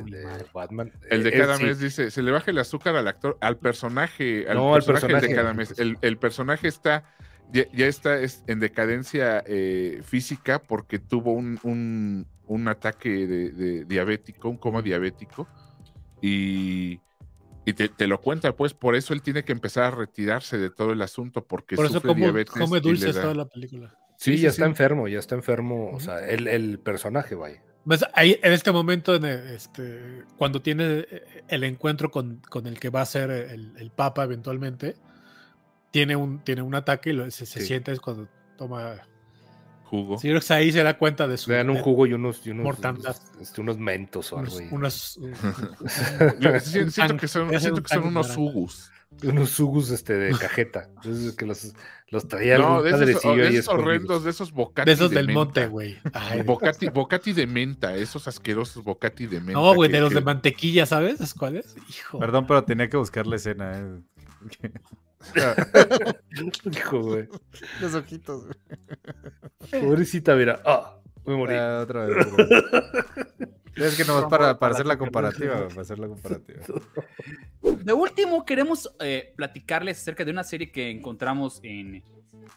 [0.52, 0.92] Batman.
[1.10, 4.46] El de eh, cada mes dice, se le baja el azúcar al actor, al personaje,
[4.48, 5.76] al no, personaje, de cada mes.
[5.80, 7.02] El, el personaje está,
[7.52, 13.84] ya, ya, está en decadencia eh, física porque tuvo un, un, un ataque de, de
[13.84, 15.48] diabético, un coma diabético,
[16.22, 17.01] y
[17.64, 20.92] y te, lo cuenta, pues por eso él tiene que empezar a retirarse de todo
[20.92, 22.54] el asunto, porque por eso sufre diabetes.
[22.54, 23.96] Come dulces toda la película.
[24.16, 25.90] Sí, ya está enfermo, ya está enfermo.
[25.92, 27.62] O sea, el, el personaje, vaya.
[27.84, 31.06] Pues ahí, en este momento, este, cuando tiene
[31.48, 34.96] el encuentro con, con, el que va a ser el, el Papa eventualmente,
[35.90, 39.06] tiene un, tiene un ataque y se, se siente es cuando toma
[39.94, 40.18] jugo.
[40.18, 41.50] Sí, creo que ahí se da cuenta de su.
[41.50, 42.76] Le dan un jugo y unos, y unos,
[43.40, 44.56] este, unos mentos o algo.
[44.70, 45.18] Unos,
[46.60, 48.90] siento, que son, siento que son unos jugos.
[49.22, 50.88] Unos sugus este, de cajeta.
[50.96, 51.72] Entonces, que los,
[52.08, 54.86] los traía no, de esos, de esos horrendos, de esos bocati.
[54.86, 55.98] De esos del monte, güey.
[56.44, 59.52] Bocati, bocati de menta, esos asquerosos bocati de menta.
[59.52, 61.34] No, güey, de los de mantequilla, ¿sabes?
[61.34, 61.76] ¿Cuáles?
[61.88, 62.18] Hijo.
[62.18, 63.78] Perdón, pero tenía que buscar la escena.
[63.78, 64.70] ¿eh?
[66.70, 67.28] Hijo, güey.
[67.80, 68.44] Los ojitos,
[69.70, 70.60] Pobrecita, mira.
[70.64, 71.55] Ah, me morí.
[71.55, 72.26] Ah, otra vez.
[73.76, 76.62] Es que no es para, para hacer la comparativa, para hacer la comparativa.
[77.60, 82.05] De último, queremos eh, platicarles acerca de una serie que encontramos en,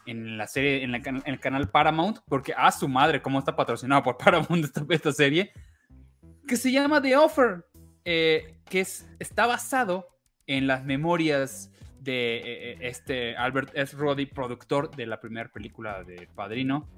[0.06, 4.16] en la serie, en, el canal Paramount, porque a su madre, cómo está patrocinado por
[4.16, 5.52] Paramount esta, esta serie,
[6.46, 7.64] que se llama The Offer,
[8.04, 10.08] eh, que es, está basado
[10.46, 11.70] en las memorias
[12.08, 13.96] de eh, eh, este Albert S.
[13.96, 16.88] Roddy, productor de la primera película de Padrino,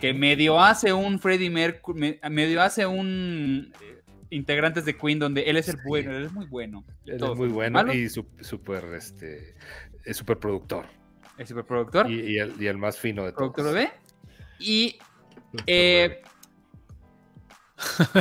[0.00, 3.72] que medio hace un Freddie Mercury, medio hace un
[4.30, 6.84] integrantes de Queen donde él es el bueno, él es muy bueno.
[7.06, 9.54] Él es muy bueno y súper este,
[10.04, 10.86] es super productor.
[11.36, 12.10] El superproductor.
[12.10, 13.52] Y, y, el, y el más fino de todos.
[13.52, 13.92] Productor bebé.
[14.58, 14.98] Y
[15.66, 16.22] eh,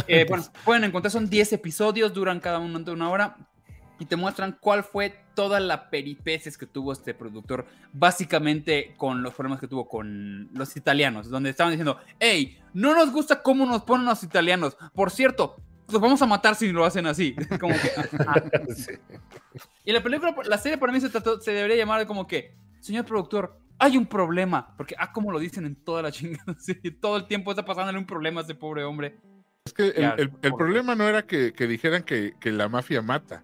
[0.07, 3.37] eh, bueno, pueden encontrar, son 10 episodios, duran cada uno de una hora
[3.99, 9.33] y te muestran cuál fue toda la peripecies que tuvo este productor, básicamente con los
[9.33, 13.83] problemas que tuvo con los italianos, donde estaban diciendo, hey, no nos gusta cómo nos
[13.83, 15.57] ponen los italianos, por cierto,
[15.91, 17.35] los vamos a matar si lo hacen así.
[17.59, 17.91] Como que,
[19.85, 23.05] Y la película, la serie para mí se, trató, se debería llamar como que, señor
[23.05, 26.55] productor, hay un problema, porque, ah, como lo dicen en toda la chingada
[27.01, 29.19] todo el tiempo está pasándole un problema a ese pobre hombre.
[29.65, 33.43] Es que el, el, problema no era que, que dijeran que, que, la mafia mata,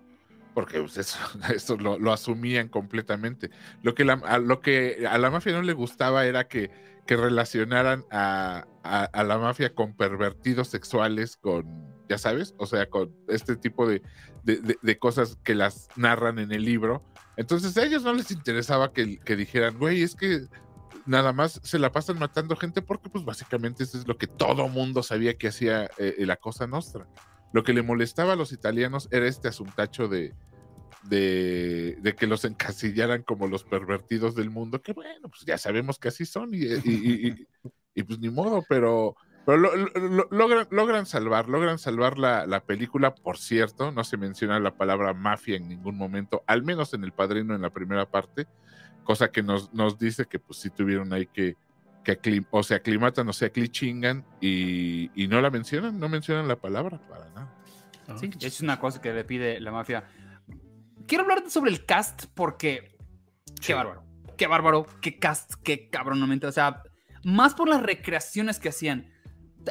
[0.60, 0.98] porque pues,
[1.56, 3.50] eso, lo, lo, asumían completamente.
[3.82, 6.70] Lo que, a, lo que a la mafia no le gustaba era que,
[7.08, 11.66] que relacionaran a, a, la mafia con pervertidos sexuales, con,
[12.10, 14.02] ya sabes, o sea, con este tipo de,
[14.44, 17.06] de, cosas que las narran en el libro.
[17.38, 20.42] Entonces a ellos no les interesaba que, que dijeran, güey, es que
[21.06, 24.68] nada más se la pasan matando gente porque pues básicamente eso es lo que todo
[24.68, 27.08] mundo sabía que hacía eh, la cosa nostra.
[27.54, 30.36] Lo que le molestaba a los italianos era este asuntacho de,
[31.04, 35.98] de, de, que los encasillaran como los pervertidos del mundo, que bueno, pues ya sabemos
[35.98, 37.48] que así son y, y, y,
[37.96, 39.16] y pues ni modo, pero,
[39.46, 44.18] pero lo, lo, logran, logran salvar, logran salvar la, la, película, por cierto, no se
[44.18, 48.06] menciona la palabra mafia en ningún momento, al menos en El Padrino en la primera
[48.06, 48.48] parte,
[49.04, 51.56] cosa que nos, nos dice que pues sí tuvieron ahí que,
[52.04, 56.48] que aclim, o se aclimatan o se aclichingan y, y, no la mencionan, no mencionan
[56.48, 57.56] la palabra para nada.
[58.20, 60.04] Sí, es una cosa que le pide la mafia.
[61.10, 62.96] Quiero hablar sobre el cast porque
[63.66, 64.04] qué bárbaro,
[64.38, 66.84] qué bárbaro, qué cast, qué cabronamente, o sea,
[67.24, 69.12] más por las recreaciones que hacían.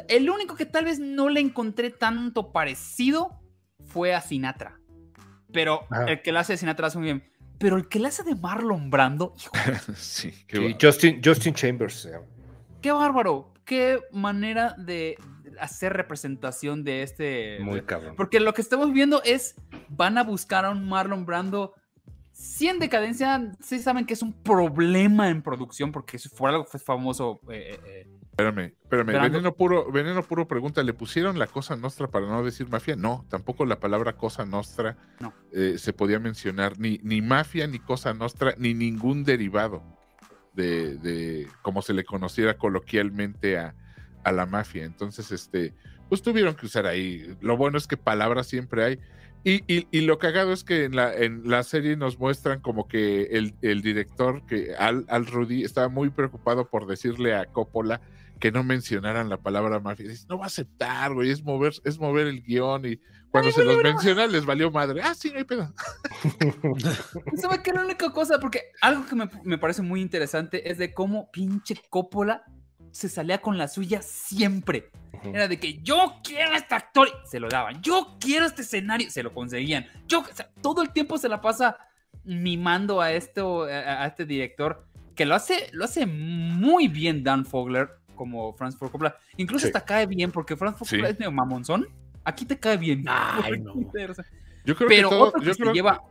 [0.07, 3.41] El único que tal vez no le encontré tanto parecido
[3.85, 4.79] fue a Sinatra.
[5.51, 6.05] Pero Ajá.
[6.05, 7.29] el que la hace de Sinatra hace muy bien
[7.59, 9.51] pero el que le hace de Marlon Brando, hijo.
[9.95, 12.09] sí, sí Justin, Justin Chambers.
[12.81, 15.17] Qué bárbaro, qué manera de
[15.61, 17.59] hacer representación de este.
[17.61, 18.15] Muy cabrón.
[18.15, 19.55] Porque lo que estamos viendo es,
[19.89, 21.73] van a buscar a un Marlon Brando.
[22.31, 26.63] Si en decadencia, sí saben que es un problema en producción, porque eso fue algo
[26.63, 27.41] fue famoso.
[27.49, 29.21] Eh, eh, Espérame, espérame.
[29.21, 32.95] Veneno puro, Veneno puro pregunta, ¿le pusieron la cosa nostra para no decir mafia?
[32.95, 35.33] No, tampoco la palabra cosa nostra no.
[35.51, 39.83] eh, se podía mencionar, ni, ni mafia, ni cosa nostra, ni ningún derivado
[40.53, 43.75] de, de como se le conociera coloquialmente a,
[44.23, 44.85] a, la mafia.
[44.85, 45.73] Entonces, este,
[46.07, 47.35] pues tuvieron que usar ahí.
[47.41, 48.99] Lo bueno es que palabras siempre hay.
[49.43, 52.89] Y, y, y, lo cagado es que en la, en la serie nos muestran como
[52.89, 58.01] que el, el director, que Al, Al Rudy, estaba muy preocupado por decirle a Coppola
[58.39, 60.07] que no mencionaran la palabra mafia.
[60.07, 62.99] Dice, no va a aceptar, güey, es mover, es mover el guion y
[63.31, 65.01] cuando Ay, se los menciona les valió madre.
[65.03, 65.73] Ah, sí, no hay pedo.
[67.35, 68.39] ¿Sabe qué la única cosa?
[68.39, 72.43] Porque algo que me, me, parece muy interesante es de cómo pinche Coppola
[72.91, 74.91] se salía con la suya siempre.
[75.23, 77.81] Era de que yo quiero a este actor, se lo daban.
[77.81, 79.85] Yo quiero este escenario, se lo conseguían.
[80.07, 81.77] Yo, o sea, todo el tiempo se la pasa
[82.23, 84.85] mimando a, esto, a, a este director
[85.15, 89.17] que lo hace, lo hace muy bien Dan Fogler como Franz Ford Coppola.
[89.37, 89.67] Incluso sí.
[89.67, 91.13] hasta cae bien, porque Franz Ford Coppola sí.
[91.13, 91.87] es medio mamonzón.
[92.23, 93.03] Aquí te cae bien.
[93.07, 93.73] Ay, no.
[94.65, 95.73] Yo creo Pero que todo, yo creo...
[95.73, 96.01] lleva.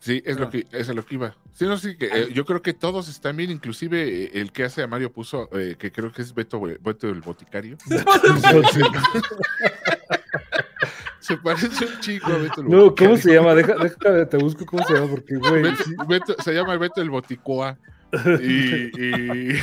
[0.00, 0.40] Sí, es, ah.
[0.40, 1.36] lo que, es lo que iba.
[1.52, 4.64] Sí, no, sí, que, eh, yo creo que todos están bien, inclusive eh, el que
[4.64, 7.76] hace a Mario Puso, eh, que creo que es Beto, Beto el Boticario.
[11.20, 12.94] se parece un chico a Beto el No, Boticario.
[12.96, 13.54] ¿cómo se llama?
[13.54, 15.62] Deja, deja, te busco cómo se llama, porque, güey.
[15.62, 17.76] Beto, Beto, se llama Beto el Boticoa.
[18.42, 18.90] Y.
[18.98, 19.60] y...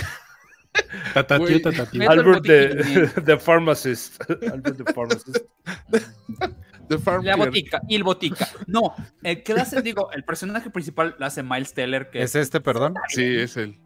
[1.13, 1.59] Tatatío.
[2.09, 4.21] Albert the, the, pharmacist.
[4.29, 5.43] Albert the pharmacist.
[6.87, 8.47] The la botica, y el botica.
[8.67, 8.93] No,
[9.23, 12.09] el que hace, digo, el personaje principal la hace Miles Teller.
[12.09, 12.95] Que ¿Es este, perdón?
[13.09, 13.79] Sí, es él.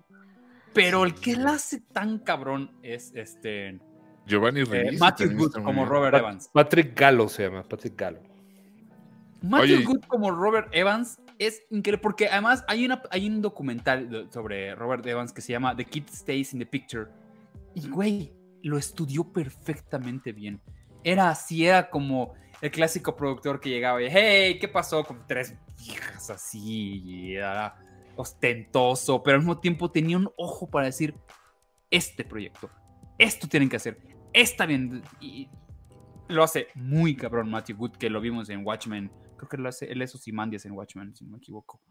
[0.73, 3.79] Pero el que la hace tan cabrón es este.
[4.25, 4.61] Giovanni.
[4.61, 6.49] Eh, Matthew Good como Robert Pat Evans.
[6.53, 8.19] Patrick Gallo se llama, Patrick Gallo.
[9.41, 14.29] Matthew Oye, Good como Robert Evans es increíble porque además hay, una, hay un documental
[14.31, 17.07] sobre Robert Evans que se llama The Kid Stays in the Picture.
[17.73, 20.61] Y güey, lo estudió perfectamente bien.
[21.03, 25.03] Era así, era como el clásico productor que llegaba y, hey, ¿qué pasó?
[25.03, 27.75] Con tres viejas así, y era
[28.15, 31.15] ostentoso, pero al mismo tiempo tenía un ojo para decir,
[31.89, 32.69] este proyecto,
[33.17, 33.99] esto tienen que hacer,
[34.33, 35.03] está bien.
[35.19, 35.49] Y
[36.27, 39.11] lo hace muy cabrón Matthew Wood, que lo vimos en Watchmen
[39.41, 41.81] creo que lo hace, él es Ozymandias en Watchmen, si no me equivoco.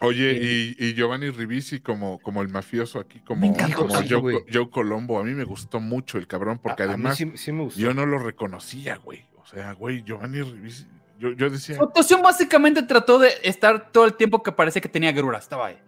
[0.00, 4.44] Oye, eh, y, y, Giovanni Ribisi como, como el mafioso aquí, como, como sí, Joe,
[4.52, 7.52] Joe, Colombo, a mí me gustó mucho el cabrón, porque a, además a sí, sí
[7.76, 9.24] yo no lo reconocía, güey.
[9.42, 10.86] O sea, güey, Giovanni Ribisi.
[11.18, 11.76] Yo, yo decía.
[11.76, 15.38] Su actuación básicamente trató de estar todo el tiempo que parecía que tenía grura.
[15.38, 15.78] Estaba ahí.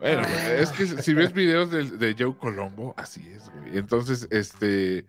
[0.00, 0.22] Bueno,
[0.56, 3.78] es que si ves videos de, de Joe Colombo, así es, güey.
[3.78, 5.04] Entonces, este.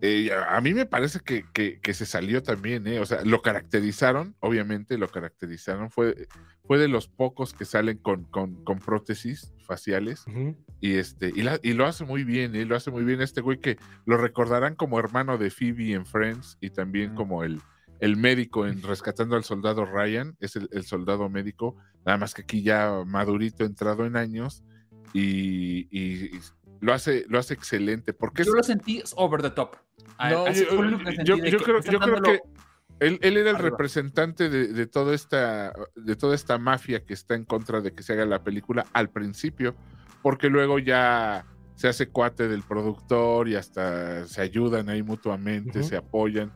[0.00, 3.00] eh, a mí me parece que, que- que se salió también, ¿eh?
[3.00, 5.90] O sea, lo caracterizaron, obviamente lo caracterizaron.
[5.90, 6.26] Fue,
[6.66, 10.24] fue de los pocos que salen con, con, con prótesis faciales.
[10.80, 12.64] Y este, y, la- y lo hace muy bien, ¿eh?
[12.64, 13.76] Lo hace muy bien este güey que
[14.06, 17.60] lo recordarán como hermano de Phoebe en Friends y también como el,
[18.00, 22.42] el médico en Rescatando al Soldado Ryan, es el, el soldado médico, nada más que
[22.42, 24.62] aquí ya madurito, entrado en años,
[25.12, 26.40] y, y- y
[26.80, 29.76] lo hace, lo hace excelente, porque es, Yo lo sentí over the top.
[31.24, 31.80] Yo, creo,
[32.24, 32.40] que
[33.00, 33.70] él, él era el arriba.
[33.70, 38.02] representante de, de toda esta, de toda esta mafia que está en contra de que
[38.02, 39.74] se haga la película al principio,
[40.22, 41.44] porque luego ya
[41.76, 46.52] se hace cuate del productor y hasta se ayudan ahí mutuamente, se apoyan.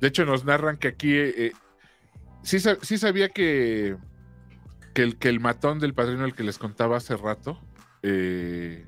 [0.00, 1.52] De hecho, nos narran que aquí eh, eh,
[2.42, 3.96] sí, sí sabía que,
[4.94, 7.60] que, el, que el matón del padrino, el que les contaba hace rato,
[8.02, 8.84] eh,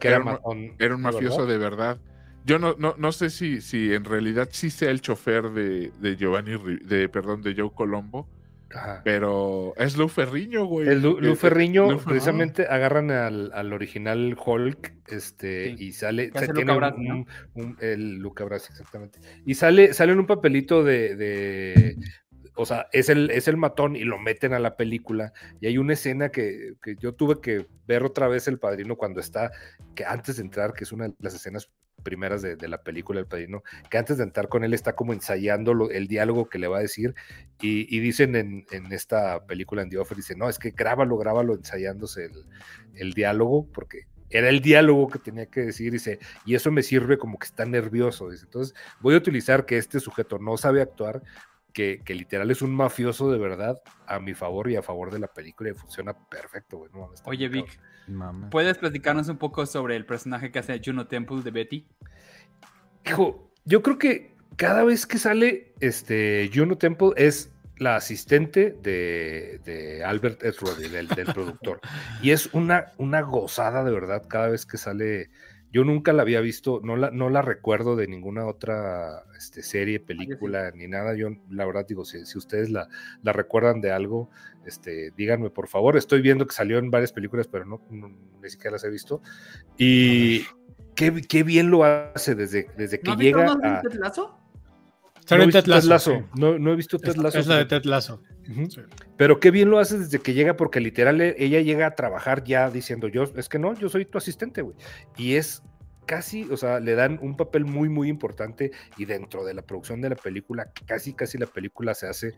[0.00, 1.52] era, un- matón, era un ¿de mafioso verdad?
[1.52, 2.00] de verdad.
[2.46, 6.16] Yo no, no, no sé si, si en realidad sí sea el chofer de, de
[6.16, 6.52] Giovanni,
[6.84, 8.28] de, perdón, de Joe Colombo,
[8.72, 9.00] Ajá.
[9.04, 10.86] pero es Lou Ferriño, güey.
[10.88, 16.38] El Lu, Lu Ferriño, precisamente agarran al, al original Hulk, este, Sí, y sale, que
[16.38, 17.26] hace se- Luca tiene un- ¿no?
[17.54, 19.18] un- un- el Luca Brasi, exactamente.
[19.44, 21.96] Y sale, sale en un papelito de, de-
[22.54, 25.32] o sea, es el, es el matón y lo meten a la película.
[25.60, 29.20] Y hay una escena que, que yo tuve que ver otra vez el padrino cuando
[29.20, 29.50] está,
[29.96, 31.70] que antes de entrar, que es una de las escenas
[32.02, 35.12] primeras de, de la película El Padrino, que antes de entrar con él está como
[35.12, 37.14] ensayando lo- el diálogo que le va a decir
[37.60, 41.16] y, y dicen en, en esta película en The Offer, dice, no, es que grábalo,
[41.16, 42.44] grábalo ensayándose el,
[42.94, 47.18] el diálogo, porque era el diálogo que tenía que decir, dice, y eso me sirve
[47.18, 51.22] como que está nervioso, dice, entonces voy a utilizar que este sujeto no sabe actuar,
[51.72, 55.18] que, que literal es un mafioso de verdad, a mi favor y a favor de
[55.18, 56.90] la película, y funciona perfecto, güey.
[56.92, 57.80] no Oye, Vic,
[58.50, 61.86] ¿puedes platicarnos un poco sobre el personaje que hace Juno Temple de Betty?
[63.04, 69.60] Hijo, yo creo que cada vez que sale este Juno Temple es la asistente de,
[69.64, 70.42] de Albert.
[70.60, 71.80] Roddy, del, del productor.
[72.22, 75.30] Y es una, una gozada de verdad cada vez que sale.
[75.72, 80.00] Yo nunca la había visto, no la, no la recuerdo de ninguna otra este, serie,
[80.00, 81.14] película, ni nada.
[81.14, 82.88] Yo, la verdad, digo, si, si ustedes la,
[83.22, 84.30] la recuerdan de algo,
[84.64, 85.96] este, díganme por favor.
[85.96, 88.08] Estoy viendo que salió en varias películas, pero no, no-
[88.40, 89.20] ni siquiera las he visto.
[89.76, 90.44] Y
[90.94, 93.82] qué, qué bien lo hace desde, desde que ¿No llega a.
[95.26, 96.40] Sale No he en visto Ted Lasso, sí.
[96.40, 97.38] No, no he visto Ted Es, Lasso.
[97.38, 98.22] es la de Ted Lasso.
[98.50, 98.70] Ujú.
[98.70, 98.80] Sí.
[99.16, 102.44] Pero qué bien lo hace desde que llega, porque literal e- ella llega a trabajar
[102.44, 104.76] ya diciendo yo, es que no, yo soy tu asistente, güey.
[105.16, 105.62] Y es
[106.06, 110.00] casi, o sea, le dan un papel muy, muy importante y dentro de la producción
[110.00, 112.34] de la película, casi, casi la película se hace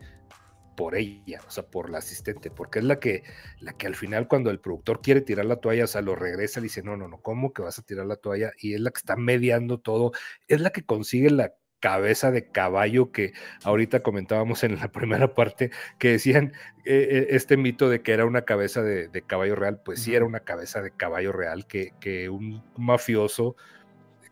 [0.75, 3.23] por ella, o sea, por la asistente, porque es la que,
[3.59, 6.59] la que al final cuando el productor quiere tirar la toalla, o sea, lo regresa
[6.61, 8.53] y dice, no, no, no, ¿cómo que vas a tirar la toalla?
[8.57, 10.13] Y es la que está mediando todo,
[10.47, 13.33] es la que consigue la cabeza de caballo que
[13.63, 16.53] ahorita comentábamos en la primera parte, que decían
[16.85, 20.15] eh, eh, este mito de que era una cabeza de, de caballo real, pues sí
[20.15, 23.55] era una cabeza de caballo real que, que un mafioso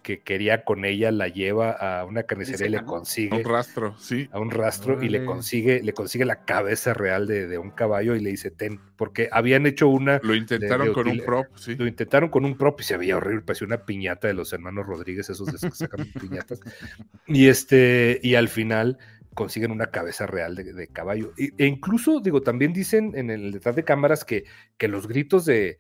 [0.08, 4.30] que quería con ella la lleva a una carnicería y le consigue Un rastro, sí.
[4.32, 8.16] a un rastro y le consigue, le consigue la cabeza real de, de un caballo
[8.16, 11.76] y le dice ten, porque habían hecho una, Lo intentaron de con un prop, sí.
[11.76, 14.86] lo intentaron con un prop y se veía horrible, parecía una piñata de los hermanos
[14.86, 16.62] Rodríguez, esos de esos que sacan piñatas.
[17.26, 18.98] Y este, y al final
[19.34, 21.34] consiguen una cabeza real de, de caballo.
[21.38, 24.46] Y- e incluso, digo, también dicen en el detrás de cámaras que,
[24.78, 25.80] que los gritos de,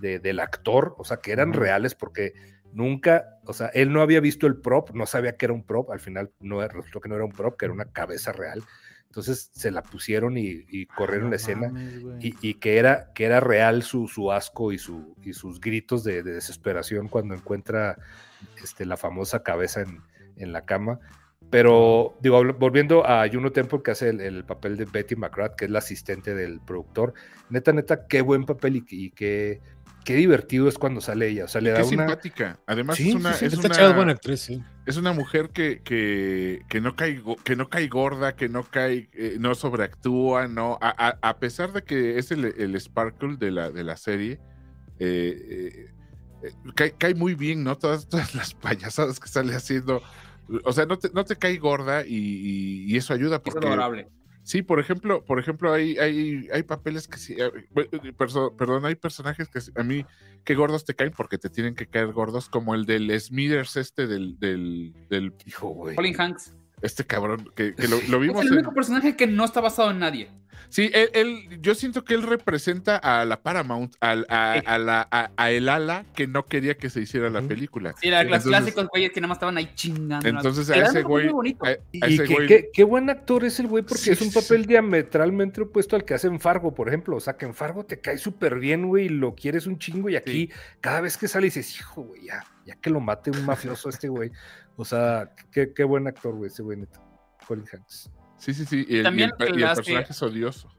[0.00, 2.32] de- del actor, o sea, que eran reales porque
[2.72, 5.90] nunca, o sea, él no había visto el prop, no sabía que era un prop,
[5.90, 8.62] al final no resultó que no era un prop, que era una cabeza real.
[9.06, 13.24] Entonces se la pusieron y, y corrieron la escena mames, y, y que, era, que
[13.24, 17.98] era real su, su asco y, su, y sus gritos de, de desesperación cuando encuentra
[18.62, 20.00] este, la famosa cabeza en,
[20.36, 21.00] en la cama.
[21.50, 25.64] Pero, digo, volviendo a Juno Temple, que hace el, el papel de Betty McGrath, que
[25.64, 27.12] es la asistente del productor,
[27.48, 29.60] neta, neta, qué buen papel y, y qué,
[30.04, 31.44] qué divertido es cuando sale ella.
[31.44, 31.88] O sea, le Qué da una.
[31.88, 32.58] simpática.
[32.66, 33.56] Además, Sí, es una, sí, sí.
[33.58, 34.62] es una- es buena actriz, sí.
[34.86, 39.08] es una mujer que, que, que no cae, que no cae gorda, que no cae,
[39.12, 40.78] eh, no sobreactúa, no.
[40.80, 44.40] A, a- a pesar de que es el, el sparkle de la, de la serie,
[44.98, 45.86] eh,
[46.42, 47.76] eh, cae, cae muy bien, ¿no?
[47.76, 50.02] Todas, todas las payasadas que sale haciendo.
[50.64, 53.66] O sea, no te, no te cae gorda y, y- y eso ayuda Es porque
[53.66, 54.08] adorable.
[54.50, 58.96] Sí, por ejemplo, por ejemplo, hay, hay, hay papeles que sí, eh, eh, perdón, hay
[58.96, 60.04] personajes que a mí
[60.42, 64.08] que gordos te caen porque te tienen que caer gordos, como el del Smithers este
[64.08, 65.94] del, del, del hijo, güey.
[65.94, 66.52] Colin Hanks.
[66.82, 67.74] Este cabrón, que,
[68.08, 68.44] lo, vimos.
[68.44, 70.30] Es el único personaje que no está basado en nadie.
[70.70, 75.68] Sí, él, yo siento que él representa a la Paramount, a, a, la, a, el
[75.68, 77.92] ala que no quería que se hiciera la película.
[78.00, 80.28] Sí, la, las clásicos güeyes que nada más estaban ahí chingando.
[80.28, 81.28] Entonces a ese güey.
[81.90, 86.04] y qué, qué, buen actor es el güey, porque es un papel diametralmente opuesto al
[86.04, 87.16] que hace en Fargo, por ejemplo.
[87.16, 90.08] O sea, que en Fargo te cae súper bien, güey, y lo quieres un chingo,
[90.08, 90.50] y aquí
[90.80, 94.08] cada vez que sale dices, hijo, güey, ya, ya que lo mate un mafioso este
[94.08, 94.30] güey.
[94.80, 97.02] O sea, qué, qué buen actor, güey, ese güey neto.
[97.46, 98.10] Colin Hanks.
[98.38, 98.86] Sí, sí, sí.
[98.88, 100.74] Y el, También el, personaje es odioso.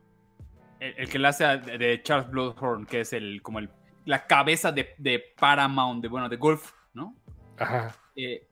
[0.80, 3.70] El, que le hace de Charles Bloodhorn, que es el como el,
[4.06, 7.16] la cabeza de, de Paramount, de bueno, de Golf, ¿no?
[7.60, 7.96] Ajá.
[8.16, 8.48] Eh,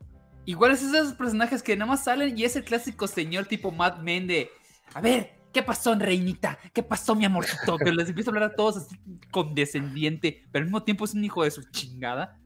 [0.46, 3.98] igual es esos personajes que nada más salen y es el clásico señor tipo Mad
[4.02, 4.52] Men de,
[4.94, 6.60] a ver, ¿qué pasó, reinita?
[6.72, 7.76] ¿Qué pasó, mi amorcito?
[7.76, 8.96] Que les empieza a hablar a todos así
[9.32, 12.40] condescendiente, pero al mismo tiempo es un hijo de su chingada.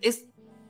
[0.00, 0.24] Es,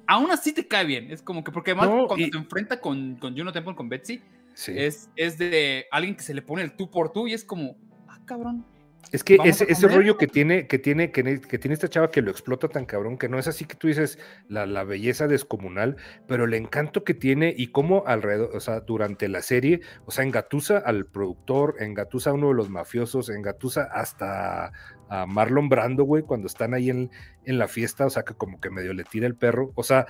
[0.09, 1.13] aún así te cae bien.
[1.13, 4.21] Es como que, porque además cuando se enfrenta con, con Juno Temple, con Betsy,
[4.67, 7.77] es, es de alguien que se le pone el tú por tú y es como,
[8.09, 8.65] ah, cabrón.
[9.13, 12.31] Es que ese, ese, rollo que tiene, que tiene, que, tiene esta chava que lo
[12.31, 14.19] explota tan cabrón, que no es así que tú dices
[14.49, 19.29] la, la, belleza descomunal, pero el encanto que tiene y cómo alrededor, o sea, durante
[19.29, 24.73] la serie, o sea, engatusa al productor, engatusa a uno de los mafiosos, engatusa hasta
[25.09, 27.11] a Marlon Brando, güey, cuando están ahí en,
[27.45, 30.07] en la fiesta, o sea, que como que medio le tira el perro, o sea,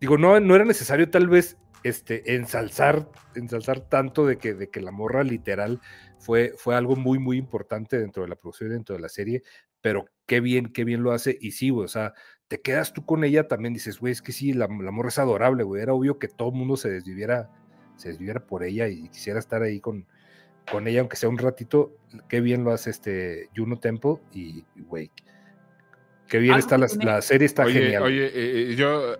[0.00, 4.80] digo, no, no era necesario tal vez este, ensalzar, ensalzar tanto de que, de que
[4.80, 5.80] la morra literal
[6.18, 9.42] fue, fue algo muy, muy importante dentro de la producción y dentro de la serie,
[9.80, 11.36] pero qué bien, qué bien lo hace.
[11.40, 12.14] Y sí, güey, o sea,
[12.48, 15.18] te quedas tú con ella, también dices, güey, es que sí, la, la morra es
[15.18, 15.82] adorable, güey.
[15.82, 17.50] Era obvio que todo el mundo se desviviera,
[17.96, 20.06] se desviviera por ella y quisiera estar ahí con,
[20.70, 21.96] con ella, aunque sea un ratito.
[22.28, 25.10] Qué bien lo hace este Juno Temple y, güey,
[26.26, 26.88] qué bien está la,
[27.22, 28.02] serie, está genial.
[28.02, 29.16] Oye, eh, eh, yo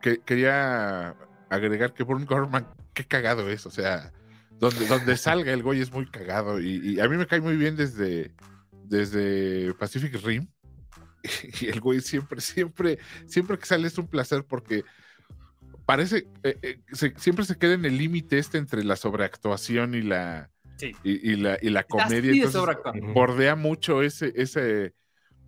[0.00, 1.16] que, quería
[1.48, 4.12] agregar que Burn Gorman, qué cagado es, o sea,
[4.62, 7.74] donde, donde salga el güey es muy cagado y, a mí me cae muy bien
[7.74, 8.30] desde,
[8.84, 10.46] desde Pacific Rim
[11.60, 14.84] y el güey siempre, siempre, siempre que sale es un placer porque
[15.84, 20.48] parece, eh, eh, siempre se queda en el límite este entre la sobreactuación y la,
[21.02, 22.48] y, la, y la comedia.
[23.12, 24.94] bordea mucho ese, ese,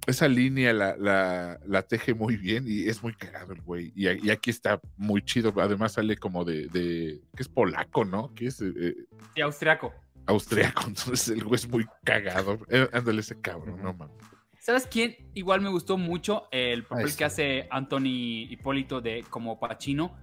[0.07, 3.93] esa línea la, la, teje muy bien y es muy cagado el güey.
[3.95, 5.53] Y, aquí está muy chido.
[5.61, 8.33] Además sale como de, de que es polaco, ¿no?
[8.35, 8.61] Que es...
[8.61, 8.97] Eh,
[9.35, 9.93] sí, austriaco.
[10.27, 12.59] Austriaco, entonces el güey es muy cagado.
[12.69, 14.17] Eh, ándale ese cabrón, no mames.
[14.59, 15.17] ¿Sabes quién?
[15.35, 20.17] Igual me gustó mucho el papel que hace Anthony Hipólito de como Pacino.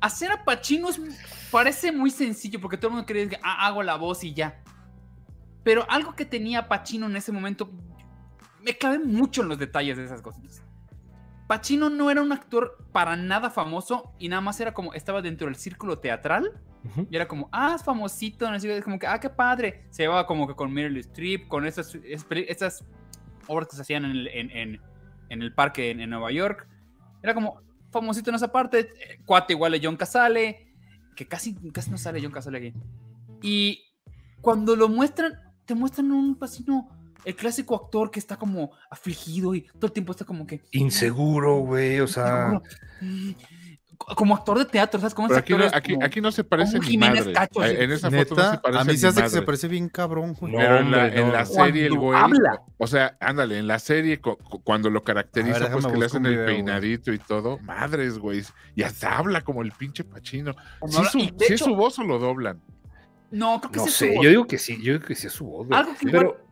[0.00, 0.88] Hacer a Pacino
[1.50, 4.62] parece muy sencillo porque todo el mundo cree que ah, hago la voz y ya.
[5.64, 7.72] Pero algo que tenía Pacino en ese momento
[8.64, 10.62] me clavé mucho en los detalles de esas cosas.
[11.46, 15.46] Pacino no era un actor para nada famoso y nada más era como, estaba dentro
[15.46, 16.52] del círculo teatral
[17.10, 19.86] y era como, ah, es famosito, es como que, ah, qué padre.
[19.90, 22.84] Se llevaba como que con Meryl Streep, con esas, esas
[23.46, 24.80] obras que se hacían en el, en,
[25.30, 26.66] en, el parque en, Nueva York.
[27.22, 27.60] Era como
[27.90, 28.92] famosito en esa parte,
[29.26, 30.74] cuate igual de John Casale,
[31.14, 32.72] que casi, casi no sale John Casale aquí.
[33.42, 33.84] Y
[34.40, 35.34] cuando lo muestran,
[35.66, 36.88] te muestran un Pacino
[37.24, 40.60] el clásico actor que está como afligido y todo el tiempo está como que.
[40.72, 42.60] Inseguro, güey, o sea.
[44.16, 46.98] Como actor de teatro, ¿sabes cómo es aquí, no, aquí, aquí, no se parece ni
[46.98, 47.32] madre.
[47.32, 49.88] Cacho, en esa foto no se parece A mí se hace que se parece bien
[49.88, 50.54] cabrón, güey.
[50.56, 52.18] Pero en la, en la serie el güey.
[52.18, 52.62] Habla.
[52.78, 54.20] O sea, ándale, en la serie
[54.64, 58.42] cuando lo caracteriza, pues que le hacen el peinadito y todo, madres, güey.
[58.74, 60.56] Y hasta habla como el pinche Pachino.
[60.88, 62.60] Si su, si es su voz o lo doblan.
[63.32, 65.46] No, creo que no sé, yo digo que sí, yo digo que sí es su
[65.46, 65.66] voz.
[65.70, 66.44] Algo que pero,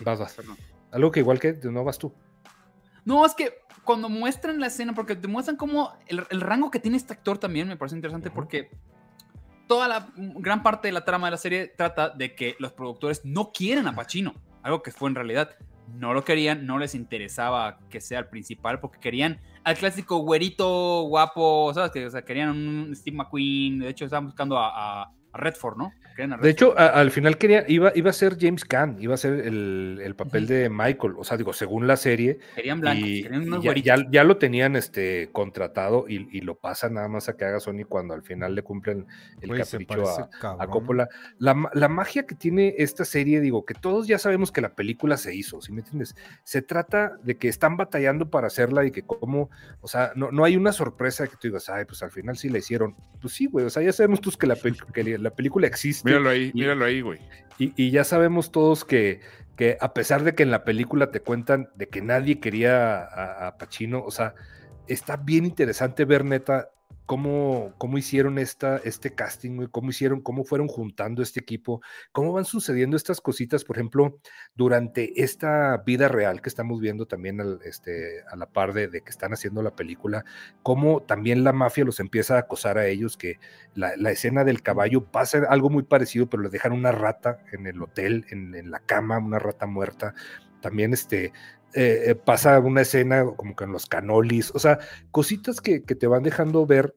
[0.00, 0.36] Vas, vas.
[0.92, 2.12] Algo que igual que no vas tú.
[3.04, 3.52] No, es que
[3.84, 7.68] cuando muestran la escena, porque te muestran como el, rango que tiene este actor también
[7.68, 8.70] me parece interesante porque
[9.68, 13.24] toda la gran parte de la trama de la serie trata de que los productores
[13.24, 15.50] no quieren a Pacino, algo que fue en realidad.
[15.94, 21.02] No lo querían, no les interesaba que sea el principal porque querían al clásico güerito
[21.02, 21.92] guapo, ¿sabes?
[21.92, 25.92] Que, o sea, querían un Steve McQueen, de hecho estaban buscando a Redford, ¿no?
[26.16, 30.14] De hecho, al final quería, iba, iba a ser James Caan, iba a ser el,
[30.16, 32.38] papel de Michael, o sea, digo, según la serie.
[32.54, 37.28] Querían blancos, querían unos ya, ya, lo tenían este, contratado y, lo pasan nada más
[37.28, 39.06] a que haga Sony cuando al final le cumplen
[39.40, 40.04] el capricho
[40.42, 41.08] a, Coppola.
[41.38, 45.34] La, magia que tiene esta serie, digo, que todos ya sabemos que la película se
[45.34, 46.14] hizo, ¿sí me entiendes?
[46.44, 49.50] Se trata de que están batallando para hacerla y que como,
[49.80, 52.48] o sea, no, no hay una sorpresa que tú digas, ay, pues al final sí
[52.48, 52.96] la hicieron.
[53.20, 56.08] Pues sí, güey, o sea, ya sabemos tú que la, que la película existe.
[56.08, 57.20] Míralo ahí, míralo ahí, güey.
[57.58, 59.20] Y, ya sabemos todos que,
[59.56, 63.46] que, a pesar de que en la película te cuentan de que nadie quería a,
[63.46, 64.34] a Pacino, o sea,
[64.86, 66.70] está bien interesante ver neta
[67.06, 71.80] cómo, cómo hicieron esta, este casting, cómo hicieron, cómo fueron juntando este equipo,
[72.12, 74.18] cómo van sucediendo estas cositas, por ejemplo,
[74.54, 79.32] durante esta vida real que estamos viendo también este, a la par de, que están
[79.32, 80.24] haciendo la película,
[80.62, 83.38] cómo también la mafia los empieza a acosar a ellos, que
[83.74, 87.80] la, escena del caballo pasa algo muy parecido, pero le dejan una rata en el
[87.82, 90.14] hotel, en la cama, una rata muerta.
[90.60, 91.32] También este,
[91.74, 94.78] eh, eh, pasa una escena como que en los canolis, o sea,
[95.10, 96.94] cositas que, te van dejando ver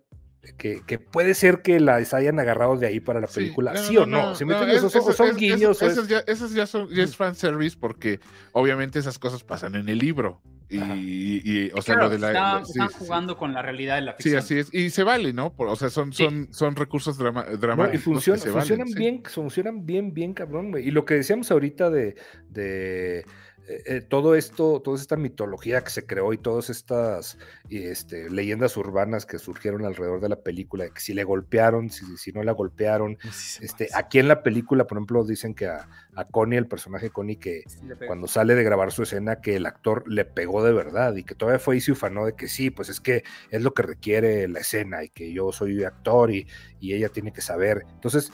[0.57, 4.35] que, puede ser que las hayan agarrado de ahí para la película, sí, o no,
[4.35, 5.81] son, guiños.
[5.81, 8.19] Eso, ya, ya, son, ya es fanservice porque
[8.53, 10.41] obviamente esas cosas pasan en el libro.
[10.69, 12.61] Y, o sea, lo de la.
[12.61, 14.41] están jugando con la realidad de la ficción.
[14.43, 14.73] Sí, así es.
[14.73, 15.53] Y se vale, ¿no?
[15.57, 17.95] o sea, son, son, son recursos dramáticos.
[17.95, 22.15] y funcionan bien, funcionan bien, bien, cabrón, Y lo que decíamos ahorita de,
[22.49, 23.25] de
[23.69, 27.37] eh, eh, todo esto, toda esta mitología que se creó y todas estas
[27.69, 32.31] este, leyendas urbanas que surgieron alrededor de la película, que si le golpearon, si, si
[32.31, 33.19] no la golpearon.
[33.61, 35.87] este, aquí en la película, por ejemplo, dicen que a,
[36.31, 37.63] Connie, el personaje Connie, que
[38.07, 41.35] cuando sale de grabar su escena, que el actor le pegó de verdad y que
[41.35, 44.47] todavía fue y se ufanó de que sí, pues es que es lo que requiere
[44.47, 46.47] la escena y que yo soy actor y,
[46.79, 47.85] y ella tiene que saber.
[47.93, 48.33] Entonces,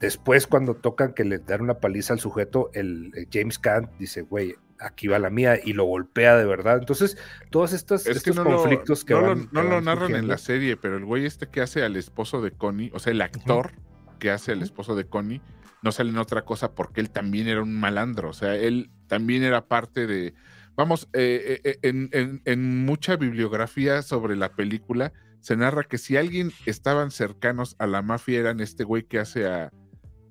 [0.00, 4.54] Después, cuando tocan que le dan una paliza al sujeto, el, James Caan dice, güey,
[4.80, 6.78] aquí va la mía, y lo golpea de verdad.
[6.78, 7.16] Entonces,
[7.50, 9.48] todos estos, estos conflictos que no van.
[9.52, 12.40] Lo, no lo narran en la serie, pero el güey este que hace al esposo
[12.40, 13.72] de Connie, o sea, el actor
[14.18, 15.40] que hace al esposo de Connie,
[15.82, 18.30] no sale en otra cosa porque él también era un malandro.
[18.30, 20.34] O sea, él también era parte de.
[20.76, 26.52] Vamos, eh, eh, eh, en mucha bibliografía sobre la película se narra que si alguien
[26.66, 29.70] estaban cercanos a la mafia eran este güey que hace a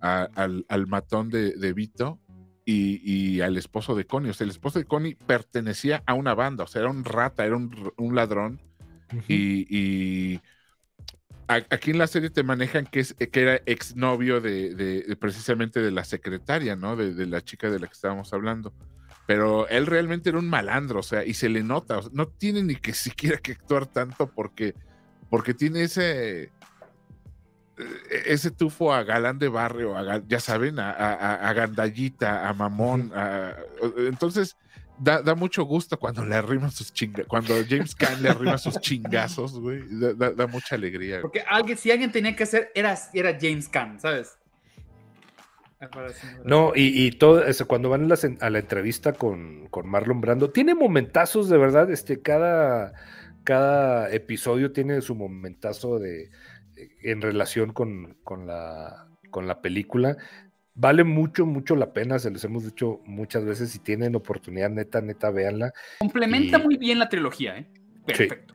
[0.02, 2.20] al, matón de, Vito
[2.70, 4.32] y, al esposo de Connie.
[4.32, 7.46] O sea, el esposo de Connie pertenecía a una banda, o sea, era un rata,
[7.46, 8.60] era un, ladrón.
[9.30, 10.42] Y,
[11.48, 15.92] aquí en la serie te manejan que, es, que era exnovio de, de, precisamente de
[15.92, 16.98] la secretaria, ¿no?
[16.98, 18.74] De, la chica de la que estábamos hablando.
[19.26, 22.76] Pero él realmente era un malandro, o sea, y se le nota, no tiene ni
[22.76, 24.74] que siquiera que actuar tanto porque,
[25.30, 26.52] porque tiene ese,
[28.26, 29.96] ese tufo a galán de barrio,
[30.28, 33.12] ya saben, a, gandallita, a mamón.
[33.98, 34.58] entonces,
[34.98, 39.60] da, mucho gusto cuando le arriman sus chingazos, cuando James Caan le arrima sus chingazos,
[39.60, 39.84] güey.
[39.90, 41.22] Da, mucha alegría.
[41.22, 44.38] Porque alguien, si alguien tenía que hacer, era, era James Caan, ¿sabes?
[46.44, 51.50] No, y, todo eso, cuando van a la, entrevista con, con, Marlon Brando, tiene momentazos
[51.50, 52.94] de verdad, este, cada,
[53.44, 56.32] cada episodio tiene su momentazo de,
[57.04, 60.18] en relación con, la, con la película.
[60.76, 65.02] Vale mucho, mucho la pena, se los hemos dicho muchas veces, si tienen oportunidad, neta,
[65.02, 65.74] neta, véanla.
[66.00, 67.68] Complementa muy bien la trilogía, ¿eh?
[68.06, 68.54] Perfecto.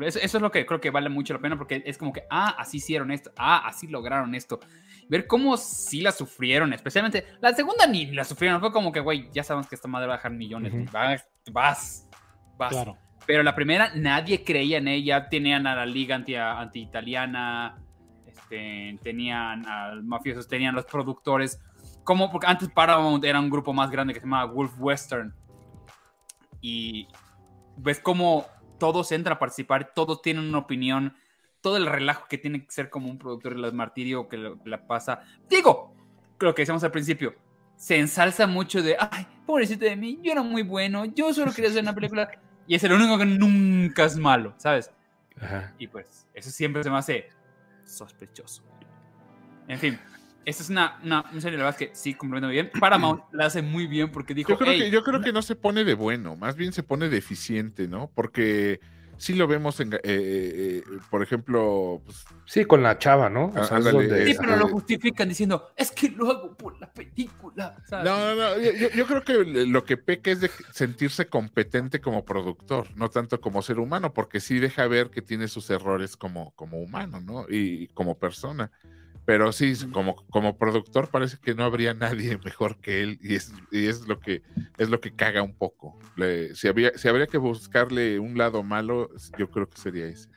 [0.00, 2.54] Eso, es lo que creo que vale mucho la pena porque es como que, ah,
[2.58, 4.60] así hicieron esto, ah, así lograron esto.
[5.08, 9.28] Ver cómo sí la sufrieron, especialmente la segunda ni la sufrieron, fue como que, güey,
[9.32, 12.08] ya sabemos que esta madre va a dejar millones, vas, vas,
[12.56, 12.72] vas.
[12.72, 12.98] Claro.
[13.26, 15.28] Pero la primera nadie creía en ella.
[15.28, 17.78] Tenían a la liga anti-italiana,
[18.26, 21.60] este, tenían al mafiosos, tenían los productores.
[22.04, 25.34] Como porque antes Paramount era un grupo más grande que se llamaba Wolf Western.
[26.60, 27.08] Y
[27.76, 28.46] ves cómo
[28.78, 31.14] todos entran a participar, todos tienen una opinión,
[31.60, 35.22] todo el relajo que tiene que ser como un productor las martirio que la pasa.
[35.48, 35.94] Digo,
[36.40, 37.34] lo que decíamos al principio,
[37.76, 41.70] se ensalza mucho de, ay, pobrecito de mí, yo era muy bueno, yo solo quería
[41.70, 42.30] hacer una película.
[42.66, 44.90] Y es el único que nunca es malo, ¿sabes?
[45.78, 47.28] Y pues, eso siempre se me hace
[47.84, 48.62] sospechoso.
[49.68, 49.98] En fin,
[50.44, 52.70] esta es una, una, serie, la verdad que sí, complementa muy bien.
[52.78, 54.50] Paramount la hace muy bien porque dijo.
[54.50, 57.08] Yo creo, que, yo creo que no se pone de bueno, más bien se pone
[57.08, 58.10] deficiente, ¿no?
[58.14, 58.80] Porque
[59.22, 62.02] sí lo vemos en, eh, eh, por ejemplo.
[62.04, 63.52] Pues, sí, con la chava, ¿no?
[63.54, 67.76] Ah, sí, pero lo justifican diciendo, es que lo hago por la película.
[67.90, 68.58] No, no, no.
[68.58, 73.62] Yo, creo que lo que peca es de sentirse competente como productor, no tanto como
[73.62, 77.46] ser humano, porque sí deja ver que tiene sus errores como, como humano, ¿no?
[77.48, 78.72] y como persona.
[79.24, 83.52] Pero sí, como, como productor parece que no habría nadie mejor que él y es,
[83.70, 84.42] y es lo que
[84.78, 85.98] es lo que caga un poco.
[86.54, 90.28] si, había, si habría que buscarle un lado malo, yo creo que sería ese.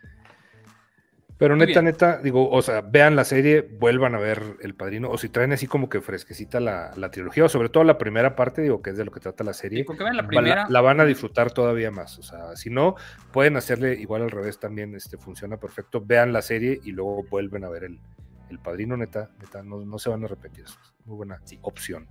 [1.38, 5.18] Pero neta, neta, digo, o sea, vean la serie, vuelvan a ver El Padrino, o
[5.18, 8.82] si traen así como que fresquecita la, trilogía, o sobre todo la primera parte, digo,
[8.82, 12.18] que es de lo que trata la serie, la, la, van a disfrutar todavía más.
[12.20, 12.96] O sea, si no,
[13.34, 16.02] pueden hacerle igual al revés también, este, funciona perfecto.
[16.06, 18.00] Vean la serie y luego vuelven a ver el,
[18.56, 20.64] El Padrino, neta, neta, no, se van a repetir.
[20.64, 22.08] Es muy buena opción.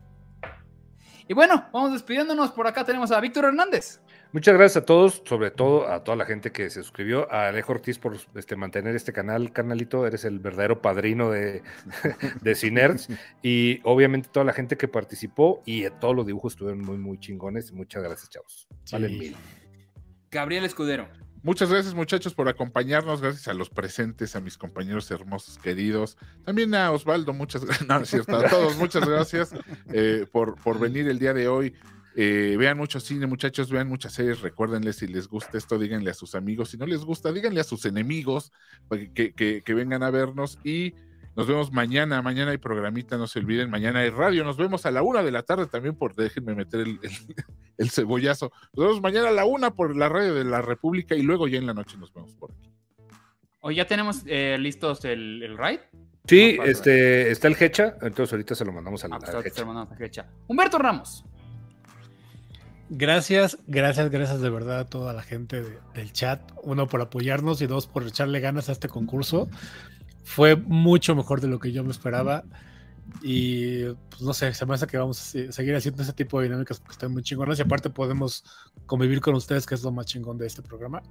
[1.27, 2.53] Y bueno, vamos despidiéndonos.
[2.53, 4.03] Por acá tenemos a Víctor Hernández.
[4.33, 7.73] Muchas gracias a todos, sobre todo a toda la gente que se suscribió, a Alejo
[7.73, 11.62] Ortiz por este, mantener este canal, canalito, eres el verdadero padrino de,
[12.43, 17.19] de y obviamente toda la gente que participó y todos los dibujos estuvieron muy, muy
[17.19, 17.73] chingones.
[17.73, 18.69] Muchas gracias, chavos.
[20.31, 21.24] Gabriel Escudero.
[21.45, 26.75] Muchas gracias muchachos por acompañarnos, gracias a los presentes, a mis compañeros hermosos queridos, también
[26.75, 29.55] a Osvaldo, muchas gracias, no, es cierto, a todos, muchas gracias
[29.93, 31.75] eh, por, por venir el día de hoy.
[32.16, 34.41] Eh, vean mucho cine, muchachos, vean muchas series.
[34.41, 36.71] Recuérdenle si les gusta esto, díganle a sus amigos.
[36.71, 38.51] Si no les gusta, díganle a sus enemigos
[39.15, 40.59] que, que, vengan a vernos.
[40.65, 40.95] Y
[41.36, 42.23] nos vemos mañana.
[42.23, 43.70] Mañana hay programita, no se olviden.
[43.70, 44.44] Mañana hay radio.
[44.44, 47.01] Nos vemos a la una de la tarde también por déjenme meter el,
[47.78, 48.52] el, cebollazo.
[48.74, 51.59] Nos vemos mañana a la una por la radio de la República y luego ya
[51.59, 52.70] en la noche nos vemos por aquí.
[53.61, 55.81] Hoy ya tenemos eh, listos el, el ride.
[56.27, 61.24] Sí, este, está el Hecha, entonces ahorita se lo mandamos al, ah, pues Humberto Ramos.
[62.89, 65.62] Gracias, gracias, gracias de verdad a toda la gente
[65.94, 66.40] del chat.
[66.62, 69.48] Uno por apoyarnos y dos por echarle ganas a este concurso.
[70.25, 72.45] Fue mucho mejor de lo que yo me esperaba.
[73.23, 76.47] Y pues no sé, se me hace que vamos a seguir haciendo ese tipo de
[76.47, 77.59] dinámicas porque están muy chingonas.
[77.59, 78.45] Y aparte podemos
[78.87, 81.03] convivir con ustedes, que es lo más chingón de este programa.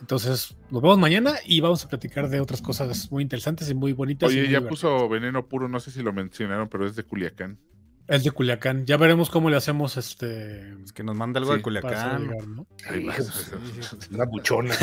[0.00, 3.92] Entonces, nos vemos mañana y vamos a platicar de otras cosas muy interesantes y muy
[3.92, 4.30] bonitas.
[4.30, 7.58] Oye, ya puso veneno puro, no sé si lo mencionaron, pero es de Culiacán.
[8.08, 8.84] Es de Culiacán.
[8.84, 10.74] Ya veremos cómo le hacemos este.
[10.82, 12.34] Es que nos manda algo de Culiacán.
[14.10, 14.74] Una buchona.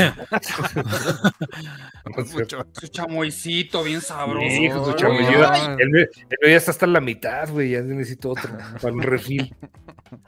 [2.74, 4.86] su chamoycito, bien sabroso.
[4.86, 5.54] su chamoyito.
[5.80, 6.10] Él,
[6.42, 7.72] ya está hasta la mitad, güey.
[7.72, 9.56] Ya necesito otro para un refil.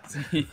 [0.08, 0.48] Sí.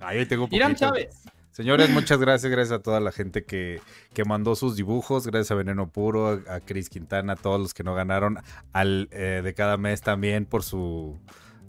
[0.00, 1.24] Ahí tengo Irán Chávez.
[1.50, 3.82] Señores, muchas gracias, gracias a toda la gente que,
[4.14, 7.82] que mandó sus dibujos, gracias a Veneno Puro, a Cris Quintana, a todos los que
[7.82, 8.38] no ganaron,
[8.72, 11.18] al eh, de cada mes también por su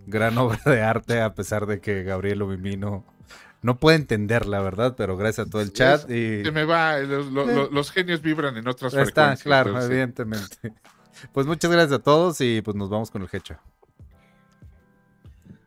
[0.05, 3.05] gran obra de arte, a pesar de que Gabriel Ovimino
[3.61, 6.09] no puede entender la verdad, pero gracias a todo el chat.
[6.09, 6.43] Y...
[6.43, 10.73] Se me va, los, genios vibran en otras Está, claro, evidentemente.
[11.33, 13.59] Pues muchas gracias a todos y pues nos vamos con el hecha.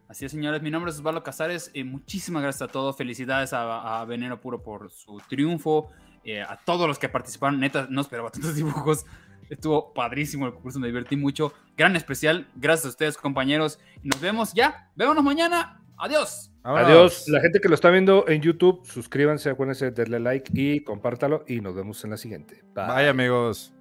[0.09, 0.62] Así es, señores.
[0.62, 1.70] Mi nombre es Osvaldo Casares.
[1.74, 2.97] y muchísimas gracias a todos.
[2.97, 5.90] Felicidades a, Veneno Puro por su triunfo.
[6.24, 7.61] Eh, a todos los que participaron.
[7.61, 9.06] Neta, no esperaba tantos dibujos.
[9.49, 11.53] Estuvo padrísimo el concurso, me divertí mucho.
[11.77, 12.49] Gran especial.
[12.57, 13.79] Gracias a ustedes, compañeros.
[14.03, 14.91] Y nos vemos ya.
[14.97, 15.81] Vémonos mañana.
[15.99, 16.51] Adiós.
[16.62, 17.29] Adiós.
[17.29, 21.45] La gente que lo está viendo en YouTube, suscríbanse, acuérdense, darle like y compártalo.
[21.47, 22.62] Y nos vemos en la siguiente.
[22.75, 23.73] Bye amigos.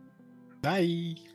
[0.61, 1.32] Bye.